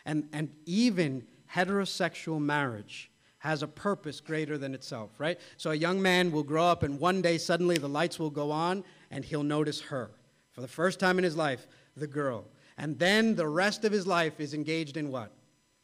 And, 0.06 0.30
and 0.34 0.52
even 0.68 1.26
heterosexual 1.52 2.40
marriage 2.40 3.10
has 3.40 3.64
a 3.64 3.68
purpose 3.68 4.22
greater 4.22 4.60
than 4.60 4.76
itself, 4.76 5.20
right? 5.20 5.40
So 5.58 5.72
a 5.72 5.76
young 5.76 6.00
man 6.00 6.32
will 6.32 6.44
grow 6.44 6.66
up 6.66 6.84
and 6.84 7.00
one 7.00 7.24
day 7.24 7.40
suddenly 7.40 7.80
the 7.80 7.90
lights 7.90 8.20
will 8.20 8.30
go 8.30 8.52
on 8.52 8.84
and 9.10 9.26
he'll 9.26 9.42
notice 9.42 9.82
her. 9.82 10.12
For 10.52 10.62
the 10.62 10.68
first 10.68 11.00
time 11.00 11.18
in 11.18 11.24
his 11.24 11.36
life, 11.36 11.66
the 11.98 12.06
girl. 12.06 12.46
And 12.78 13.00
then 13.00 13.36
the 13.36 13.48
rest 13.48 13.84
of 13.84 13.92
his 13.92 14.06
life 14.06 14.40
is 14.40 14.54
engaged 14.54 14.96
in 14.96 15.10
what? 15.10 15.32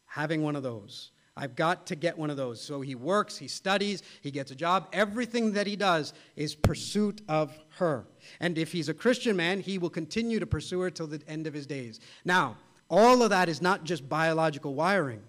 Having 0.06 0.44
one 0.44 0.56
of 0.56 0.62
those. 0.62 1.12
I've 1.38 1.56
got 1.56 1.88
to 1.88 1.96
get 1.96 2.18
one 2.18 2.30
of 2.30 2.38
those. 2.38 2.62
So 2.62 2.80
he 2.80 2.96
works, 2.96 3.38
he 3.38 3.50
studies, 3.50 4.04
he 4.22 4.32
gets 4.32 4.52
a 4.52 4.56
job. 4.56 4.88
Everything 4.94 5.52
that 5.54 5.68
he 5.68 5.76
does 5.76 6.14
is 6.38 6.56
pursuit 6.56 7.22
of 7.28 7.58
her. 7.78 8.06
And 8.40 8.58
if 8.58 8.72
he's 8.72 8.88
a 8.88 8.94
Christian 8.94 9.36
man, 9.36 9.60
he 9.60 9.78
will 9.78 9.90
continue 9.90 10.40
to 10.40 10.46
pursue 10.46 10.80
her 10.80 10.90
till 10.90 11.08
the 11.08 11.22
end 11.28 11.46
of 11.46 11.54
his 11.54 11.66
days. 11.66 12.00
Now, 12.24 12.58
all 12.90 13.22
of 13.22 13.32
that 13.32 13.50
is 13.50 13.62
not 13.62 13.84
just 13.84 14.08
biological 14.08 14.76
wiring. 14.76 15.24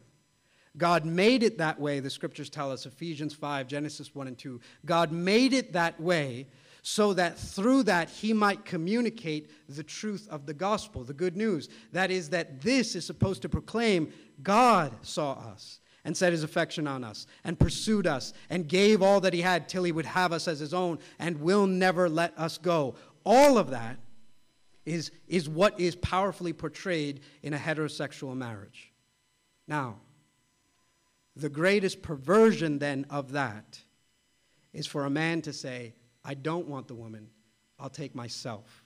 God 0.76 1.04
made 1.04 1.42
it 1.42 1.58
that 1.58 1.80
way, 1.80 2.00
the 2.00 2.10
scriptures 2.10 2.50
tell 2.50 2.70
us, 2.70 2.86
Ephesians 2.86 3.34
5, 3.34 3.66
Genesis 3.66 4.14
1 4.14 4.28
and 4.28 4.38
2. 4.38 4.60
God 4.84 5.10
made 5.10 5.54
it 5.54 5.72
that 5.72 5.98
way 6.00 6.46
so 6.82 7.14
that 7.14 7.36
through 7.36 7.82
that 7.84 8.08
he 8.10 8.32
might 8.32 8.64
communicate 8.64 9.50
the 9.68 9.82
truth 9.82 10.28
of 10.30 10.46
the 10.46 10.54
gospel, 10.54 11.02
the 11.02 11.14
good 11.14 11.36
news. 11.36 11.68
That 11.92 12.12
is, 12.12 12.30
that 12.30 12.60
this 12.60 12.94
is 12.94 13.04
supposed 13.04 13.42
to 13.42 13.48
proclaim 13.48 14.12
God 14.42 14.92
saw 15.02 15.32
us 15.32 15.80
and 16.06 16.16
set 16.16 16.32
his 16.32 16.44
affection 16.44 16.86
on 16.86 17.02
us 17.02 17.26
and 17.42 17.58
pursued 17.58 18.06
us 18.06 18.32
and 18.48 18.68
gave 18.68 19.02
all 19.02 19.20
that 19.20 19.34
he 19.34 19.40
had 19.40 19.68
till 19.68 19.82
he 19.82 19.90
would 19.90 20.06
have 20.06 20.32
us 20.32 20.46
as 20.46 20.60
his 20.60 20.72
own 20.72 21.00
and 21.18 21.40
will 21.40 21.66
never 21.66 22.08
let 22.08 22.32
us 22.38 22.58
go. 22.58 22.94
All 23.24 23.58
of 23.58 23.70
that 23.70 23.98
is, 24.84 25.10
is 25.26 25.48
what 25.48 25.78
is 25.80 25.96
powerfully 25.96 26.52
portrayed 26.52 27.20
in 27.42 27.52
a 27.52 27.58
heterosexual 27.58 28.36
marriage. 28.36 28.92
Now, 29.66 29.96
the 31.34 31.48
greatest 31.48 32.02
perversion 32.02 32.78
then 32.78 33.04
of 33.10 33.32
that 33.32 33.80
is 34.72 34.86
for 34.86 35.06
a 35.06 35.10
man 35.10 35.42
to 35.42 35.52
say, 35.52 35.92
I 36.24 36.34
don't 36.34 36.68
want 36.68 36.86
the 36.86 36.94
woman, 36.94 37.28
I'll 37.80 37.90
take 37.90 38.14
myself, 38.14 38.84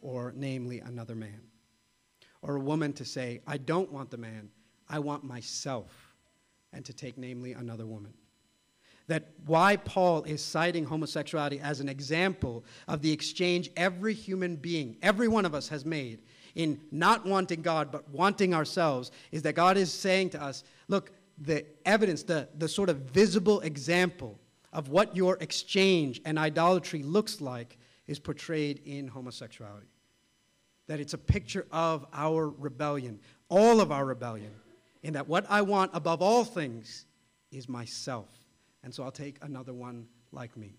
or 0.00 0.32
namely 0.34 0.80
another 0.80 1.14
man. 1.14 1.42
Or 2.40 2.56
a 2.56 2.60
woman 2.60 2.94
to 2.94 3.04
say, 3.04 3.42
I 3.46 3.58
don't 3.58 3.92
want 3.92 4.10
the 4.10 4.16
man, 4.16 4.48
I 4.88 5.00
want 5.00 5.22
myself, 5.22 6.05
and 6.76 6.84
to 6.84 6.92
take 6.92 7.18
namely 7.18 7.54
another 7.54 7.86
woman. 7.86 8.12
That 9.08 9.30
why 9.46 9.76
Paul 9.76 10.24
is 10.24 10.42
citing 10.42 10.84
homosexuality 10.84 11.58
as 11.60 11.80
an 11.80 11.88
example 11.88 12.64
of 12.86 13.02
the 13.02 13.12
exchange 13.12 13.70
every 13.76 14.14
human 14.14 14.56
being, 14.56 14.96
every 15.00 15.28
one 15.28 15.44
of 15.44 15.54
us 15.54 15.68
has 15.68 15.84
made 15.84 16.22
in 16.54 16.80
not 16.90 17.24
wanting 17.24 17.62
God 17.62 17.90
but 17.90 18.08
wanting 18.10 18.54
ourselves, 18.54 19.10
is 19.32 19.42
that 19.42 19.54
God 19.54 19.76
is 19.76 19.92
saying 19.92 20.30
to 20.30 20.42
us, 20.42 20.64
look, 20.88 21.12
the 21.38 21.64
evidence, 21.84 22.22
the, 22.22 22.48
the 22.58 22.68
sort 22.68 22.88
of 22.88 22.96
visible 22.98 23.60
example 23.60 24.38
of 24.72 24.88
what 24.88 25.16
your 25.16 25.36
exchange 25.40 26.20
and 26.24 26.38
idolatry 26.38 27.02
looks 27.02 27.40
like 27.40 27.78
is 28.06 28.18
portrayed 28.18 28.80
in 28.84 29.08
homosexuality. 29.08 29.86
That 30.86 31.00
it's 31.00 31.14
a 31.14 31.18
picture 31.18 31.66
of 31.70 32.06
our 32.12 32.48
rebellion, 32.48 33.20
all 33.48 33.80
of 33.80 33.92
our 33.92 34.04
rebellion, 34.04 34.50
in 35.06 35.12
that 35.12 35.28
what 35.28 35.46
I 35.48 35.62
want 35.62 35.92
above 35.94 36.20
all 36.20 36.44
things 36.44 37.04
is 37.52 37.68
myself. 37.68 38.28
And 38.82 38.92
so 38.92 39.04
I'll 39.04 39.12
take 39.12 39.36
another 39.40 39.72
one 39.72 40.08
like 40.32 40.56
me. 40.56 40.74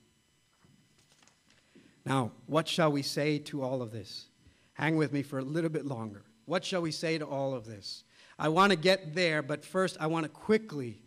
Now, 2.05 2.33
what 2.45 2.67
shall 2.67 2.91
we 2.91 3.03
say 3.03 3.39
to 3.39 3.61
all 3.61 3.81
of 3.81 3.91
this? 3.91 4.25
Hang 4.73 4.97
with 4.97 5.13
me 5.13 5.23
for 5.23 5.39
a 5.39 5.43
little 5.43 5.69
bit 5.69 5.85
longer. 5.85 6.23
What 6.43 6.65
shall 6.65 6.81
we 6.81 6.91
say 6.91 7.17
to 7.17 7.25
all 7.25 7.53
of 7.53 7.65
this? 7.65 8.03
I 8.37 8.49
want 8.49 8.71
to 8.71 8.75
get 8.75 9.15
there, 9.15 9.41
but 9.41 9.63
first 9.63 9.95
I 9.97 10.07
want 10.07 10.25
to 10.25 10.29
quickly, 10.29 10.99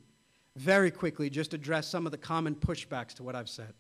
very 0.56 0.90
quickly, 0.90 1.28
just 1.28 1.52
address 1.52 1.86
some 1.88 2.06
of 2.06 2.12
the 2.12 2.18
common 2.18 2.54
pushbacks 2.54 3.12
to 3.16 3.22
what 3.22 3.36
I've 3.36 3.50
said. 3.50 3.74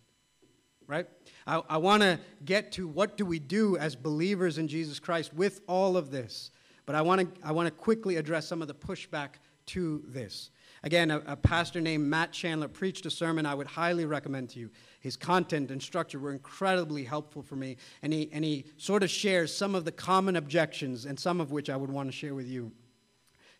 Right? 0.86 1.06
I, 1.46 1.62
I 1.66 1.76
want 1.78 2.02
to 2.02 2.20
get 2.44 2.72
to 2.72 2.86
what 2.86 3.16
do 3.16 3.24
we 3.24 3.38
do 3.38 3.78
as 3.78 3.96
believers 3.96 4.58
in 4.58 4.68
Jesus 4.68 4.98
Christ 4.98 5.32
with 5.32 5.62
all 5.66 5.96
of 5.96 6.10
this. 6.10 6.50
But 6.90 6.96
I 6.96 7.02
want 7.02 7.20
to 7.20 7.46
I 7.46 7.52
want 7.52 7.68
to 7.68 7.70
quickly 7.70 8.16
address 8.16 8.48
some 8.48 8.62
of 8.62 8.66
the 8.66 8.74
pushback 8.74 9.34
to 9.66 10.02
this. 10.08 10.50
Again, 10.82 11.12
a, 11.12 11.22
a, 11.24 11.36
pastor 11.36 11.80
named 11.80 12.08
Matt 12.08 12.32
Chandler 12.32 12.66
preached 12.66 13.06
a 13.06 13.10
sermon 13.12 13.46
I 13.46 13.54
would 13.54 13.68
highly 13.68 14.06
recommend 14.06 14.50
to 14.50 14.58
you. 14.58 14.70
His 14.98 15.16
content 15.16 15.70
and 15.70 15.80
structure 15.80 16.18
were 16.18 16.32
incredibly 16.32 17.04
helpful 17.04 17.42
for 17.42 17.54
me, 17.54 17.76
and 18.02 18.12
he, 18.12 18.28
and 18.32 18.44
he 18.44 18.64
sort 18.76 19.04
of 19.04 19.10
shares 19.10 19.56
some 19.56 19.76
of 19.76 19.84
the 19.84 19.92
common 19.92 20.34
objections, 20.34 21.04
and 21.04 21.16
some 21.16 21.40
of 21.40 21.52
which 21.52 21.70
I 21.70 21.76
would 21.76 21.92
want 21.92 22.08
to 22.08 22.12
share 22.12 22.34
with 22.34 22.48
you. 22.48 22.72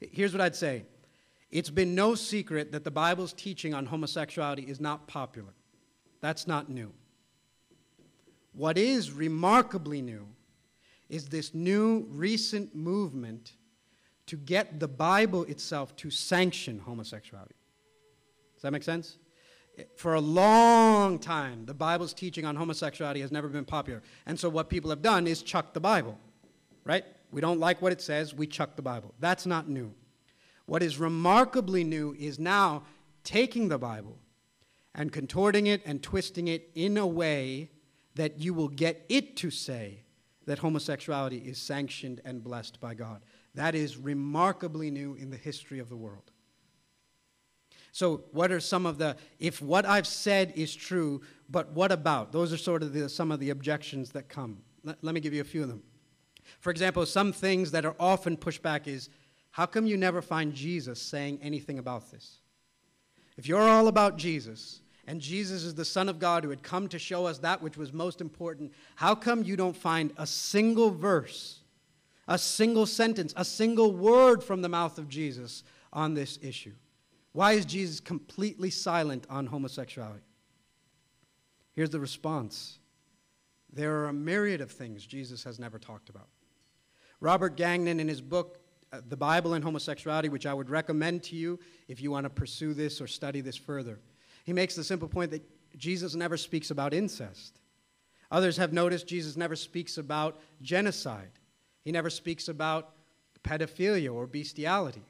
Here's 0.01 0.33
what 0.33 0.41
I'd 0.41 0.57
say 0.57 0.83
It's 1.53 1.71
been 1.71 1.95
no 1.95 2.17
secret 2.17 2.73
that 2.73 2.83
the 2.83 2.91
Bible's 2.91 3.33
teaching 3.33 3.75
on 3.75 3.87
homosexuality 3.87 4.63
is 4.63 4.81
not 4.81 5.07
popular. 5.07 5.55
That's 6.21 6.49
not 6.49 6.69
new. 6.69 6.93
What 8.55 8.77
is 8.77 9.13
remarkably 9.13 10.03
new 10.03 10.27
is 11.11 11.27
this 11.27 11.53
new 11.55 12.07
recent 12.09 12.75
movement 12.75 13.53
to 14.27 14.37
get 14.37 14.79
the 14.79 14.87
Bible 14.87 15.43
itself 15.45 15.97
to 15.97 16.09
sanction 16.09 16.79
homosexuality. 16.79 17.57
Does 18.55 18.63
that 18.63 18.71
make 18.71 18.85
sense? 18.85 19.19
For 19.97 20.15
a 20.15 20.21
long 20.21 21.19
time, 21.19 21.67
the 21.67 21.75
Bible's 21.75 22.15
teaching 22.15 22.45
on 22.45 22.55
homosexuality 22.55 23.23
has 23.23 23.33
never 23.33 23.49
been 23.49 23.65
popular. 23.65 24.03
And 24.27 24.39
so, 24.39 24.49
what 24.49 24.69
people 24.69 24.89
have 24.91 25.03
done 25.03 25.27
is 25.27 25.43
chuck 25.43 25.75
the 25.75 25.81
Bible, 25.81 26.17
right? 26.85 27.05
We 27.33 27.41
don't 27.41 27.59
like 27.59 27.83
what 27.83 27.91
it 27.91 28.01
says, 28.01 28.33
we 28.33 28.47
chuck 28.47 28.77
the 28.77 28.83
Bible. 28.83 29.15
That's 29.19 29.47
not 29.47 29.69
new. 29.69 29.93
What 30.67 30.83
is 30.83 30.99
remarkably 30.99 31.83
new 31.83 32.15
is 32.17 32.39
now 32.39 32.85
taking 33.25 33.69
the 33.69 33.79
Bible 33.79 34.17
and 34.95 35.11
contorting 35.11 35.67
it 35.67 35.83
and 35.85 36.01
twisting 36.03 36.47
it 36.47 36.71
in 36.77 36.97
a 36.97 37.07
way 37.07 37.71
that 38.15 38.39
you 38.39 38.55
will 38.55 38.69
get 38.69 39.05
it 39.09 39.37
to 39.39 39.51
say 39.51 40.05
that 40.47 40.59
homosexuality 40.59 41.39
is 41.39 41.59
sanctioned 41.59 42.21
and 42.25 42.43
blessed 42.43 42.81
by 42.81 42.95
God. 42.95 43.23
That 43.55 43.75
is 43.75 43.97
remarkably 43.97 44.91
new 44.91 45.15
in 45.15 45.31
the 45.31 45.37
history 45.37 45.79
of 45.79 45.89
the 45.89 45.97
world. 45.97 46.31
So, 47.93 48.23
what 48.31 48.53
are 48.53 48.61
some 48.61 48.87
of 48.87 48.99
the, 48.99 49.17
if 49.39 49.61
what 49.61 49.85
I've 49.85 50.07
said 50.07 50.53
is 50.55 50.75
true, 50.75 51.23
but 51.49 51.73
what 51.73 51.91
about? 51.91 52.31
Those 52.31 52.53
are 52.53 52.57
sort 52.57 52.83
of 52.83 52.93
the, 52.93 53.09
some 53.09 53.33
of 53.33 53.41
the 53.41 53.51
objections 53.51 54.11
that 54.13 54.29
come. 54.29 54.59
Let, 54.85 55.03
let 55.03 55.15
me 55.15 55.21
give 55.21 55.35
you 55.35 55.41
a 55.41 55.45
few 55.45 55.63
of 55.63 55.69
them. 55.69 55.83
For 56.61 56.71
example, 56.71 57.05
some 57.07 57.33
things 57.33 57.73
that 57.73 57.85
are 57.85 57.97
often 57.99 58.37
pushed 58.37 58.63
back 58.63 58.87
is 58.87 59.09
how 59.51 59.67
come 59.67 59.87
you 59.87 59.97
never 59.97 60.23
find 60.23 60.55
Jesus 60.55 61.03
saying 61.03 61.41
anything 61.43 61.79
about 61.79 62.11
this? 62.11 62.39
If 63.37 63.49
you're 63.49 63.61
all 63.61 63.89
about 63.89 64.17
Jesus, 64.17 64.81
and 65.11 65.21
Jesus 65.21 65.65
is 65.65 65.75
the 65.75 65.85
Son 65.85 66.09
of 66.09 66.21
God 66.21 66.45
who 66.45 66.51
had 66.51 66.63
come 66.63 66.87
to 66.87 66.99
show 66.99 67.27
us 67.27 67.39
that 67.39 67.61
which 67.61 67.77
was 67.77 67.93
most 67.93 68.21
important, 68.21 68.73
how 68.95 69.17
come 69.17 69.43
you 69.43 69.57
don't 69.57 69.77
find 69.77 70.13
a 70.17 70.25
single 70.25 70.93
verse 70.93 71.57
a 72.29 72.39
single 72.39 72.87
sentence, 72.87 73.35
a 73.37 73.45
single 73.45 73.91
word 73.91 74.45
from 74.45 74.63
the 74.63 74.69
mouth 74.69 74.99
of 74.99 75.09
Jesus 75.09 75.65
on 75.93 76.15
this 76.15 76.39
issue. 76.41 76.75
Why 77.33 77.55
is 77.55 77.65
Jesus 77.65 77.99
completely 77.99 78.71
silent 78.71 79.27
on 79.29 79.47
homosexuality? 79.47 80.23
Here's 81.73 81.91
the 81.91 81.99
response 81.99 82.79
there 83.73 83.97
are 83.97 84.07
a 84.07 84.13
myriad 84.13 84.61
of 84.61 84.71
things 84.71 85.05
Jesus 85.05 85.43
has 85.43 85.59
never 85.59 85.81
talked 85.81 86.09
about. 86.09 86.29
Robert 87.19 87.57
Gagnon, 87.57 87.99
in 87.99 88.07
his 88.07 88.21
book, 88.21 88.61
uh, 88.93 89.01
The 89.09 89.17
Bible 89.17 89.55
and 89.55 89.65
Homosexuality, 89.65 90.29
which 90.29 90.47
I 90.47 90.55
would 90.55 90.71
recommend 90.71 91.25
to 91.25 91.35
you 91.35 91.59
if 91.89 92.01
you 92.01 92.13
want 92.13 92.27
to 92.27 92.31
pursue 92.31 92.75
this 92.75 93.01
or 93.01 93.09
study 93.09 93.41
this 93.41 93.57
further, 93.57 93.99
he 94.51 94.53
makes 94.53 94.75
the 94.75 94.83
simple 94.83 95.07
point 95.07 95.31
that 95.31 95.45
Jesus 95.79 96.17
never 96.17 96.37
speaks 96.37 96.73
about 96.73 96.93
incest. 96.93 97.61
Others 98.33 98.57
have 98.57 98.73
noticed 98.73 99.07
Jesus 99.07 99.37
never 99.37 99.55
speaks 99.55 99.97
about 99.97 100.41
genocide. 100.61 101.31
He 101.85 101.93
never 101.93 102.11
speaks 102.11 102.49
about 102.49 102.91
pedophilia 103.45 104.13
or 104.13 104.27
bestiality. 104.27 105.05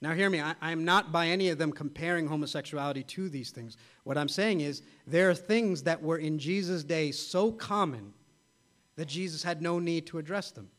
Now, 0.00 0.14
hear 0.14 0.30
me, 0.30 0.40
I, 0.40 0.54
am 0.62 0.86
not 0.86 1.12
by 1.12 1.26
any 1.26 1.50
of 1.50 1.58
them 1.58 1.72
comparing 1.72 2.26
homosexuality 2.26 3.02
to 3.02 3.28
these 3.28 3.50
things. 3.50 3.76
What 4.04 4.16
I'm 4.16 4.30
saying 4.30 4.62
is, 4.62 4.80
there 5.06 5.28
are 5.28 5.34
things 5.34 5.82
that 5.82 6.02
were 6.02 6.16
in 6.16 6.38
Jesus' 6.38 6.84
day 6.84 7.10
so 7.10 7.52
common 7.52 8.14
that 8.96 9.08
Jesus 9.08 9.42
had 9.42 9.60
no 9.60 9.78
need 9.78 10.06
to 10.06 10.16
address 10.16 10.52
them. 10.52 10.70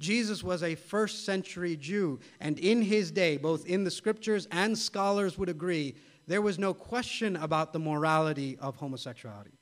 Jesus 0.00 0.42
was 0.42 0.64
a 0.64 0.74
first 0.74 1.24
century 1.24 1.76
Jew, 1.76 2.18
and 2.40 2.58
in 2.58 2.82
his 2.82 3.12
day, 3.12 3.36
both 3.36 3.66
in 3.66 3.84
the 3.84 3.90
scriptures 3.92 4.48
and 4.50 4.76
scholars 4.76 5.38
would 5.38 5.48
agree, 5.48 5.94
there 6.28 6.42
was 6.42 6.58
no 6.58 6.74
question 6.74 7.36
about 7.36 7.72
the 7.72 7.78
morality 7.78 8.58
of 8.60 8.76
homosexuality. 8.76 9.58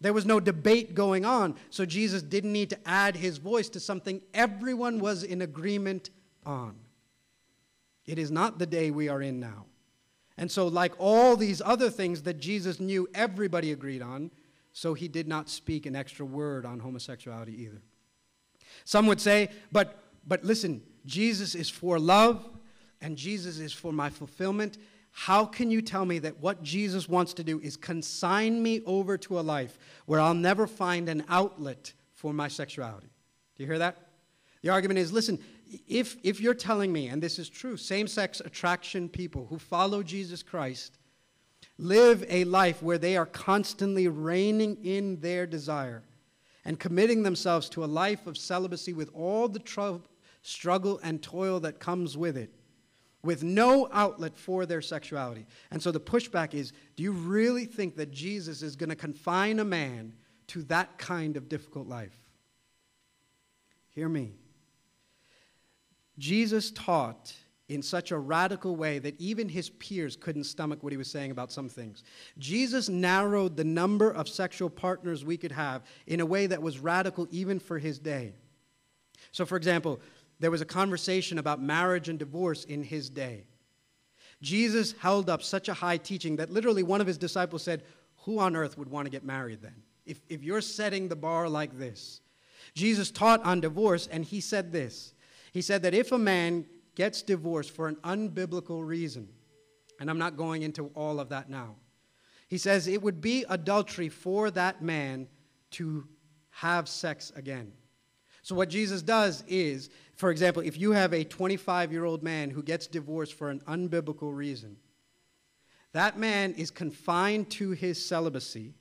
There 0.00 0.12
was 0.12 0.24
no 0.24 0.38
debate 0.40 0.94
going 0.94 1.24
on, 1.24 1.56
so 1.70 1.84
Jesus 1.84 2.22
didn't 2.22 2.52
need 2.52 2.70
to 2.70 2.78
add 2.88 3.16
his 3.16 3.38
voice 3.38 3.68
to 3.70 3.80
something 3.80 4.22
everyone 4.32 5.00
was 5.00 5.24
in 5.24 5.42
agreement 5.42 6.10
on. 6.46 6.76
It 8.06 8.18
is 8.18 8.30
not 8.30 8.58
the 8.58 8.66
day 8.66 8.90
we 8.90 9.08
are 9.08 9.20
in 9.20 9.40
now. 9.40 9.66
And 10.38 10.50
so, 10.50 10.68
like 10.68 10.92
all 10.98 11.36
these 11.36 11.60
other 11.60 11.90
things 11.90 12.22
that 12.22 12.40
Jesus 12.40 12.80
knew 12.80 13.08
everybody 13.12 13.72
agreed 13.72 14.02
on, 14.02 14.30
so 14.72 14.94
he 14.94 15.08
did 15.08 15.28
not 15.28 15.48
speak 15.48 15.84
an 15.86 15.94
extra 15.94 16.24
word 16.24 16.64
on 16.64 16.80
homosexuality 16.80 17.60
either. 17.62 17.82
Some 18.84 19.06
would 19.06 19.20
say, 19.20 19.50
but, 19.70 20.02
but 20.26 20.44
listen, 20.44 20.82
Jesus 21.06 21.54
is 21.54 21.68
for 21.68 21.98
love, 21.98 22.48
and 23.00 23.16
Jesus 23.16 23.58
is 23.58 23.72
for 23.72 23.92
my 23.92 24.10
fulfillment, 24.10 24.78
how 25.12 25.44
can 25.44 25.70
you 25.70 25.82
tell 25.82 26.06
me 26.06 26.18
that 26.20 26.40
what 26.40 26.62
Jesus 26.62 27.08
wants 27.08 27.34
to 27.34 27.44
do 27.44 27.60
is 27.60 27.76
consign 27.76 28.62
me 28.62 28.80
over 28.86 29.18
to 29.18 29.38
a 29.38 29.42
life 29.42 29.78
where 30.06 30.18
I'll 30.18 30.34
never 30.34 30.66
find 30.66 31.08
an 31.08 31.24
outlet 31.28 31.92
for 32.14 32.32
my 32.32 32.48
sexuality? 32.48 33.08
Do 33.56 33.62
you 33.62 33.66
hear 33.66 33.78
that? 33.78 34.08
The 34.62 34.70
argument 34.70 34.98
is 34.98 35.12
listen, 35.12 35.38
if, 35.86 36.16
if 36.22 36.40
you're 36.40 36.54
telling 36.54 36.92
me, 36.92 37.08
and 37.08 37.22
this 37.22 37.38
is 37.38 37.48
true, 37.48 37.76
same 37.76 38.06
sex 38.06 38.40
attraction 38.40 39.08
people 39.08 39.46
who 39.46 39.58
follow 39.58 40.02
Jesus 40.02 40.42
Christ 40.42 40.98
live 41.78 42.24
a 42.28 42.44
life 42.44 42.82
where 42.82 42.98
they 42.98 43.16
are 43.16 43.26
constantly 43.26 44.08
reining 44.08 44.76
in 44.84 45.20
their 45.20 45.46
desire 45.46 46.02
and 46.64 46.78
committing 46.80 47.22
themselves 47.22 47.68
to 47.70 47.84
a 47.84 47.86
life 47.86 48.26
of 48.26 48.38
celibacy 48.38 48.92
with 48.92 49.10
all 49.14 49.48
the 49.48 49.58
tr- 49.58 49.96
struggle 50.42 51.00
and 51.02 51.22
toil 51.22 51.60
that 51.60 51.80
comes 51.80 52.16
with 52.16 52.36
it 52.36 52.50
with 53.22 53.42
no 53.42 53.88
outlet 53.92 54.36
for 54.36 54.66
their 54.66 54.82
sexuality. 54.82 55.46
And 55.70 55.82
so 55.82 55.92
the 55.92 56.00
pushback 56.00 56.54
is 56.54 56.72
do 56.96 57.02
you 57.02 57.12
really 57.12 57.64
think 57.64 57.96
that 57.96 58.10
Jesus 58.10 58.62
is 58.62 58.76
going 58.76 58.90
to 58.90 58.96
confine 58.96 59.58
a 59.58 59.64
man 59.64 60.14
to 60.48 60.62
that 60.64 60.98
kind 60.98 61.36
of 61.36 61.48
difficult 61.48 61.86
life? 61.86 62.16
Hear 63.90 64.08
me. 64.08 64.32
Jesus 66.18 66.70
taught 66.70 67.32
in 67.68 67.82
such 67.82 68.10
a 68.10 68.18
radical 68.18 68.76
way 68.76 68.98
that 68.98 69.18
even 69.18 69.48
his 69.48 69.70
peers 69.70 70.16
couldn't 70.16 70.44
stomach 70.44 70.82
what 70.82 70.92
he 70.92 70.96
was 70.96 71.10
saying 71.10 71.30
about 71.30 71.50
some 71.50 71.68
things. 71.68 72.02
Jesus 72.38 72.88
narrowed 72.88 73.56
the 73.56 73.64
number 73.64 74.10
of 74.10 74.28
sexual 74.28 74.68
partners 74.68 75.24
we 75.24 75.36
could 75.36 75.52
have 75.52 75.82
in 76.06 76.20
a 76.20 76.26
way 76.26 76.46
that 76.46 76.60
was 76.60 76.78
radical 76.80 77.26
even 77.30 77.58
for 77.58 77.78
his 77.78 77.98
day. 77.98 78.34
So, 79.30 79.46
for 79.46 79.56
example, 79.56 80.00
there 80.42 80.50
was 80.50 80.60
a 80.60 80.66
conversation 80.66 81.38
about 81.38 81.62
marriage 81.62 82.08
and 82.08 82.18
divorce 82.18 82.64
in 82.64 82.82
his 82.82 83.08
day. 83.08 83.44
Jesus 84.42 84.92
held 84.98 85.30
up 85.30 85.40
such 85.40 85.68
a 85.68 85.72
high 85.74 85.98
teaching 85.98 86.34
that 86.34 86.50
literally 86.50 86.82
one 86.82 87.00
of 87.00 87.06
his 87.06 87.16
disciples 87.16 87.62
said, 87.62 87.84
Who 88.24 88.40
on 88.40 88.56
earth 88.56 88.76
would 88.76 88.90
want 88.90 89.06
to 89.06 89.10
get 89.10 89.24
married 89.24 89.62
then? 89.62 89.84
If, 90.04 90.20
if 90.28 90.42
you're 90.42 90.60
setting 90.60 91.06
the 91.06 91.14
bar 91.14 91.48
like 91.48 91.78
this. 91.78 92.20
Jesus 92.74 93.12
taught 93.12 93.44
on 93.44 93.60
divorce, 93.60 94.08
and 94.10 94.24
he 94.24 94.40
said 94.40 94.72
this 94.72 95.14
He 95.52 95.62
said 95.62 95.82
that 95.82 95.94
if 95.94 96.10
a 96.10 96.18
man 96.18 96.66
gets 96.96 97.22
divorced 97.22 97.70
for 97.70 97.86
an 97.86 97.94
unbiblical 98.02 98.84
reason, 98.84 99.28
and 100.00 100.10
I'm 100.10 100.18
not 100.18 100.36
going 100.36 100.62
into 100.62 100.86
all 100.96 101.20
of 101.20 101.28
that 101.28 101.50
now, 101.50 101.76
he 102.48 102.58
says 102.58 102.88
it 102.88 103.00
would 103.00 103.20
be 103.20 103.44
adultery 103.48 104.08
for 104.08 104.50
that 104.50 104.82
man 104.82 105.28
to 105.72 106.08
have 106.50 106.88
sex 106.88 107.30
again. 107.36 107.72
So, 108.42 108.54
what 108.54 108.68
Jesus 108.68 109.02
does 109.02 109.44
is 109.46 109.88
for 110.22 110.30
example, 110.30 110.62
if 110.62 110.78
you 110.78 110.92
have 110.92 111.12
a 111.12 111.24
25 111.24 111.90
year 111.90 112.04
old 112.04 112.22
man 112.22 112.50
who 112.50 112.62
gets 112.62 112.86
divorced 112.86 113.34
for 113.34 113.50
an 113.50 113.60
unbiblical 113.66 114.32
reason, 114.34 114.76
that 115.92 116.18
man 116.18 116.52
is 116.52 116.70
confined 116.70 117.50
to 117.50 117.72
his 117.72 118.04
celibacy 118.04 118.74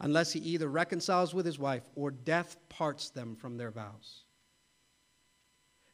unless 0.00 0.32
he 0.32 0.40
either 0.40 0.68
reconciles 0.68 1.34
with 1.34 1.46
his 1.46 1.58
wife 1.58 1.82
or 1.94 2.10
death 2.12 2.56
parts 2.68 3.10
them 3.10 3.36
from 3.36 3.56
their 3.56 3.70
vows. 3.70 4.22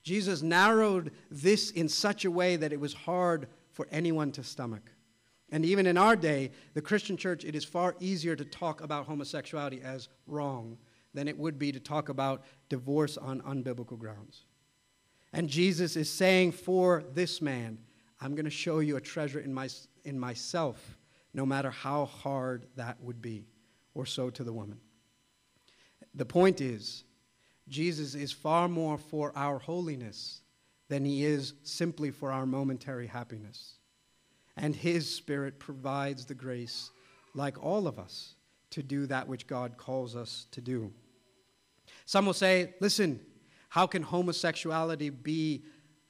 Jesus 0.03 0.43
narrowed 0.43 1.12
this 1.30 1.70
in 1.70 1.89
such 1.89 2.24
a 2.24 2.30
way 2.30 2.57
that 2.57 2.72
it 2.72 2.80
was 2.80 2.95
hard 2.95 3.49
for 3.72 3.86
anyone 3.91 4.32
to 4.32 4.43
stomach. 4.43 4.91
And 5.51 5.64
even 5.64 5.86
in 5.86 5.97
our 5.97 6.14
day, 6.14 6.51
the 6.74 6.82
Christian 6.82 7.16
church, 7.16 7.45
it 7.45 7.55
is 7.55 7.64
far 7.64 7.97
easier 8.01 8.36
to 8.36 8.45
talk 8.45 8.82
about 8.82 9.07
homosexuality 9.07 9.80
as 9.82 10.09
wrong 10.26 10.78
than 11.14 11.28
it 11.28 11.38
would 11.38 11.59
be 11.59 11.72
to 11.72 11.80
talk 11.80 12.09
about 12.09 12.44
divorce 12.68 13.16
on 13.16 13.40
unbiblical 13.42 13.98
grounds. 13.98 14.44
And 15.32 15.48
Jesus 15.48 15.96
is 15.96 16.11
saying 16.11 16.52
for 16.52 17.04
this 17.14 17.42
man, 17.42 17.78
I'm 18.20 18.34
going 18.34 18.44
to 18.44 18.50
show 18.50 18.80
you 18.80 18.96
a 18.96 19.00
treasure 19.00 19.40
in, 19.40 19.52
my, 19.52 19.68
in 20.04 20.18
myself, 20.18 20.98
no 21.34 21.46
matter 21.46 21.70
how 21.70 22.06
hard 22.06 22.66
that 22.76 23.00
would 23.00 23.22
be, 23.22 23.46
or 23.94 24.06
so 24.06 24.30
to 24.30 24.44
the 24.44 24.52
woman. 24.52 24.80
The 26.14 26.24
point 26.24 26.61
is, 26.61 27.04
Jesus 27.68 28.14
is 28.14 28.32
far 28.32 28.68
more 28.68 28.98
for 28.98 29.32
our 29.36 29.59
holiness 29.59 30.40
than 30.88 31.04
he 31.04 31.24
is 31.24 31.54
simply 31.62 32.11
for 32.11 32.32
our 32.32 32.46
momentary 32.46 33.06
happiness. 33.06 33.74
And 34.56 34.74
his 34.74 35.14
Spirit 35.14 35.59
provides 35.61 36.24
the 36.24 36.34
grace, 36.34 36.90
like 37.34 37.62
all 37.62 37.86
of 37.86 37.98
us, 37.98 38.34
to 38.71 38.83
do 38.83 39.07
that 39.07 39.29
which 39.29 39.47
God 39.47 39.77
calls 39.77 40.14
us 40.14 40.47
to 40.53 40.61
do. 40.61 40.93
Some 42.05 42.27
will 42.27 42.35
say, 42.35 42.75
listen, 42.81 43.21
how 43.69 43.87
can 43.87 44.03
homosexuality 44.03 45.11
be 45.11 45.64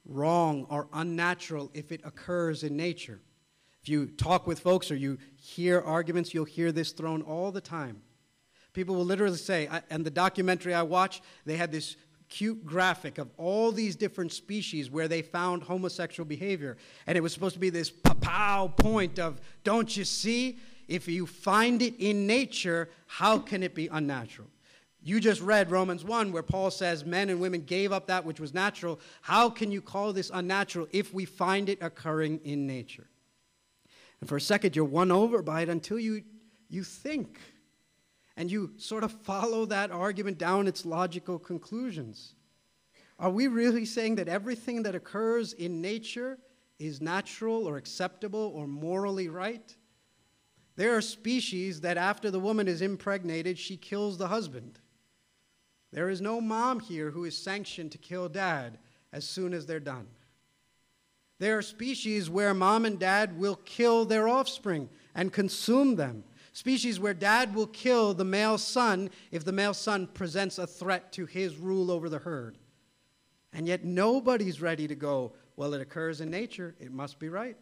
wrong 0.05 0.65
or 0.69 0.87
unnatural 0.93 1.71
if 1.73 1.91
it 1.91 2.01
occurs 2.03 2.63
in 2.63 2.75
nature? 2.75 3.19
If 3.81 3.89
you 3.89 4.07
talk 4.07 4.47
with 4.47 4.59
folks 4.59 4.91
or 4.91 4.95
you 4.95 5.17
hear 5.35 5.79
arguments, 5.79 6.33
you'll 6.33 6.45
hear 6.45 6.71
this 6.71 6.91
thrown 6.91 7.21
all 7.21 7.51
the 7.51 7.61
time. 7.61 8.01
People 8.73 8.95
will 8.95 9.05
literally 9.05 9.37
say, 9.37 9.69
and 9.89 10.05
the 10.05 10.11
documentary 10.11 10.73
I 10.73 10.83
watched, 10.83 11.23
they 11.45 11.57
had 11.57 11.71
this 11.71 11.95
cute 12.29 12.63
graphic 12.65 13.17
of 13.17 13.29
all 13.37 13.71
these 13.71 13.95
different 13.95 14.31
species 14.31 14.91
where 14.91 15.07
they 15.07 15.21
found 15.21 15.63
homosexual 15.63 16.27
behavior. 16.27 16.77
And 17.07 17.17
it 17.17 17.21
was 17.21 17.33
supposed 17.33 17.55
to 17.55 17.59
be 17.59 17.71
this 17.71 17.89
pow 17.89 18.67
point 18.67 19.17
of, 19.17 19.41
don't 19.63 19.95
you 19.97 20.05
see? 20.05 20.59
If 20.89 21.07
you 21.07 21.27
find 21.27 21.83
it 21.83 21.93
in 21.99 22.25
nature, 22.25 22.89
how 23.05 23.37
can 23.37 23.61
it 23.61 23.75
be 23.75 23.87
unnatural? 23.87 24.47
You 25.01 25.19
just 25.19 25.39
read 25.39 25.69
Romans 25.69 26.03
1 26.03 26.31
where 26.31 26.43
Paul 26.43 26.71
says 26.71 27.05
men 27.05 27.29
and 27.29 27.39
women 27.39 27.61
gave 27.61 27.91
up 27.91 28.07
that 28.07 28.25
which 28.25 28.39
was 28.39 28.55
natural. 28.55 28.99
How 29.21 29.51
can 29.51 29.71
you 29.71 29.81
call 29.81 30.11
this 30.11 30.31
unnatural 30.33 30.87
if 30.91 31.13
we 31.13 31.25
find 31.25 31.69
it 31.69 31.77
occurring 31.81 32.41
in 32.43 32.65
nature? 32.65 33.07
And 34.19 34.27
for 34.27 34.35
a 34.35 34.41
second, 34.41 34.75
you're 34.75 34.83
won 34.83 35.11
over 35.11 35.43
by 35.43 35.61
it 35.61 35.69
until 35.69 35.99
you, 35.99 36.23
you 36.69 36.83
think 36.83 37.39
and 38.35 38.51
you 38.51 38.71
sort 38.77 39.03
of 39.03 39.11
follow 39.11 39.65
that 39.67 39.91
argument 39.91 40.39
down 40.39 40.67
its 40.67 40.85
logical 40.85 41.37
conclusions. 41.37 42.33
Are 43.19 43.29
we 43.29 43.47
really 43.47 43.85
saying 43.85 44.15
that 44.15 44.27
everything 44.27 44.81
that 44.83 44.95
occurs 44.95 45.53
in 45.53 45.81
nature 45.81 46.39
is 46.79 46.99
natural 46.99 47.67
or 47.67 47.77
acceptable 47.77 48.51
or 48.55 48.65
morally 48.65 49.29
right? 49.29 49.75
There 50.79 50.95
are 50.95 51.01
species 51.01 51.81
that 51.81 51.97
after 51.97 52.31
the 52.31 52.39
woman 52.39 52.69
is 52.69 52.81
impregnated, 52.81 53.59
she 53.59 53.75
kills 53.75 54.17
the 54.17 54.29
husband. 54.29 54.79
There 55.91 56.07
is 56.07 56.21
no 56.21 56.39
mom 56.39 56.79
here 56.79 57.11
who 57.11 57.25
is 57.25 57.37
sanctioned 57.37 57.91
to 57.91 57.97
kill 57.97 58.29
dad 58.29 58.77
as 59.11 59.27
soon 59.27 59.53
as 59.53 59.65
they're 59.65 59.81
done. 59.81 60.07
There 61.37 61.57
are 61.57 61.61
species 61.61 62.29
where 62.29 62.53
mom 62.53 62.85
and 62.85 62.97
dad 62.97 63.37
will 63.37 63.57
kill 63.65 64.05
their 64.05 64.29
offspring 64.29 64.87
and 65.13 65.33
consume 65.33 65.97
them. 65.97 66.23
Species 66.53 66.97
where 66.97 67.13
dad 67.13 67.53
will 67.53 67.67
kill 67.67 68.13
the 68.13 68.23
male 68.23 68.57
son 68.57 69.09
if 69.31 69.43
the 69.43 69.51
male 69.51 69.73
son 69.73 70.07
presents 70.07 70.59
a 70.59 70.65
threat 70.65 71.11
to 71.11 71.25
his 71.25 71.57
rule 71.57 71.91
over 71.91 72.07
the 72.07 72.19
herd. 72.19 72.57
And 73.51 73.67
yet 73.67 73.83
nobody's 73.83 74.61
ready 74.61 74.87
to 74.87 74.95
go, 74.95 75.33
well, 75.57 75.73
it 75.73 75.81
occurs 75.81 76.21
in 76.21 76.31
nature, 76.31 76.73
it 76.79 76.93
must 76.93 77.19
be 77.19 77.27
right. 77.27 77.57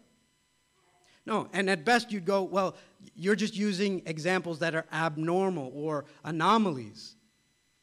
No, 1.28 1.50
and 1.52 1.70
at 1.70 1.84
best 1.84 2.10
you'd 2.10 2.24
go, 2.24 2.42
well, 2.42 2.78
you're 3.14 3.36
just 3.36 3.54
using 3.54 4.02
examples 4.06 4.60
that 4.60 4.74
are 4.74 4.86
abnormal 4.94 5.74
or 5.76 6.06
anomalies. 6.24 7.18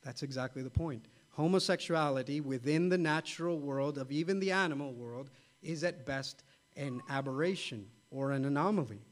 That's 0.03 0.23
exactly 0.23 0.63
the 0.63 0.71
point. 0.71 1.05
Homosexuality 1.29 2.41
within 2.41 2.89
the 2.89 2.97
natural 2.97 3.59
world 3.59 3.99
of 3.99 4.11
even 4.11 4.41
the 4.41 4.51
animal 4.51 4.95
world 4.95 5.29
is 5.61 5.85
at 5.85 6.07
best 6.07 6.43
an 6.75 7.03
aberration 7.11 7.87
or 8.11 8.33
an 8.33 8.47
anomaly. 8.47 9.03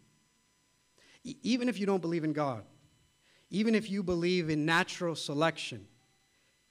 E- 1.24 1.36
even 1.42 1.68
if 1.68 1.78
you 1.78 1.84
don't 1.84 2.00
believe 2.00 2.24
in 2.24 2.32
God, 2.32 2.64
even 3.50 3.74
if 3.74 3.90
you 3.90 4.02
believe 4.02 4.48
in 4.48 4.64
natural 4.64 5.14
selection, 5.14 5.86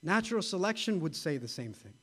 natural 0.01 0.41
selection 0.41 0.99
would 0.99 1.15
say 1.15 1.37
the 1.37 1.47
same 1.47 1.73
thing. 1.73 1.93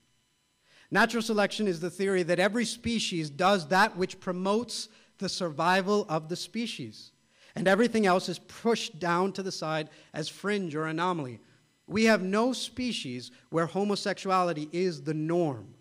Natural 0.93 1.23
selection 1.23 1.67
is 1.67 1.81
the 1.81 1.91
theory 1.91 2.23
that 2.23 2.39
every 2.39 2.65
species 2.65 3.29
does 3.29 3.67
that 3.69 3.97
which 3.97 4.21
promotes 4.21 4.89
the 5.19 5.29
survival 5.29 6.07
of 6.09 6.29
the 6.29 6.37
species, 6.37 7.13
and 7.55 7.67
everything 7.67 8.07
else 8.07 8.29
is 8.29 8.39
pushed 8.39 8.99
down 8.99 9.33
to 9.33 9.43
the 9.43 9.53
side 9.53 9.91
as 10.15 10.29
fringe 10.29 10.75
or 10.75 10.87
anomaly. 10.87 11.41
We 11.87 12.05
have 12.05 12.23
no 12.23 12.53
species 12.53 13.31
where 13.51 13.67
homosexuality 13.67 14.69
is 14.73 15.03
the 15.03 15.15
norm. 15.15 15.75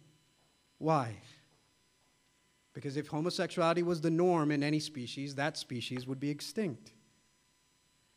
Why? 0.78 1.16
Because 2.74 2.96
if 2.96 3.08
homosexuality 3.08 3.84
was 3.84 4.02
the 4.02 4.12
norm 4.12 4.52
in 4.52 4.64
any 4.64 4.80
species, 4.80 5.36
that 5.36 5.58
species 5.58 6.08
would 6.08 6.20
be 6.20 6.30
extinct. 6.30 6.94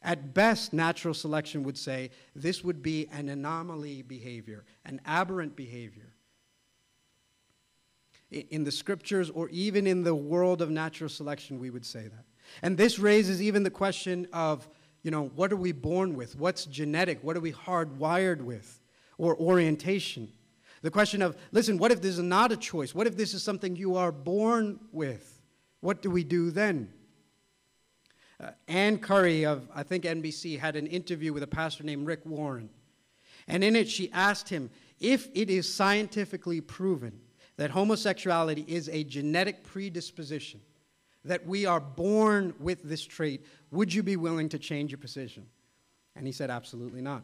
At 0.02 0.32
best, 0.32 0.72
natural 0.72 1.14
selection 1.14 1.62
would 1.64 1.76
say 1.76 2.10
this 2.34 2.64
would 2.64 2.82
be 2.82 3.08
an 3.12 3.28
anomaly 3.28 4.02
behavior, 4.02 4.64
an 4.84 5.00
aberrant 5.04 5.56
behavior. 5.56 6.09
In 8.31 8.64
the 8.64 8.70
scriptures 8.70 9.28
or 9.31 9.49
even 9.49 9.87
in 9.87 10.05
the 10.05 10.14
world 10.14 10.62
of 10.62 10.70
natural 10.70 11.11
selection, 11.11 11.59
we 11.59 11.70
would 11.70 11.85
say 11.85 12.03
that. 12.03 12.24
And 12.62 12.76
this 12.76 12.99
raises 12.99 13.43
even 13.43 13.62
the 13.62 13.70
question 13.70 14.26
of 14.33 14.68
you 15.03 15.11
know, 15.11 15.31
what 15.35 15.53
are 15.53 15.57
we 15.57 15.72
born 15.72 16.14
with? 16.14 16.37
What's 16.37 16.66
genetic? 16.66 17.22
What 17.22 17.37
are 17.37 17.41
we 17.41 17.53
hardwired 17.53 18.43
with? 18.43 18.81
Or 19.18 19.37
orientation? 19.37 20.31
The 20.83 20.91
question 20.91 21.22
of, 21.22 21.37
listen, 21.53 21.78
what 21.78 21.93
if 21.93 22.01
this 22.01 22.18
is 22.18 22.22
not 22.22 22.53
a 22.53 22.57
choice? 22.57 22.95
What 22.95 23.07
if 23.07 23.16
this 23.16 23.35
is 23.35 23.43
something 23.43 23.76
you 23.76 23.97
are 23.97 24.12
born 24.12 24.78
with? 24.93 25.41
What 25.81 26.03
do 26.03 26.11
we 26.11 26.24
do 26.24 26.51
then? 26.51 26.93
Uh, 28.39 28.51
Ann 28.68 28.99
Curry 28.99 29.45
of, 29.45 29.68
I 29.74 29.83
think, 29.83 30.05
NBC 30.05 30.59
had 30.59 30.76
an 30.76 30.87
interview 30.87 31.33
with 31.33 31.43
a 31.43 31.47
pastor 31.47 31.85
named 31.85 32.07
Rick 32.07 32.24
Warren. 32.24 32.70
And 33.47 33.62
in 33.62 33.76
it, 33.76 33.89
she 33.89 34.11
asked 34.12 34.49
him 34.49 34.70
if 34.99 35.28
it 35.35 35.51
is 35.51 35.72
scientifically 35.72 36.61
proven 36.61 37.20
that 37.61 37.70
homosexuality 37.70 38.64
is 38.66 38.88
a 38.88 39.04
genetic 39.04 39.62
predisposition, 39.62 40.62
that 41.26 41.44
we 41.44 41.66
are 41.66 41.78
born 41.78 42.54
with 42.58 42.82
this 42.82 43.04
trait, 43.04 43.44
would 43.70 43.92
you 43.92 44.02
be 44.02 44.16
willing 44.16 44.48
to 44.48 44.58
change 44.58 44.90
your 44.90 44.98
position? 44.98 45.46
And 46.16 46.26
he 46.26 46.32
said, 46.32 46.48
Absolutely 46.48 47.02
not. 47.02 47.22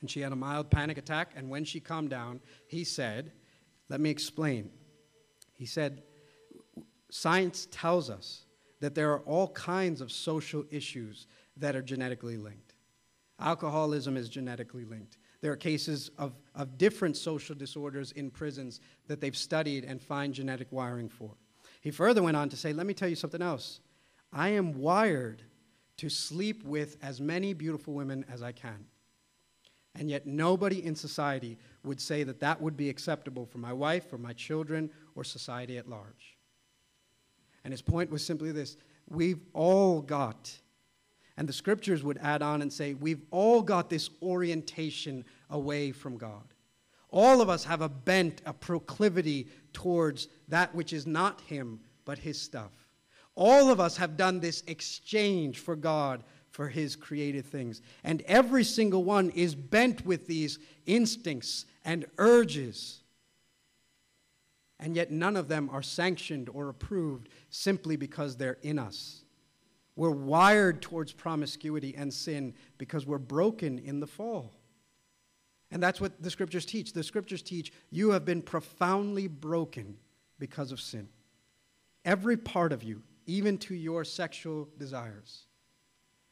And 0.00 0.10
she 0.10 0.18
had 0.18 0.32
a 0.32 0.36
mild 0.36 0.68
panic 0.68 0.98
attack, 0.98 1.30
and 1.36 1.48
when 1.48 1.64
she 1.64 1.78
calmed 1.78 2.10
down, 2.10 2.40
he 2.66 2.82
said, 2.82 3.30
Let 3.88 4.00
me 4.00 4.10
explain. 4.10 4.68
He 5.54 5.64
said, 5.64 6.02
Science 7.12 7.68
tells 7.70 8.10
us 8.10 8.46
that 8.80 8.96
there 8.96 9.12
are 9.12 9.20
all 9.20 9.50
kinds 9.50 10.00
of 10.00 10.10
social 10.10 10.64
issues 10.72 11.28
that 11.56 11.76
are 11.76 11.82
genetically 11.82 12.36
linked. 12.36 12.74
Alcoholism 13.38 14.16
is 14.16 14.28
genetically 14.28 14.84
linked. 14.84 15.18
There 15.46 15.52
are 15.52 15.56
cases 15.56 16.10
of, 16.18 16.32
of 16.56 16.76
different 16.76 17.16
social 17.16 17.54
disorders 17.54 18.10
in 18.10 18.32
prisons 18.32 18.80
that 19.06 19.20
they've 19.20 19.36
studied 19.36 19.84
and 19.84 20.02
find 20.02 20.34
genetic 20.34 20.66
wiring 20.72 21.08
for. 21.08 21.36
He 21.80 21.92
further 21.92 22.20
went 22.20 22.36
on 22.36 22.48
to 22.48 22.56
say, 22.56 22.72
Let 22.72 22.84
me 22.84 22.94
tell 22.94 23.08
you 23.08 23.14
something 23.14 23.40
else. 23.40 23.78
I 24.32 24.48
am 24.48 24.72
wired 24.72 25.42
to 25.98 26.08
sleep 26.08 26.64
with 26.64 26.96
as 27.00 27.20
many 27.20 27.52
beautiful 27.52 27.94
women 27.94 28.24
as 28.28 28.42
I 28.42 28.50
can. 28.50 28.86
And 29.94 30.10
yet, 30.10 30.26
nobody 30.26 30.84
in 30.84 30.96
society 30.96 31.58
would 31.84 32.00
say 32.00 32.24
that 32.24 32.40
that 32.40 32.60
would 32.60 32.76
be 32.76 32.90
acceptable 32.90 33.46
for 33.46 33.58
my 33.58 33.72
wife, 33.72 34.10
for 34.10 34.18
my 34.18 34.32
children, 34.32 34.90
or 35.14 35.22
society 35.22 35.78
at 35.78 35.88
large. 35.88 36.36
And 37.62 37.72
his 37.72 37.82
point 37.82 38.10
was 38.10 38.26
simply 38.26 38.50
this 38.50 38.78
we've 39.08 39.44
all 39.52 40.02
got, 40.02 40.58
and 41.36 41.48
the 41.48 41.52
scriptures 41.52 42.02
would 42.02 42.18
add 42.18 42.42
on 42.42 42.62
and 42.62 42.72
say, 42.72 42.94
we've 42.94 43.22
all 43.30 43.62
got 43.62 43.90
this 43.90 44.10
orientation 44.20 45.24
away 45.50 45.92
from 45.92 46.16
God. 46.16 46.44
All 47.10 47.40
of 47.40 47.48
us 47.48 47.64
have 47.64 47.80
a 47.80 47.88
bent, 47.88 48.42
a 48.46 48.52
proclivity 48.52 49.48
towards 49.72 50.28
that 50.48 50.74
which 50.74 50.92
is 50.92 51.06
not 51.06 51.40
Him, 51.42 51.80
but 52.04 52.18
His 52.18 52.40
stuff. 52.40 52.72
All 53.34 53.70
of 53.70 53.80
us 53.80 53.96
have 53.96 54.16
done 54.16 54.40
this 54.40 54.62
exchange 54.66 55.60
for 55.60 55.76
God 55.76 56.24
for 56.50 56.68
His 56.68 56.96
created 56.96 57.44
things. 57.44 57.82
And 58.02 58.22
every 58.22 58.64
single 58.64 59.04
one 59.04 59.30
is 59.30 59.54
bent 59.54 60.04
with 60.06 60.26
these 60.26 60.58
instincts 60.86 61.66
and 61.84 62.06
urges. 62.18 63.02
And 64.80 64.96
yet 64.96 65.10
none 65.10 65.36
of 65.36 65.48
them 65.48 65.70
are 65.70 65.82
sanctioned 65.82 66.48
or 66.48 66.68
approved 66.68 67.28
simply 67.50 67.96
because 67.96 68.36
they're 68.36 68.58
in 68.62 68.78
us. 68.78 69.22
We're 69.96 70.10
wired 70.10 70.82
towards 70.82 71.12
promiscuity 71.12 71.94
and 71.96 72.12
sin 72.12 72.54
because 72.76 73.06
we're 73.06 73.18
broken 73.18 73.78
in 73.78 74.00
the 74.00 74.06
fall. 74.06 74.52
And 75.70 75.82
that's 75.82 76.00
what 76.00 76.22
the 76.22 76.30
scriptures 76.30 76.64
teach. 76.64 76.92
The 76.92 77.02
scriptures 77.02 77.42
teach 77.42 77.72
you 77.90 78.10
have 78.10 78.24
been 78.24 78.42
profoundly 78.42 79.26
broken 79.26 79.96
because 80.38 80.72
of 80.72 80.80
sin. 80.80 81.08
Every 82.04 82.36
part 82.36 82.72
of 82.72 82.82
you, 82.82 83.02
even 83.26 83.58
to 83.58 83.74
your 83.74 84.04
sexual 84.04 84.68
desires, 84.78 85.42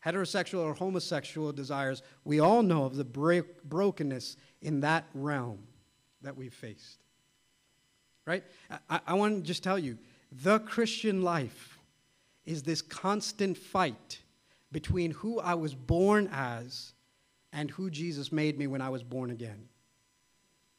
heterosexual 0.05 0.61
or 0.61 0.75
homosexual 0.75 1.53
desires, 1.53 2.03
we 2.25 2.39
all 2.39 2.63
know 2.63 2.85
of 2.85 2.97
the 2.97 3.05
break, 3.05 3.65
brokenness 3.65 4.37
in 4.63 4.81
that 4.81 5.05
realm 5.15 5.59
that 6.23 6.37
we've 6.37 6.55
faced. 6.55 7.03
Right? 8.27 8.45
I, 8.89 9.01
I 9.09 9.15
want 9.15 9.37
to 9.37 9.43
just 9.43 9.65
tell 9.65 9.79
you 9.79 9.99
the 10.31 10.61
Christian 10.61 11.23
life 11.23 11.79
is 12.47 12.63
this 12.63 12.83
constant 12.83 13.57
fight 13.57 14.21
between 14.71 15.13
who 15.13 15.41
I 15.41 15.55
was 15.55 15.75
born 15.75 16.29
as 16.33 16.93
and 17.55 17.71
who 17.71 17.89
Jesus 17.89 18.33
made 18.33 18.59
me 18.59 18.67
when 18.67 18.83
I 18.83 18.91
was 18.91 19.03
born 19.03 19.31
again. 19.31 19.69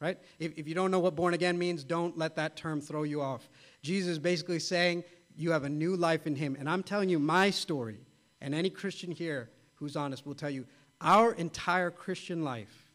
Right? 0.02 0.20
If, 0.38 0.58
if 0.58 0.68
you 0.68 0.76
don't 0.76 0.92
know 0.92 1.00
what 1.00 1.16
born 1.16 1.34
again 1.34 1.58
means, 1.58 1.84
don't 1.84 2.18
let 2.18 2.36
that 2.36 2.58
term 2.58 2.82
throw 2.82 3.04
you 3.04 3.22
off. 3.22 3.50
Jesus 3.82 4.12
is 4.12 4.20
basically 4.20 4.60
saying 4.60 5.04
you 5.36 5.52
have 5.52 5.64
a 5.64 5.70
new 5.70 5.96
life 5.96 6.28
in 6.28 6.36
Him. 6.36 6.58
And 6.60 6.70
I'm 6.70 6.84
telling 6.84 7.10
you 7.10 7.18
my 7.18 7.50
story, 7.50 8.02
and 8.42 8.54
any 8.54 8.70
Christian 8.70 9.10
here 9.10 9.50
who's 9.76 9.96
honest 9.96 10.26
will 10.26 10.36
tell 10.36 10.50
you 10.50 10.66
our 11.00 11.34
entire 11.34 11.92
Christian 11.92 12.44
life 12.44 12.92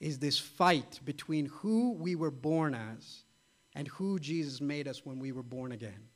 is 0.00 0.18
this 0.18 0.38
fight 0.38 0.98
between 1.04 1.46
who 1.46 1.92
we 1.92 2.16
were 2.16 2.30
born 2.30 2.74
as 2.74 3.22
and 3.74 3.86
who 3.88 4.18
Jesus 4.18 4.60
made 4.60 4.88
us 4.88 5.06
when 5.06 5.20
we 5.20 5.30
were 5.30 5.44
born 5.44 5.70
again. 5.72 6.08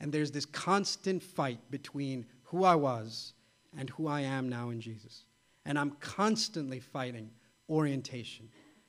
And 0.00 0.12
there's 0.12 0.30
this 0.30 0.46
constant 0.46 1.22
fight 1.22 1.58
between 1.70 2.26
who 2.44 2.64
I 2.64 2.76
was 2.76 3.32
and 3.76 3.90
who 3.90 4.06
I 4.06 4.20
am 4.20 4.48
now 4.48 4.70
in 4.70 4.80
Jesus. 4.80 5.24
And 5.66 5.78
I'm 5.78 5.92
constantly 5.92 6.80
fighting 6.80 7.30
orientation 7.68 8.48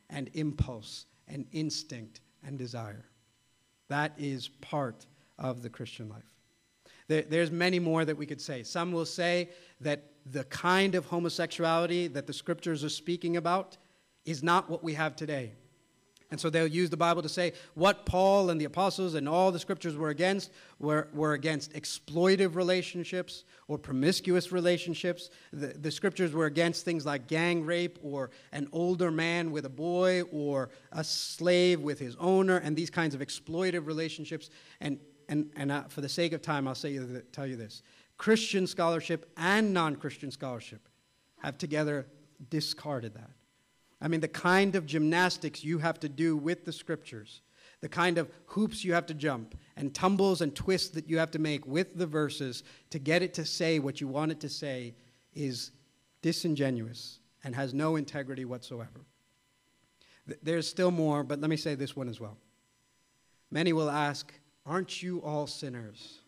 and 0.09 0.30
impulse 0.34 1.05
and 1.28 1.45
instinct 1.51 2.21
and 2.43 2.57
desire. 2.57 3.05
That 3.88 4.13
is 4.17 4.49
part 4.61 5.05
of 5.39 5.61
the 5.61 5.69
Christian 5.69 6.09
life. 6.09 6.23
There, 7.07 7.21
there's 7.21 7.51
many 7.51 7.80
more 7.80 8.05
that 8.05 8.17
we 8.17 8.26
could 8.26 8.41
say. 8.41 8.63
Some 8.63 8.91
will 8.91 9.05
say 9.05 9.49
that 9.82 10.03
the 10.26 10.43
kind 10.45 10.95
of 10.95 11.05
homosexuality 11.05 12.07
that 12.07 12.28
the 12.28 12.34
scriptures 12.34 12.84
are 12.84 12.89
speaking 12.89 13.38
about 13.38 13.78
is 14.26 14.41
not 14.41 14.69
what 14.69 14.84
we 14.84 14.93
have 14.95 15.15
today. 15.15 15.53
And 16.32 16.39
so 16.39 16.49
they'll 16.49 16.67
use 16.67 16.89
the 16.89 16.97
Bible 16.97 17.21
to 17.21 17.30
say 17.30 17.53
what 17.76 18.05
Paul 18.05 18.49
and 18.49 18.59
the 18.59 18.65
apostles 18.65 19.13
and 19.13 19.30
all 19.30 19.51
the 19.51 19.59
scriptures 19.59 19.95
were 19.95 20.09
against 20.09 20.51
were, 20.80 21.07
were 21.13 21.34
against 21.34 21.73
exploitive 21.73 22.55
relationships 22.55 23.43
or 23.67 23.78
promiscuous 23.78 24.51
relationships. 24.51 25.30
The, 25.53 25.67
the 25.67 25.91
scriptures 25.91 26.34
were 26.34 26.45
against 26.45 26.84
things 26.84 27.05
like 27.05 27.28
gang 27.28 27.63
rape 27.63 27.99
or 28.01 28.32
an 28.51 28.67
older 28.71 29.11
man 29.11 29.51
with 29.51 29.65
a 29.65 29.69
boy 29.69 30.23
or 30.23 30.69
a 30.91 31.03
slave 31.03 31.82
with 31.82 31.99
his 31.99 32.15
owner 32.19 32.57
and 32.57 32.76
these 32.76 32.89
kinds 32.89 33.13
of 33.13 33.21
exploitive 33.21 33.86
relationships. 33.86 34.49
And, 34.82 34.99
and, 35.30 35.51
and 35.55 35.71
uh, 35.71 35.84
for 35.84 36.01
the 36.01 36.09
sake 36.09 36.34
of 36.34 36.41
time, 36.41 36.67
I'll 36.67 36.76
say 36.76 36.91
you, 36.91 37.21
tell 37.32 37.45
you 37.45 37.55
this 37.55 37.84
Christian 38.17 38.65
scholarship 38.65 39.32
and 39.38 39.73
non 39.73 39.95
Christian 39.95 40.32
scholarship 40.32 40.88
have 41.43 41.57
together 41.57 42.07
discarded 42.49 43.13
that. 43.13 43.30
I 44.01 44.07
mean, 44.07 44.19
the 44.19 44.27
kind 44.27 44.75
of 44.75 44.85
gymnastics 44.85 45.63
you 45.63 45.79
have 45.79 45.99
to 46.01 46.09
do 46.09 46.35
with 46.35 46.65
the 46.65 46.71
scriptures, 46.71 47.41
the 47.81 47.89
kind 47.89 48.17
of 48.17 48.29
hoops 48.47 48.83
you 48.83 48.93
have 48.93 49.05
to 49.07 49.13
jump, 49.13 49.55
and 49.77 49.93
tumbles 49.93 50.41
and 50.41 50.55
twists 50.55 50.89
that 50.89 51.09
you 51.09 51.17
have 51.17 51.31
to 51.31 51.39
make 51.39 51.65
with 51.65 51.97
the 51.97 52.05
verses 52.05 52.63
to 52.89 52.99
get 52.99 53.21
it 53.21 53.33
to 53.35 53.45
say 53.45 53.79
what 53.79 54.01
you 54.01 54.07
want 54.07 54.31
it 54.31 54.39
to 54.41 54.49
say 54.49 54.93
is 55.33 55.71
disingenuous 56.21 57.19
and 57.43 57.55
has 57.55 57.73
no 57.73 57.95
integrity 57.95 58.45
whatsoever. 58.45 59.05
There's 60.41 60.67
still 60.67 60.91
more, 60.91 61.23
but 61.23 61.39
let 61.39 61.49
me 61.49 61.57
say 61.57 61.75
this 61.75 61.95
one 61.95 62.09
as 62.09 62.19
well. 62.19 62.37
Many 63.51 63.73
will 63.73 63.89
ask, 63.89 64.33
Aren't 64.65 65.03
you 65.03 65.21
all 65.21 65.45
sinners? 65.45 66.19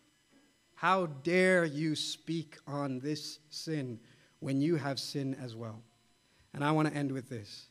How 0.76 1.06
dare 1.06 1.64
you 1.64 1.96
speak 1.96 2.56
on 2.68 3.00
this 3.00 3.40
sin 3.50 3.98
when 4.38 4.60
you 4.60 4.76
have 4.76 5.00
sin 5.00 5.36
as 5.42 5.56
well? 5.56 5.82
And 6.54 6.64
I 6.64 6.72
want 6.72 6.88
to 6.88 6.94
end 6.94 7.12
with 7.12 7.28
this. 7.28 7.66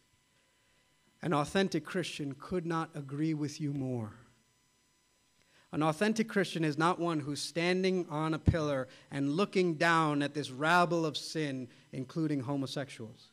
An 1.21 1.33
authentic 1.33 1.83
Christian 1.83 2.35
could 2.39 2.65
not 2.65 2.89
agree 2.95 3.33
with 3.33 3.59
you 3.59 3.73
more. 3.73 4.13
An 5.71 5.83
authentic 5.83 6.29
Christian 6.29 6.63
is 6.63 6.77
not 6.77 6.99
one 6.99 7.19
who's 7.19 7.41
standing 7.41 8.07
on 8.09 8.33
a 8.33 8.39
pillar 8.39 8.87
and 9.11 9.31
looking 9.31 9.73
down 9.73 10.21
at 10.21 10.33
this 10.33 10.49
rabble 10.49 11.05
of 11.05 11.17
sin, 11.17 11.67
including 11.91 12.39
homosexuals. 12.39 13.31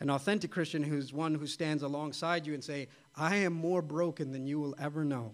An 0.00 0.10
authentic 0.10 0.50
Christian 0.50 0.82
who's 0.82 1.12
one 1.12 1.34
who 1.36 1.46
stands 1.46 1.84
alongside 1.84 2.46
you 2.46 2.54
and 2.54 2.64
say, 2.64 2.88
I 3.14 3.36
am 3.36 3.52
more 3.52 3.82
broken 3.82 4.32
than 4.32 4.46
you 4.46 4.58
will 4.58 4.74
ever 4.78 5.04
know. 5.04 5.32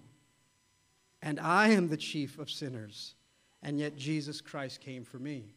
And 1.22 1.40
I 1.40 1.68
am 1.68 1.88
the 1.88 1.96
chief 1.96 2.38
of 2.38 2.50
sinners, 2.50 3.14
and 3.62 3.78
yet 3.78 3.96
Jesus 3.96 4.42
Christ 4.42 4.80
came 4.80 5.04
for 5.04 5.18
me. 5.18 5.54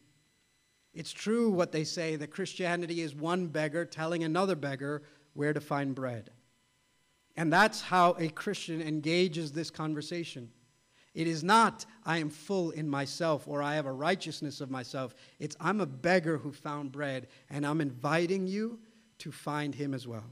It's 0.94 1.12
true 1.12 1.50
what 1.50 1.72
they 1.72 1.84
say 1.84 2.16
that 2.16 2.30
Christianity 2.30 3.00
is 3.00 3.14
one 3.14 3.46
beggar 3.46 3.84
telling 3.84 4.24
another 4.24 4.54
beggar 4.54 5.02
where 5.34 5.52
to 5.52 5.60
find 5.60 5.94
bread. 5.94 6.30
And 7.36 7.52
that's 7.52 7.80
how 7.80 8.14
a 8.18 8.28
Christian 8.28 8.82
engages 8.82 9.52
this 9.52 9.70
conversation. 9.70 10.50
It 11.14 11.26
is 11.26 11.42
not, 11.42 11.84
I 12.04 12.18
am 12.18 12.30
full 12.30 12.70
in 12.70 12.88
myself 12.88 13.46
or 13.46 13.62
I 13.62 13.74
have 13.74 13.86
a 13.86 13.92
righteousness 13.92 14.60
of 14.60 14.70
myself. 14.70 15.14
It's, 15.38 15.56
I'm 15.60 15.80
a 15.80 15.86
beggar 15.86 16.38
who 16.38 16.52
found 16.52 16.92
bread 16.92 17.28
and 17.50 17.66
I'm 17.66 17.80
inviting 17.80 18.46
you 18.46 18.78
to 19.18 19.30
find 19.30 19.74
him 19.74 19.94
as 19.94 20.06
well. 20.06 20.24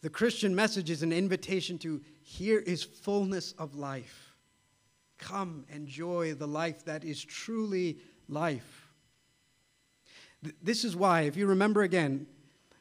The 0.00 0.10
Christian 0.10 0.54
message 0.54 0.90
is 0.90 1.02
an 1.02 1.12
invitation 1.12 1.78
to 1.78 2.02
here 2.22 2.58
is 2.58 2.82
fullness 2.82 3.52
of 3.52 3.74
life. 3.74 4.34
Come, 5.18 5.64
enjoy 5.70 6.34
the 6.34 6.48
life 6.48 6.84
that 6.84 7.04
is 7.04 7.22
truly 7.22 7.98
life. 8.28 8.83
This 10.62 10.84
is 10.84 10.96
why, 10.96 11.22
if 11.22 11.36
you 11.36 11.46
remember 11.46 11.82
again, 11.82 12.26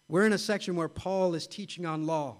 we're 0.07 0.25
in 0.25 0.33
a 0.33 0.37
section 0.37 0.75
where 0.75 0.89
Paul 0.89 1.33
is 1.35 1.47
teaching 1.47 1.85
on 1.85 2.05
law. 2.05 2.37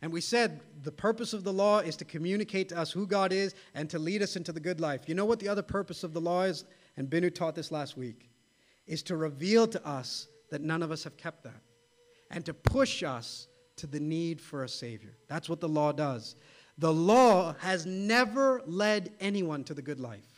And 0.00 0.12
we 0.12 0.20
said 0.20 0.60
the 0.82 0.92
purpose 0.92 1.32
of 1.32 1.42
the 1.42 1.52
law 1.52 1.80
is 1.80 1.96
to 1.96 2.04
communicate 2.04 2.68
to 2.68 2.78
us 2.78 2.92
who 2.92 3.06
God 3.06 3.32
is 3.32 3.54
and 3.74 3.90
to 3.90 3.98
lead 3.98 4.22
us 4.22 4.36
into 4.36 4.52
the 4.52 4.60
good 4.60 4.80
life. 4.80 5.08
You 5.08 5.14
know 5.14 5.24
what 5.24 5.40
the 5.40 5.48
other 5.48 5.62
purpose 5.62 6.04
of 6.04 6.12
the 6.12 6.20
law 6.20 6.42
is? 6.42 6.64
And 6.96 7.10
Binu 7.10 7.34
taught 7.34 7.54
this 7.54 7.72
last 7.72 7.96
week 7.96 8.30
is 8.86 9.02
to 9.04 9.16
reveal 9.16 9.66
to 9.66 9.86
us 9.86 10.28
that 10.50 10.62
none 10.62 10.82
of 10.82 10.90
us 10.90 11.04
have 11.04 11.16
kept 11.16 11.42
that 11.44 11.60
and 12.30 12.44
to 12.44 12.54
push 12.54 13.02
us 13.02 13.48
to 13.76 13.86
the 13.86 14.00
need 14.00 14.40
for 14.40 14.64
a 14.64 14.68
Savior. 14.68 15.16
That's 15.28 15.48
what 15.48 15.60
the 15.60 15.68
law 15.68 15.92
does. 15.92 16.36
The 16.78 16.92
law 16.92 17.54
has 17.58 17.86
never 17.86 18.62
led 18.66 19.12
anyone 19.20 19.64
to 19.64 19.74
the 19.74 19.82
good 19.82 20.00
life. 20.00 20.37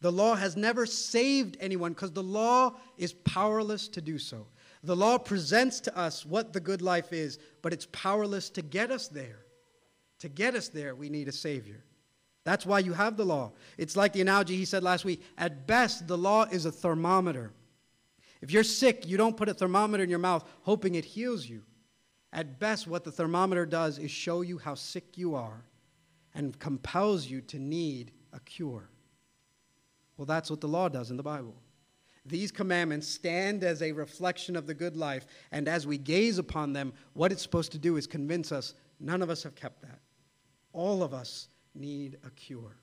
The 0.00 0.12
law 0.12 0.34
has 0.34 0.56
never 0.56 0.86
saved 0.86 1.56
anyone 1.60 1.92
because 1.92 2.12
the 2.12 2.22
law 2.22 2.74
is 2.96 3.12
powerless 3.12 3.88
to 3.88 4.00
do 4.00 4.18
so. 4.18 4.46
The 4.82 4.96
law 4.96 5.18
presents 5.18 5.80
to 5.80 5.96
us 5.96 6.24
what 6.24 6.52
the 6.52 6.60
good 6.60 6.80
life 6.80 7.12
is, 7.12 7.38
but 7.60 7.72
it's 7.72 7.86
powerless 7.92 8.48
to 8.50 8.62
get 8.62 8.90
us 8.90 9.08
there. 9.08 9.44
To 10.20 10.28
get 10.28 10.54
us 10.54 10.68
there, 10.68 10.94
we 10.94 11.10
need 11.10 11.28
a 11.28 11.32
Savior. 11.32 11.84
That's 12.44 12.64
why 12.64 12.78
you 12.78 12.94
have 12.94 13.18
the 13.18 13.26
law. 13.26 13.52
It's 13.76 13.96
like 13.96 14.14
the 14.14 14.22
analogy 14.22 14.56
he 14.56 14.64
said 14.64 14.82
last 14.82 15.04
week. 15.04 15.22
At 15.36 15.66
best, 15.66 16.08
the 16.08 16.16
law 16.16 16.44
is 16.50 16.64
a 16.64 16.72
thermometer. 16.72 17.52
If 18.40 18.50
you're 18.50 18.64
sick, 18.64 19.06
you 19.06 19.18
don't 19.18 19.36
put 19.36 19.50
a 19.50 19.54
thermometer 19.54 20.02
in 20.02 20.08
your 20.08 20.18
mouth 20.18 20.48
hoping 20.62 20.94
it 20.94 21.04
heals 21.04 21.46
you. 21.46 21.62
At 22.32 22.58
best, 22.58 22.86
what 22.86 23.04
the 23.04 23.12
thermometer 23.12 23.66
does 23.66 23.98
is 23.98 24.10
show 24.10 24.40
you 24.40 24.56
how 24.56 24.74
sick 24.74 25.18
you 25.18 25.34
are 25.34 25.64
and 26.34 26.58
compels 26.58 27.26
you 27.26 27.42
to 27.42 27.58
need 27.58 28.12
a 28.32 28.40
cure. 28.40 28.88
Well, 30.20 30.26
that's 30.26 30.50
what 30.50 30.60
the 30.60 30.68
law 30.68 30.90
does 30.90 31.10
in 31.10 31.16
the 31.16 31.22
Bible. 31.22 31.54
These 32.26 32.52
commandments 32.52 33.08
stand 33.08 33.64
as 33.64 33.80
a 33.80 33.92
reflection 33.92 34.54
of 34.54 34.66
the 34.66 34.74
good 34.74 34.94
life, 34.94 35.24
and 35.50 35.66
as 35.66 35.86
we 35.86 35.96
gaze 35.96 36.36
upon 36.36 36.74
them, 36.74 36.92
what 37.14 37.32
it's 37.32 37.40
supposed 37.40 37.72
to 37.72 37.78
do 37.78 37.96
is 37.96 38.06
convince 38.06 38.52
us 38.52 38.74
none 39.00 39.22
of 39.22 39.30
us 39.30 39.42
have 39.44 39.54
kept 39.54 39.80
that. 39.80 40.00
All 40.74 41.02
of 41.02 41.14
us 41.14 41.48
need 41.74 42.18
a 42.22 42.28
cure. 42.32 42.76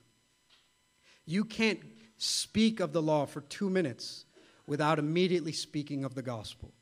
You 1.27 1.45
can't 1.45 1.79
speak 2.17 2.79
of 2.79 2.91
the 2.91 3.03
law 3.03 3.27
for 3.27 3.41
two 3.41 3.69
minutes 3.69 4.25
without 4.65 4.97
immediately 4.97 5.51
speaking 5.51 6.05
of 6.05 6.15
the 6.15 6.23
gospel. 6.23 6.73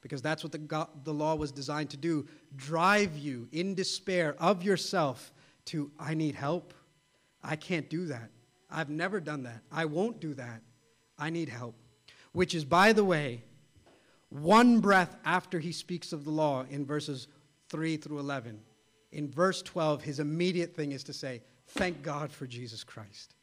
Because 0.00 0.20
that's 0.20 0.42
what 0.42 0.50
the, 0.50 0.58
go- 0.58 0.90
the 1.04 1.14
law 1.14 1.36
was 1.36 1.52
designed 1.52 1.90
to 1.90 1.96
do 1.96 2.26
drive 2.56 3.16
you 3.16 3.46
in 3.52 3.76
despair 3.76 4.34
of 4.40 4.64
yourself 4.64 5.30
to, 5.66 5.92
I 6.00 6.14
need 6.14 6.34
help. 6.34 6.74
I 7.44 7.54
can't 7.54 7.88
do 7.88 8.06
that. 8.06 8.30
I've 8.74 8.90
never 8.90 9.20
done 9.20 9.44
that. 9.44 9.62
I 9.70 9.84
won't 9.84 10.20
do 10.20 10.34
that. 10.34 10.60
I 11.16 11.30
need 11.30 11.48
help. 11.48 11.76
Which 12.32 12.54
is, 12.54 12.64
by 12.64 12.92
the 12.92 13.04
way, 13.04 13.42
one 14.30 14.80
breath 14.80 15.16
after 15.24 15.60
he 15.60 15.70
speaks 15.70 16.12
of 16.12 16.24
the 16.24 16.30
law 16.30 16.64
in 16.68 16.84
verses 16.84 17.28
3 17.68 17.96
through 17.96 18.18
11. 18.18 18.60
In 19.12 19.30
verse 19.30 19.62
12, 19.62 20.02
his 20.02 20.18
immediate 20.18 20.74
thing 20.74 20.90
is 20.90 21.04
to 21.04 21.12
say, 21.12 21.42
Thank 21.68 22.02
God 22.02 22.32
for 22.32 22.46
Jesus 22.46 22.82
Christ, 22.82 23.36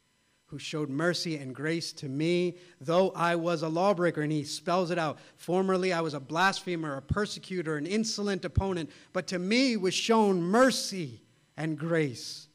who 0.46 0.58
showed 0.58 0.90
mercy 0.90 1.38
and 1.38 1.54
grace 1.54 1.92
to 1.94 2.08
me, 2.08 2.58
though 2.80 3.10
I 3.16 3.34
was 3.34 3.62
a 3.62 3.68
lawbreaker. 3.68 4.20
And 4.20 4.30
he 4.30 4.44
spells 4.44 4.90
it 4.90 4.98
out. 4.98 5.18
Formerly, 5.36 5.94
I 5.94 6.02
was 6.02 6.12
a 6.12 6.20
blasphemer, 6.20 6.96
a 6.96 7.02
persecutor, 7.02 7.78
an 7.78 7.86
insolent 7.86 8.44
opponent, 8.44 8.90
but 9.14 9.26
to 9.28 9.38
me 9.38 9.78
was 9.78 9.94
shown 9.94 10.42
mercy 10.42 11.22
and 11.56 11.78
grace. 11.78 12.48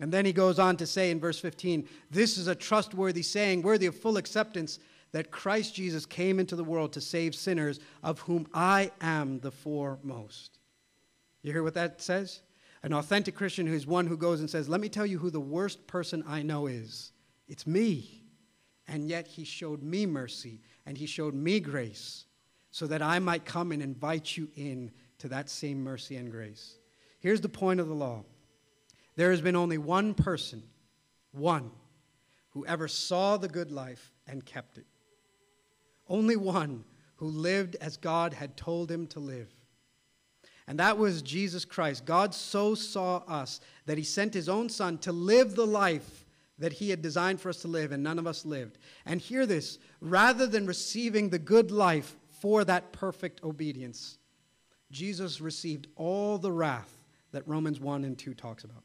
And 0.00 0.12
then 0.12 0.24
he 0.24 0.32
goes 0.32 0.58
on 0.58 0.76
to 0.76 0.86
say 0.86 1.10
in 1.10 1.18
verse 1.18 1.40
15, 1.40 1.88
This 2.10 2.38
is 2.38 2.46
a 2.46 2.54
trustworthy 2.54 3.22
saying, 3.22 3.62
worthy 3.62 3.86
of 3.86 3.96
full 3.96 4.16
acceptance, 4.16 4.78
that 5.12 5.30
Christ 5.30 5.74
Jesus 5.74 6.06
came 6.06 6.38
into 6.38 6.54
the 6.54 6.64
world 6.64 6.92
to 6.92 7.00
save 7.00 7.34
sinners, 7.34 7.80
of 8.02 8.20
whom 8.20 8.46
I 8.54 8.90
am 9.00 9.40
the 9.40 9.50
foremost. 9.50 10.58
You 11.42 11.52
hear 11.52 11.62
what 11.62 11.74
that 11.74 12.00
says? 12.00 12.42
An 12.82 12.92
authentic 12.92 13.34
Christian 13.34 13.66
who's 13.66 13.86
one 13.86 14.06
who 14.06 14.16
goes 14.16 14.40
and 14.40 14.48
says, 14.48 14.68
Let 14.68 14.80
me 14.80 14.88
tell 14.88 15.06
you 15.06 15.18
who 15.18 15.30
the 15.30 15.40
worst 15.40 15.86
person 15.86 16.22
I 16.26 16.42
know 16.42 16.66
is. 16.66 17.12
It's 17.48 17.66
me. 17.66 18.22
And 18.86 19.08
yet 19.08 19.26
he 19.26 19.44
showed 19.44 19.82
me 19.82 20.06
mercy 20.06 20.60
and 20.86 20.96
he 20.96 21.06
showed 21.06 21.34
me 21.34 21.60
grace 21.60 22.24
so 22.70 22.86
that 22.86 23.02
I 23.02 23.18
might 23.18 23.44
come 23.44 23.72
and 23.72 23.82
invite 23.82 24.36
you 24.36 24.48
in 24.56 24.90
to 25.18 25.28
that 25.28 25.50
same 25.50 25.82
mercy 25.82 26.16
and 26.16 26.30
grace. 26.30 26.78
Here's 27.18 27.40
the 27.40 27.48
point 27.48 27.80
of 27.80 27.88
the 27.88 27.94
law 27.94 28.24
there 29.18 29.32
has 29.32 29.40
been 29.40 29.56
only 29.56 29.78
one 29.78 30.14
person, 30.14 30.62
one, 31.32 31.72
who 32.50 32.64
ever 32.66 32.86
saw 32.86 33.36
the 33.36 33.48
good 33.48 33.72
life 33.72 34.12
and 34.28 34.46
kept 34.46 34.78
it. 34.78 34.86
Only 36.08 36.36
one 36.36 36.84
who 37.16 37.26
lived 37.26 37.74
as 37.80 37.96
God 37.96 38.32
had 38.32 38.56
told 38.56 38.88
him 38.88 39.08
to 39.08 39.18
live. 39.18 39.52
And 40.68 40.78
that 40.78 40.98
was 40.98 41.20
Jesus 41.22 41.64
Christ. 41.64 42.04
God 42.04 42.32
so 42.32 42.76
saw 42.76 43.24
us 43.26 43.58
that 43.86 43.98
he 43.98 44.04
sent 44.04 44.34
his 44.34 44.48
own 44.48 44.68
son 44.68 44.98
to 44.98 45.10
live 45.10 45.56
the 45.56 45.66
life 45.66 46.24
that 46.60 46.74
he 46.74 46.90
had 46.90 47.02
designed 47.02 47.40
for 47.40 47.48
us 47.48 47.60
to 47.62 47.68
live, 47.68 47.90
and 47.90 48.04
none 48.04 48.20
of 48.20 48.26
us 48.28 48.46
lived. 48.46 48.78
And 49.04 49.20
hear 49.20 49.46
this 49.46 49.80
rather 50.00 50.46
than 50.46 50.64
receiving 50.64 51.28
the 51.28 51.40
good 51.40 51.72
life 51.72 52.16
for 52.30 52.64
that 52.66 52.92
perfect 52.92 53.42
obedience, 53.42 54.18
Jesus 54.92 55.40
received 55.40 55.88
all 55.96 56.38
the 56.38 56.52
wrath 56.52 57.02
that 57.32 57.48
Romans 57.48 57.80
1 57.80 58.04
and 58.04 58.16
2 58.16 58.34
talks 58.34 58.62
about. 58.62 58.84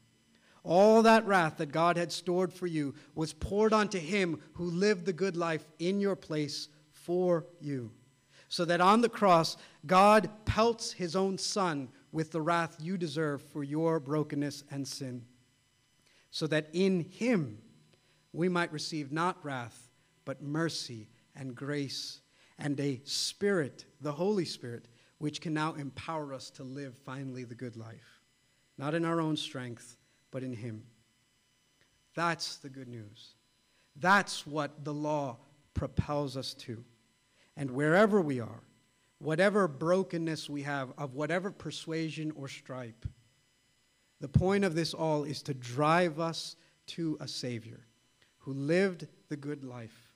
All 0.64 1.02
that 1.02 1.26
wrath 1.26 1.58
that 1.58 1.72
God 1.72 1.98
had 1.98 2.10
stored 2.10 2.52
for 2.52 2.66
you 2.66 2.94
was 3.14 3.34
poured 3.34 3.74
onto 3.74 3.98
him 3.98 4.40
who 4.54 4.64
lived 4.64 5.04
the 5.04 5.12
good 5.12 5.36
life 5.36 5.66
in 5.78 6.00
your 6.00 6.16
place 6.16 6.68
for 6.90 7.46
you. 7.60 7.92
So 8.48 8.64
that 8.64 8.80
on 8.80 9.02
the 9.02 9.08
cross, 9.10 9.58
God 9.84 10.30
pelts 10.46 10.92
his 10.92 11.14
own 11.14 11.36
son 11.36 11.90
with 12.12 12.32
the 12.32 12.40
wrath 12.40 12.76
you 12.80 12.96
deserve 12.96 13.42
for 13.42 13.62
your 13.62 14.00
brokenness 14.00 14.64
and 14.70 14.88
sin. 14.88 15.26
So 16.30 16.46
that 16.46 16.70
in 16.72 17.00
him 17.00 17.58
we 18.32 18.48
might 18.48 18.72
receive 18.72 19.12
not 19.12 19.44
wrath, 19.44 19.90
but 20.24 20.42
mercy 20.42 21.10
and 21.36 21.54
grace 21.54 22.20
and 22.58 22.78
a 22.80 23.00
spirit, 23.04 23.84
the 24.00 24.12
Holy 24.12 24.44
Spirit, 24.44 24.88
which 25.18 25.40
can 25.40 25.52
now 25.52 25.74
empower 25.74 26.32
us 26.32 26.50
to 26.50 26.62
live 26.62 26.96
finally 26.96 27.44
the 27.44 27.54
good 27.54 27.76
life. 27.76 28.22
Not 28.78 28.94
in 28.94 29.04
our 29.04 29.20
own 29.20 29.36
strength, 29.36 29.96
but 30.34 30.42
in 30.42 30.52
Him. 30.52 30.82
That's 32.16 32.56
the 32.56 32.68
good 32.68 32.88
news. 32.88 33.36
That's 33.94 34.44
what 34.44 34.84
the 34.84 34.92
law 34.92 35.38
propels 35.74 36.36
us 36.36 36.54
to. 36.54 36.84
And 37.56 37.70
wherever 37.70 38.20
we 38.20 38.40
are, 38.40 38.64
whatever 39.18 39.68
brokenness 39.68 40.50
we 40.50 40.62
have, 40.62 40.92
of 40.98 41.14
whatever 41.14 41.52
persuasion 41.52 42.32
or 42.32 42.48
stripe, 42.48 43.06
the 44.20 44.28
point 44.28 44.64
of 44.64 44.74
this 44.74 44.92
all 44.92 45.22
is 45.22 45.40
to 45.42 45.54
drive 45.54 46.18
us 46.18 46.56
to 46.88 47.16
a 47.20 47.28
Savior 47.28 47.86
who 48.38 48.54
lived 48.54 49.06
the 49.28 49.36
good 49.36 49.62
life, 49.62 50.12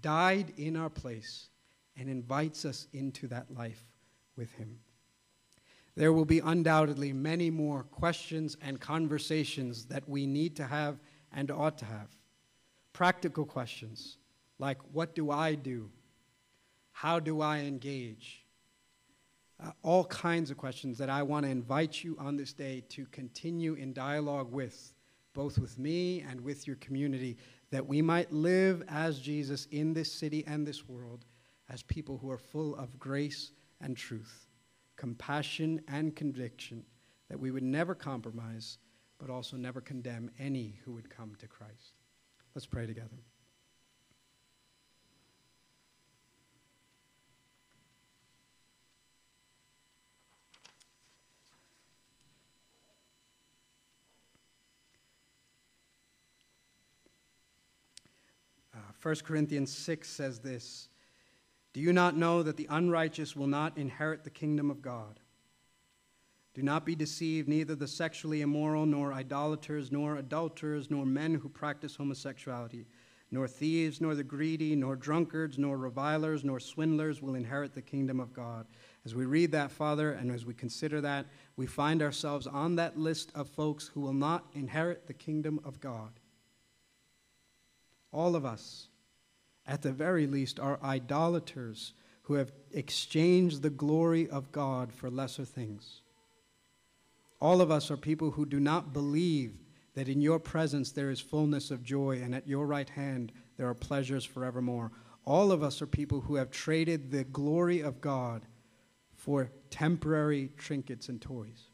died 0.00 0.52
in 0.56 0.76
our 0.76 0.88
place, 0.88 1.48
and 1.96 2.08
invites 2.08 2.64
us 2.64 2.86
into 2.92 3.26
that 3.26 3.52
life 3.52 3.82
with 4.36 4.52
him. 4.52 4.78
There 5.94 6.12
will 6.12 6.24
be 6.24 6.40
undoubtedly 6.40 7.12
many 7.12 7.50
more 7.50 7.84
questions 7.84 8.56
and 8.62 8.80
conversations 8.80 9.86
that 9.86 10.08
we 10.08 10.26
need 10.26 10.56
to 10.56 10.64
have 10.64 10.98
and 11.32 11.50
ought 11.50 11.78
to 11.78 11.84
have. 11.84 12.08
Practical 12.92 13.44
questions 13.44 14.18
like 14.58 14.78
what 14.92 15.14
do 15.14 15.30
I 15.30 15.54
do? 15.54 15.90
How 16.92 17.18
do 17.18 17.40
I 17.40 17.58
engage? 17.58 18.44
Uh, 19.62 19.70
all 19.82 20.04
kinds 20.04 20.50
of 20.50 20.56
questions 20.56 20.98
that 20.98 21.10
I 21.10 21.22
want 21.22 21.44
to 21.44 21.50
invite 21.50 22.02
you 22.02 22.16
on 22.18 22.36
this 22.36 22.52
day 22.52 22.82
to 22.90 23.06
continue 23.06 23.74
in 23.74 23.92
dialogue 23.92 24.50
with 24.52 24.92
both 25.34 25.58
with 25.58 25.78
me 25.78 26.20
and 26.20 26.40
with 26.40 26.66
your 26.66 26.76
community, 26.76 27.36
that 27.70 27.86
we 27.86 28.02
might 28.02 28.32
live 28.32 28.82
as 28.88 29.18
Jesus 29.18 29.66
in 29.70 29.92
this 29.92 30.12
city 30.12 30.44
and 30.46 30.66
this 30.66 30.88
world 30.88 31.24
as 31.70 31.82
people 31.82 32.18
who 32.18 32.30
are 32.30 32.38
full 32.38 32.76
of 32.76 32.98
grace 32.98 33.52
and 33.80 33.96
truth, 33.96 34.46
compassion 35.02 35.80
and 35.88 36.14
conviction, 36.14 36.84
that 37.28 37.36
we 37.36 37.50
would 37.50 37.64
never 37.64 37.92
compromise, 37.92 38.78
but 39.18 39.30
also 39.30 39.56
never 39.56 39.80
condemn 39.80 40.30
any 40.38 40.78
who 40.84 40.92
would 40.92 41.10
come 41.10 41.34
to 41.40 41.48
Christ. 41.48 41.98
Let's 42.54 42.66
pray 42.66 42.86
together. 42.86 43.08
Uh, 58.72 58.78
1 59.02 59.14
Corinthians 59.24 59.76
6 59.76 60.08
says 60.08 60.38
this 60.38 60.90
Do 61.72 61.80
you 61.80 61.92
not 61.92 62.16
know 62.16 62.42
that 62.42 62.56
the 62.56 62.68
unrighteous 62.70 63.34
will 63.34 63.46
not 63.46 63.78
inherit 63.78 64.24
the 64.24 64.30
kingdom 64.30 64.70
of 64.70 64.82
God? 64.82 65.20
Do 66.54 66.62
not 66.62 66.84
be 66.84 66.94
deceived, 66.94 67.48
neither 67.48 67.74
the 67.74 67.88
sexually 67.88 68.42
immoral, 68.42 68.84
nor 68.84 69.14
idolaters, 69.14 69.90
nor 69.90 70.16
adulterers, 70.16 70.90
nor 70.90 71.06
men 71.06 71.34
who 71.34 71.48
practice 71.48 71.96
homosexuality, 71.96 72.86
nor 73.30 73.48
thieves, 73.48 74.02
nor 74.02 74.14
the 74.14 74.22
greedy, 74.22 74.76
nor 74.76 74.94
drunkards, 74.94 75.56
nor 75.56 75.78
revilers, 75.78 76.44
nor 76.44 76.60
swindlers 76.60 77.22
will 77.22 77.36
inherit 77.36 77.74
the 77.74 77.80
kingdom 77.80 78.20
of 78.20 78.34
God. 78.34 78.66
As 79.06 79.14
we 79.14 79.24
read 79.24 79.50
that, 79.52 79.70
Father, 79.70 80.12
and 80.12 80.30
as 80.30 80.44
we 80.44 80.52
consider 80.52 81.00
that, 81.00 81.24
we 81.56 81.66
find 81.66 82.02
ourselves 82.02 82.46
on 82.46 82.76
that 82.76 82.98
list 82.98 83.32
of 83.34 83.48
folks 83.48 83.88
who 83.88 84.02
will 84.02 84.12
not 84.12 84.44
inherit 84.52 85.06
the 85.06 85.14
kingdom 85.14 85.58
of 85.64 85.80
God. 85.80 86.20
All 88.12 88.36
of 88.36 88.44
us, 88.44 88.88
at 89.66 89.82
the 89.82 89.92
very 89.92 90.26
least, 90.26 90.58
are 90.58 90.78
idolaters 90.82 91.92
who 92.22 92.34
have 92.34 92.52
exchanged 92.72 93.62
the 93.62 93.70
glory 93.70 94.28
of 94.28 94.52
God 94.52 94.92
for 94.92 95.10
lesser 95.10 95.44
things. 95.44 96.02
All 97.40 97.60
of 97.60 97.70
us 97.70 97.90
are 97.90 97.96
people 97.96 98.32
who 98.32 98.46
do 98.46 98.60
not 98.60 98.92
believe 98.92 99.54
that 99.94 100.08
in 100.08 100.20
your 100.20 100.38
presence 100.38 100.92
there 100.92 101.10
is 101.10 101.20
fullness 101.20 101.70
of 101.70 101.82
joy 101.82 102.20
and 102.22 102.34
at 102.34 102.46
your 102.46 102.66
right 102.66 102.88
hand 102.88 103.32
there 103.56 103.68
are 103.68 103.74
pleasures 103.74 104.24
forevermore. 104.24 104.92
All 105.24 105.52
of 105.52 105.62
us 105.62 105.82
are 105.82 105.86
people 105.86 106.20
who 106.20 106.36
have 106.36 106.50
traded 106.50 107.10
the 107.10 107.24
glory 107.24 107.80
of 107.80 108.00
God 108.00 108.46
for 109.14 109.50
temporary 109.70 110.50
trinkets 110.56 111.08
and 111.08 111.20
toys. 111.20 111.68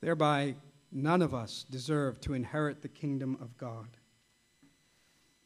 Thereby, 0.00 0.56
none 0.90 1.22
of 1.22 1.34
us 1.34 1.64
deserve 1.70 2.20
to 2.22 2.34
inherit 2.34 2.82
the 2.82 2.88
kingdom 2.88 3.38
of 3.40 3.56
God. 3.56 3.96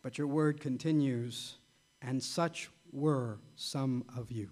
But 0.07 0.19
your 0.19 0.29
word 0.29 0.61
continues, 0.61 1.57
and 2.01 2.23
such 2.23 2.71
were 2.93 3.41
some 3.57 4.05
of 4.17 4.31
you. 4.31 4.51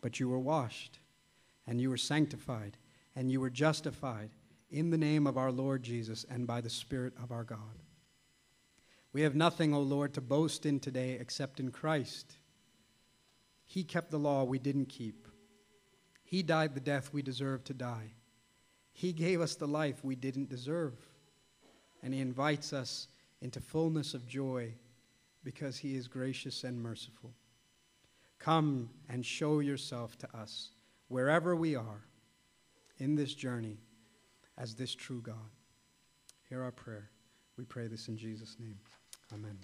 But 0.00 0.18
you 0.18 0.28
were 0.28 0.40
washed, 0.40 0.98
and 1.68 1.80
you 1.80 1.88
were 1.88 1.96
sanctified, 1.96 2.76
and 3.14 3.30
you 3.30 3.40
were 3.40 3.48
justified 3.48 4.30
in 4.72 4.90
the 4.90 4.98
name 4.98 5.28
of 5.28 5.38
our 5.38 5.52
Lord 5.52 5.84
Jesus 5.84 6.26
and 6.28 6.48
by 6.48 6.60
the 6.60 6.68
Spirit 6.68 7.12
of 7.22 7.30
our 7.30 7.44
God. 7.44 7.78
We 9.12 9.22
have 9.22 9.36
nothing, 9.36 9.72
O 9.72 9.78
Lord, 9.78 10.14
to 10.14 10.20
boast 10.20 10.66
in 10.66 10.80
today 10.80 11.12
except 11.12 11.60
in 11.60 11.70
Christ. 11.70 12.34
He 13.64 13.84
kept 13.84 14.10
the 14.10 14.18
law 14.18 14.42
we 14.42 14.58
didn't 14.58 14.86
keep. 14.86 15.28
He 16.24 16.42
died 16.42 16.74
the 16.74 16.80
death 16.80 17.12
we 17.12 17.22
deserved 17.22 17.66
to 17.66 17.72
die. 17.72 18.14
He 18.90 19.12
gave 19.12 19.40
us 19.40 19.54
the 19.54 19.68
life 19.68 20.02
we 20.02 20.16
didn't 20.16 20.50
deserve. 20.50 20.94
And 22.02 22.12
He 22.12 22.18
invites 22.18 22.72
us 22.72 23.06
into 23.44 23.60
fullness 23.60 24.14
of 24.14 24.26
joy 24.26 24.72
because 25.44 25.76
he 25.76 25.94
is 25.94 26.08
gracious 26.08 26.64
and 26.64 26.82
merciful. 26.82 27.34
Come 28.38 28.88
and 29.10 29.24
show 29.24 29.60
yourself 29.60 30.16
to 30.18 30.36
us 30.36 30.70
wherever 31.08 31.54
we 31.54 31.76
are 31.76 32.06
in 32.96 33.14
this 33.14 33.34
journey 33.34 33.76
as 34.56 34.74
this 34.74 34.94
true 34.94 35.20
God. 35.20 35.50
Hear 36.48 36.62
our 36.62 36.72
prayer. 36.72 37.10
We 37.58 37.64
pray 37.64 37.86
this 37.86 38.08
in 38.08 38.16
Jesus' 38.16 38.56
name. 38.58 38.78
Amen. 39.30 39.58